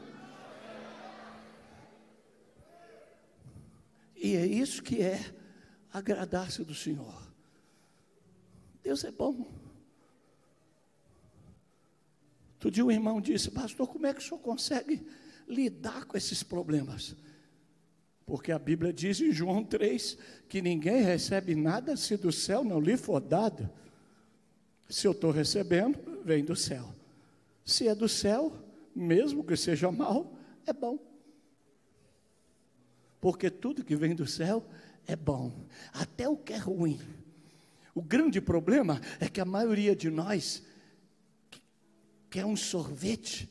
E 4.15 4.35
é 4.35 4.45
isso 4.45 4.81
que 4.81 5.01
é 5.01 5.19
agradar-se 5.91 6.63
do 6.63 6.73
Senhor. 6.73 7.21
Deus 8.81 9.03
é 9.03 9.11
bom. 9.11 9.45
Outro 12.53 12.71
dia 12.71 12.85
um 12.85 12.91
irmão 12.91 13.21
disse, 13.21 13.51
pastor, 13.51 13.87
como 13.87 14.07
é 14.07 14.13
que 14.13 14.19
o 14.19 14.23
senhor 14.23 14.39
consegue 14.39 15.05
lidar 15.47 16.05
com 16.05 16.17
esses 16.17 16.43
problemas. 16.43 17.15
Porque 18.25 18.51
a 18.51 18.57
Bíblia 18.57 18.91
diz 18.91 19.21
em 19.21 19.31
João 19.31 19.63
3 19.63 20.17
que 20.49 20.61
ninguém 20.61 21.03
recebe 21.03 21.55
nada 21.55 21.95
se 21.95 22.17
do 22.17 22.31
céu 22.31 22.63
não 22.63 22.79
lhe 22.79 22.97
for 22.97 23.21
dado. 23.21 23.69
Se 24.89 25.07
eu 25.07 25.11
estou 25.11 25.31
recebendo, 25.31 26.21
vem 26.23 26.43
do 26.43 26.55
céu. 26.55 26.93
Se 27.63 27.87
é 27.87 27.95
do 27.95 28.09
céu, 28.09 28.53
mesmo 28.95 29.43
que 29.43 29.55
seja 29.55 29.91
mal, 29.91 30.35
é 30.65 30.73
bom. 30.73 30.99
Porque 33.21 33.49
tudo 33.49 33.83
que 33.83 33.95
vem 33.95 34.15
do 34.15 34.27
céu 34.27 34.65
é 35.07 35.15
bom, 35.15 35.51
até 35.93 36.27
o 36.27 36.37
que 36.37 36.53
é 36.53 36.57
ruim. 36.57 36.99
O 37.93 38.01
grande 38.01 38.41
problema 38.41 38.99
é 39.19 39.29
que 39.29 39.39
a 39.39 39.45
maioria 39.45 39.95
de 39.95 40.09
nós 40.09 40.63
quer 42.29 42.45
um 42.45 42.55
sorvete 42.55 43.49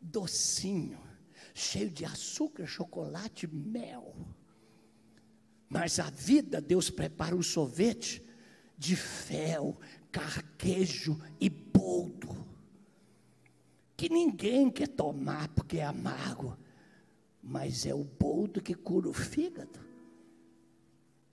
docinho 0.00 1.09
cheio 1.54 1.90
de 1.90 2.04
açúcar, 2.04 2.66
chocolate, 2.66 3.46
mel. 3.46 4.14
Mas 5.68 5.98
a 5.98 6.10
vida, 6.10 6.60
Deus 6.60 6.90
prepara 6.90 7.34
um 7.34 7.42
sorvete 7.42 8.22
de 8.76 8.96
fel, 8.96 9.78
carquejo 10.10 11.20
e 11.40 11.48
boldo. 11.48 12.46
Que 13.96 14.08
ninguém 14.08 14.70
quer 14.70 14.88
tomar 14.88 15.48
porque 15.48 15.78
é 15.78 15.84
amargo. 15.84 16.58
Mas 17.42 17.86
é 17.86 17.94
o 17.94 18.04
boldo 18.04 18.60
que 18.60 18.74
cura 18.74 19.08
o 19.08 19.12
fígado. 19.12 19.78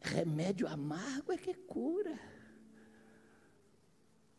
Remédio 0.01 0.67
amargo 0.67 1.31
é 1.31 1.37
que 1.37 1.53
cura. 1.53 2.19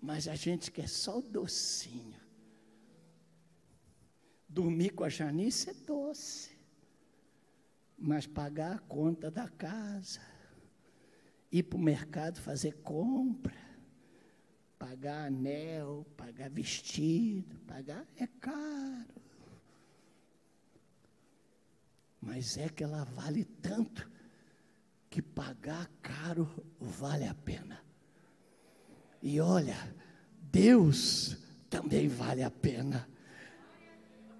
Mas 0.00 0.28
a 0.28 0.34
gente 0.34 0.70
quer 0.70 0.88
só 0.88 1.18
o 1.18 1.22
docinho. 1.22 2.17
Dormir 4.48 4.90
com 4.90 5.04
a 5.04 5.08
Janice 5.08 5.70
é 5.70 5.74
doce, 5.74 6.50
mas 7.98 8.26
pagar 8.26 8.76
a 8.76 8.78
conta 8.78 9.30
da 9.30 9.48
casa, 9.48 10.20
ir 11.52 11.64
para 11.64 11.76
o 11.76 11.82
mercado 11.82 12.40
fazer 12.40 12.72
compra, 12.82 13.54
pagar 14.78 15.26
anel, 15.26 16.06
pagar 16.16 16.48
vestido, 16.48 17.58
pagar 17.66 18.06
é 18.16 18.26
caro. 18.26 19.18
mas 22.20 22.58
é 22.58 22.68
que 22.68 22.84
ela 22.84 23.04
vale 23.04 23.44
tanto 23.44 24.10
que 25.08 25.22
pagar 25.22 25.90
caro 26.02 26.46
vale 26.78 27.26
a 27.26 27.34
pena. 27.34 27.82
E 29.22 29.40
olha, 29.40 29.76
Deus 30.42 31.38
também 31.70 32.06
vale 32.06 32.42
a 32.42 32.50
pena. 32.50 33.08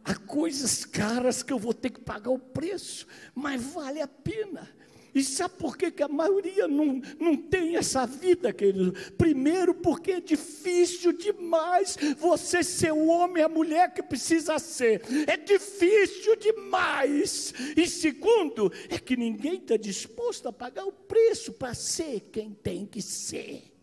Há 0.08 0.14
coisas 0.14 0.86
caras 0.86 1.42
que 1.42 1.52
eu 1.52 1.58
vou 1.58 1.74
ter 1.74 1.90
que 1.90 2.00
pagar 2.00 2.30
o 2.30 2.38
preço, 2.38 3.06
mas 3.34 3.62
vale 3.62 4.00
a 4.00 4.08
pena. 4.08 4.66
E 5.14 5.22
sabe 5.22 5.56
por 5.58 5.76
que, 5.76 5.90
que 5.90 6.02
a 6.02 6.08
maioria 6.08 6.66
não, 6.66 7.02
não 7.20 7.36
tem 7.36 7.76
essa 7.76 8.06
vida, 8.06 8.50
querido? 8.50 8.94
Primeiro, 9.18 9.74
porque 9.74 10.12
é 10.12 10.20
difícil 10.20 11.12
demais 11.12 11.98
você 12.16 12.62
ser 12.62 12.92
o 12.92 13.08
homem, 13.08 13.42
a 13.42 13.50
mulher 13.50 13.92
que 13.92 14.02
precisa 14.02 14.58
ser. 14.58 15.02
É 15.26 15.36
difícil 15.36 16.36
demais. 16.36 17.52
E 17.76 17.86
segundo, 17.86 18.72
é 18.88 18.98
que 18.98 19.14
ninguém 19.14 19.56
está 19.56 19.76
disposto 19.76 20.48
a 20.48 20.52
pagar 20.54 20.86
o 20.86 20.92
preço 20.92 21.52
para 21.52 21.74
ser 21.74 22.30
quem 22.32 22.54
tem 22.54 22.86
que 22.86 23.02
ser. 23.02 23.77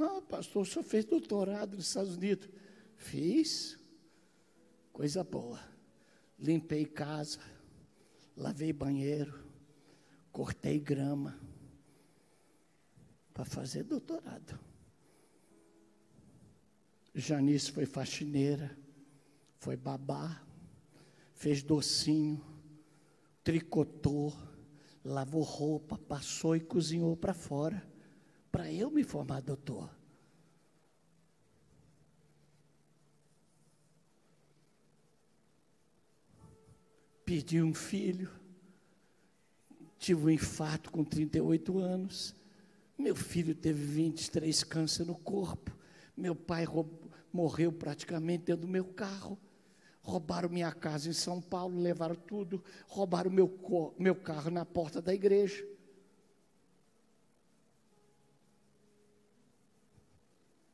Ah, 0.00 0.22
pastor, 0.22 0.62
o 0.62 0.66
senhor 0.66 0.82
fez 0.82 1.04
doutorado 1.04 1.76
nos 1.76 1.88
Estados 1.88 2.16
Unidos. 2.16 2.48
Fiz. 2.96 3.78
Coisa 4.92 5.22
boa. 5.22 5.60
Limpei 6.38 6.86
casa, 6.86 7.38
lavei 8.34 8.72
banheiro, 8.72 9.44
cortei 10.32 10.78
grama 10.78 11.38
para 13.34 13.44
fazer 13.44 13.82
doutorado. 13.84 14.58
Janice 17.14 17.70
foi 17.70 17.84
faxineira, 17.84 18.74
foi 19.58 19.76
babá, 19.76 20.42
fez 21.34 21.62
docinho, 21.62 22.42
tricotou, 23.44 24.34
lavou 25.04 25.42
roupa, 25.42 25.98
passou 25.98 26.56
e 26.56 26.60
cozinhou 26.60 27.16
para 27.16 27.34
fora, 27.34 27.89
para 28.50 28.70
eu 28.72 28.90
me 28.90 29.04
formar 29.04 29.40
doutor. 29.40 29.90
Perdi 37.24 37.62
um 37.62 37.72
filho, 37.72 38.28
tive 39.98 40.24
um 40.24 40.30
infarto 40.30 40.90
com 40.90 41.04
38 41.04 41.78
anos. 41.78 42.34
Meu 42.98 43.14
filho 43.14 43.54
teve 43.54 43.84
23 43.84 44.64
câncer 44.64 45.04
no 45.04 45.14
corpo. 45.14 45.74
Meu 46.16 46.34
pai 46.34 46.66
morreu 47.32 47.72
praticamente 47.72 48.46
dentro 48.46 48.62
do 48.62 48.68
meu 48.68 48.84
carro. 48.84 49.38
Roubaram 50.02 50.48
minha 50.48 50.72
casa 50.72 51.08
em 51.08 51.12
São 51.12 51.40
Paulo, 51.40 51.80
levaram 51.80 52.16
tudo, 52.16 52.64
roubaram 52.88 53.30
meu, 53.30 53.48
meu 53.96 54.16
carro 54.16 54.50
na 54.50 54.64
porta 54.64 55.00
da 55.00 55.14
igreja. 55.14 55.64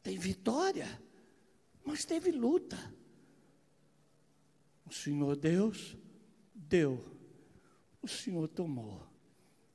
Tem 0.07 0.16
vitória, 0.16 0.86
mas 1.84 2.04
teve 2.04 2.30
luta. 2.30 2.78
O 4.88 4.92
Senhor 4.94 5.34
Deus 5.34 5.96
deu, 6.54 7.04
o 8.00 8.07
Senhor 8.07 8.46
tomou. 8.46 9.02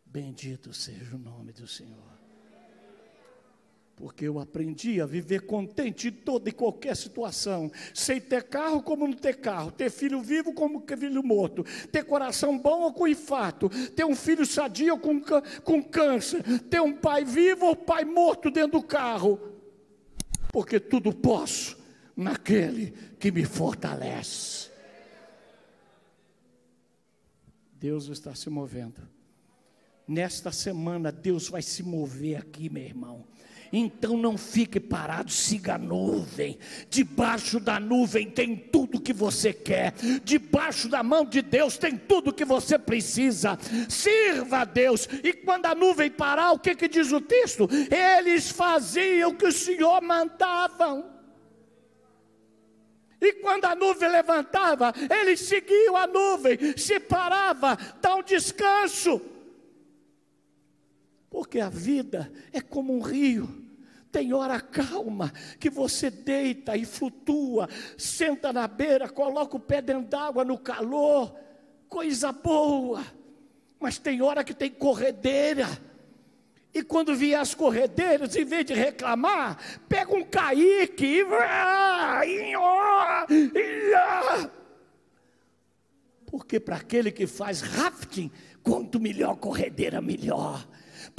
Bendito 0.06 0.74
seja 0.74 1.18
o 1.18 1.20
nome 1.20 1.52
do 1.52 1.68
Senhor. 1.68 2.18
Porque 3.94 4.24
eu 4.24 4.40
aprendi 4.40 5.02
a 5.02 5.06
viver 5.06 5.42
contente 5.42 6.08
em 6.08 6.12
toda 6.14 6.48
e 6.48 6.54
qualquer 6.54 6.96
situação, 6.96 7.70
sem 7.94 8.22
ter 8.22 8.44
carro 8.44 8.82
como 8.82 9.06
não 9.06 9.14
ter 9.14 9.36
carro, 9.36 9.70
ter 9.70 9.92
filho 9.92 10.22
vivo 10.22 10.54
como 10.54 10.86
filho 10.98 11.22
morto, 11.22 11.66
ter 11.92 12.06
coração 12.06 12.58
bom 12.58 12.84
ou 12.84 12.94
com 12.94 13.06
infarto, 13.06 13.68
ter 13.90 14.06
um 14.06 14.16
filho 14.16 14.46
sadio 14.46 14.98
com, 14.98 15.20
com 15.66 15.84
câncer, 15.84 16.42
ter 16.70 16.80
um 16.80 16.96
pai 16.96 17.26
vivo 17.26 17.66
ou 17.66 17.76
pai 17.76 18.06
morto 18.06 18.50
dentro 18.50 18.80
do 18.80 18.88
carro, 18.88 19.51
porque 20.52 20.80
tudo 20.80 21.14
posso 21.14 21.78
naquele 22.16 22.92
que 23.20 23.32
me 23.32 23.46
fortalece. 23.46 24.70
Deus 27.74 28.08
está 28.10 28.36
se 28.36 28.50
movendo. 28.50 29.02
Nesta 30.08 30.52
semana, 30.52 31.12
Deus 31.12 31.48
vai 31.48 31.62
se 31.62 31.82
mover 31.82 32.36
aqui, 32.36 32.70
meu 32.70 32.84
irmão. 32.84 33.26
Então 33.74 34.18
não 34.18 34.38
fique 34.38 34.80
parado, 34.80 35.32
siga 35.32 35.76
a 35.76 35.78
nuvem. 35.78 36.58
Debaixo 36.90 37.60
da 37.60 37.80
nuvem 37.80 38.30
tem 38.30 38.56
tudo 38.56 39.00
que 39.00 39.14
você 39.14 39.54
quer. 39.54 39.94
Debaixo 40.24 40.90
da 40.90 41.02
mão 41.02 41.24
de 41.24 41.42
Deus 41.42 41.78
tem 41.78 41.98
tudo 41.98 42.34
que 42.34 42.44
você 42.44 42.78
precisa. 42.78 43.58
Sirva 43.88 44.60
a 44.60 44.66
Deus. 44.66 45.08
E 45.24 45.32
quando 45.32 45.68
a 45.68 45.76
nuvem 45.76 46.12
parar, 46.12 46.52
o 46.52 46.60
que, 46.60 46.76
que 46.76 46.90
diz 46.90 47.12
o 47.14 47.22
texto? 47.22 47.70
Eles 47.90 48.50
faziam 48.50 49.30
o 49.30 49.36
que 49.36 49.48
o 49.48 49.52
Senhor 49.54 50.02
mandava. 50.02 51.12
E 53.22 53.34
quando 53.34 53.66
a 53.66 53.76
nuvem 53.76 54.10
levantava, 54.10 54.92
eles 55.22 55.42
seguiam 55.42 55.96
a 55.96 56.08
nuvem, 56.08 56.76
se 56.76 57.00
parava, 57.00 57.78
dá 58.02 58.16
um 58.16 58.24
descanso. 58.24 59.22
Porque 61.30 61.60
a 61.60 61.70
vida 61.70 62.32
é 62.52 62.60
como 62.60 62.98
um 62.98 63.00
rio. 63.00 63.61
Tem 64.12 64.34
hora 64.34 64.60
calma 64.60 65.32
que 65.60 65.70
você 65.70 66.10
deita 66.10 66.76
e 66.76 66.86
flutua, 66.86 67.70
senta 67.98 68.52
na 68.52 68.68
beira, 68.68 69.08
coloca 69.08 69.56
o 69.56 69.60
pé 69.60 69.82
dentro 69.82 70.10
d'água 70.10 70.44
no 70.44 70.58
calor, 70.58 71.34
coisa 71.88 72.32
boa. 72.32 73.04
Mas 73.80 73.98
tem 73.98 74.22
hora 74.22 74.44
que 74.44 74.54
tem 74.54 74.70
corredeira 74.70 75.68
e 76.74 76.82
quando 76.82 77.16
vier 77.16 77.40
as 77.40 77.54
corredeiras, 77.54 78.36
em 78.36 78.46
vez 78.46 78.66
de 78.66 78.74
reclamar, 78.74 79.58
pega 79.90 80.16
um 80.16 80.24
caique 80.24 81.06
e 81.06 81.24
Porque 86.26 86.60
para 86.62 86.78
aquele 86.78 87.12
que 87.12 87.28
faz 87.28 87.60
rafting, 87.60 88.32
quanto 88.64 89.02
melhor 89.02 89.36
corredeira, 89.36 90.02
melhor. 90.02 90.66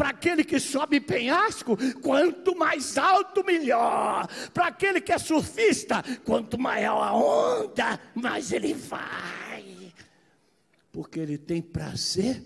Para 0.02 0.10
aquele 0.10 0.42
que 0.42 0.58
sobe 0.58 1.00
penhasco, 1.00 1.76
quanto 2.00 2.56
mais 2.56 2.98
alto, 2.98 3.44
melhor. 3.44 4.26
Para 4.52 4.66
aquele 4.66 5.00
que 5.00 5.12
é 5.12 5.18
surfista, 5.18 6.02
quanto 6.24 6.58
maior 6.58 7.00
a 7.00 7.14
onda, 7.14 8.00
mais 8.12 8.50
ele 8.50 8.74
vai. 8.74 9.94
Porque 10.90 11.20
ele 11.20 11.38
tem 11.38 11.62
prazer 11.62 12.42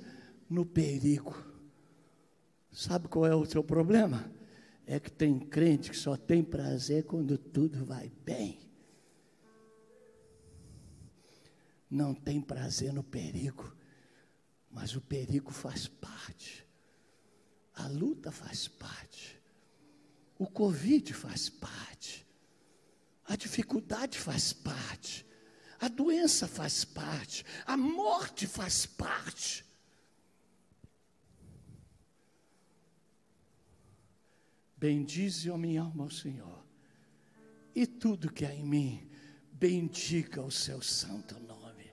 no 0.51 0.67
perigo. 0.67 1.35
Sabe 2.71 3.09
qual 3.09 3.25
é 3.25 3.35
o 3.35 3.47
seu 3.47 3.65
problema? 3.65 4.31
É 4.87 5.01
que 5.01 5.11
tem 5.11 5.39
crente 5.39 5.91
que 5.91 5.97
só 5.97 6.15
tem 6.15 6.45
prazer 6.45 7.05
quando 7.05 7.39
tudo 7.39 7.87
vai 7.87 8.13
bem. 8.23 8.59
Não 11.91 12.13
tem 12.13 12.39
prazer 12.39 12.93
no 12.93 13.03
perigo, 13.03 13.75
mas 14.71 14.95
o 14.95 15.01
perigo 15.01 15.51
faz 15.51 15.89
parte. 15.89 16.66
A 17.77 17.87
luta 17.87 18.33
faz 18.33 18.67
parte. 18.67 19.41
O 20.39 20.47
Covid 20.47 21.13
faz 21.13 21.49
parte. 21.49 22.27
A 23.25 23.37
dificuldade 23.37 24.19
faz 24.19 24.53
parte. 24.53 25.25
A 25.79 25.89
doença 25.89 26.49
faz 26.49 26.85
parte. 26.85 27.45
A 27.67 27.77
morte 27.77 28.47
faz 28.47 28.87
parte. 28.87 29.65
Bendize 34.77 35.51
a 35.51 35.57
minha 35.57 35.83
alma 35.83 36.05
ao 36.05 36.11
Senhor, 36.11 36.63
e 37.75 37.87
tudo 37.87 38.31
que 38.31 38.45
há 38.45 38.55
em 38.55 38.63
mim, 38.63 39.11
bendiga 39.51 40.43
o 40.43 40.51
seu 40.51 40.83
santo 40.83 41.41
nome, 41.41 41.91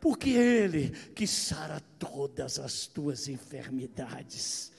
porque 0.00 0.30
é 0.30 0.62
Ele 0.62 0.90
que 1.10 1.26
sara 1.26 1.80
todas 1.98 2.60
as 2.60 2.86
tuas 2.86 3.26
enfermidades. 3.26 4.72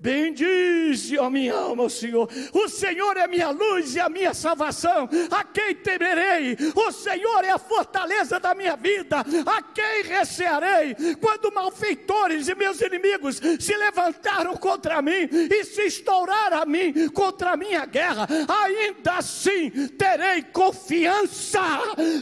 Bendize, 0.00 1.18
ó 1.18 1.28
minha 1.28 1.54
alma, 1.54 1.84
o 1.84 1.90
Senhor. 1.90 2.26
O 2.54 2.68
Senhor 2.68 3.18
é 3.18 3.26
minha 3.26 3.50
luz 3.50 3.94
e 3.94 4.00
a 4.00 4.08
minha 4.08 4.32
salvação. 4.32 5.06
A 5.30 5.44
quem 5.44 5.74
temerei? 5.74 6.56
O 6.74 6.90
Senhor 6.90 7.44
é 7.44 7.50
a 7.50 7.58
fortaleza 7.58 8.40
da 8.40 8.54
minha 8.54 8.76
vida. 8.76 9.18
A 9.18 9.62
quem 9.62 10.04
recearei? 10.04 10.96
Quando 11.20 11.52
malfeitores 11.52 12.48
e 12.48 12.54
meus 12.54 12.80
inimigos 12.80 13.42
se 13.60 13.76
levantaram 13.76 14.56
contra 14.56 15.02
mim 15.02 15.28
e 15.30 15.64
se 15.64 15.82
estouraram 15.82 16.62
a 16.62 16.64
mim 16.64 17.10
contra 17.10 17.52
a 17.52 17.56
minha 17.56 17.84
guerra, 17.84 18.26
ainda 18.48 19.18
assim 19.18 19.70
terei 19.98 20.42
confiança, 20.44 21.60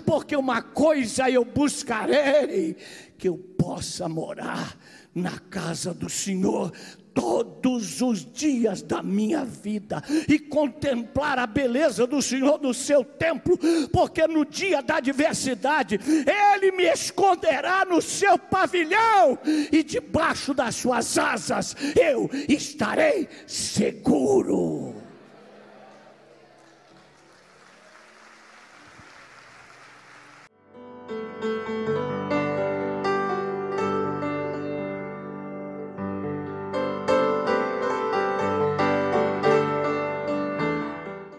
porque 0.04 0.34
uma 0.34 0.60
coisa 0.62 1.30
eu 1.30 1.44
buscarei: 1.44 2.76
que 3.16 3.28
eu 3.28 3.38
possa 3.56 4.08
morar 4.08 4.76
na 5.14 5.38
casa 5.38 5.92
do 5.92 6.08
Senhor 6.08 6.72
todos 7.18 8.00
os 8.00 8.24
dias 8.24 8.80
da 8.80 9.02
minha 9.02 9.44
vida 9.44 10.00
e 10.28 10.38
contemplar 10.38 11.36
a 11.36 11.48
beleza 11.48 12.06
do 12.06 12.22
Senhor 12.22 12.60
no 12.62 12.72
seu 12.72 13.02
templo, 13.02 13.58
porque 13.92 14.24
no 14.28 14.44
dia 14.44 14.80
da 14.80 14.98
adversidade 14.98 15.98
ele 16.54 16.70
me 16.70 16.84
esconderá 16.84 17.84
no 17.84 18.00
seu 18.00 18.38
pavilhão 18.38 19.36
e 19.72 19.82
debaixo 19.82 20.54
das 20.54 20.76
suas 20.76 21.18
asas 21.18 21.74
eu 21.96 22.30
estarei 22.48 23.28
seguro. 23.48 24.94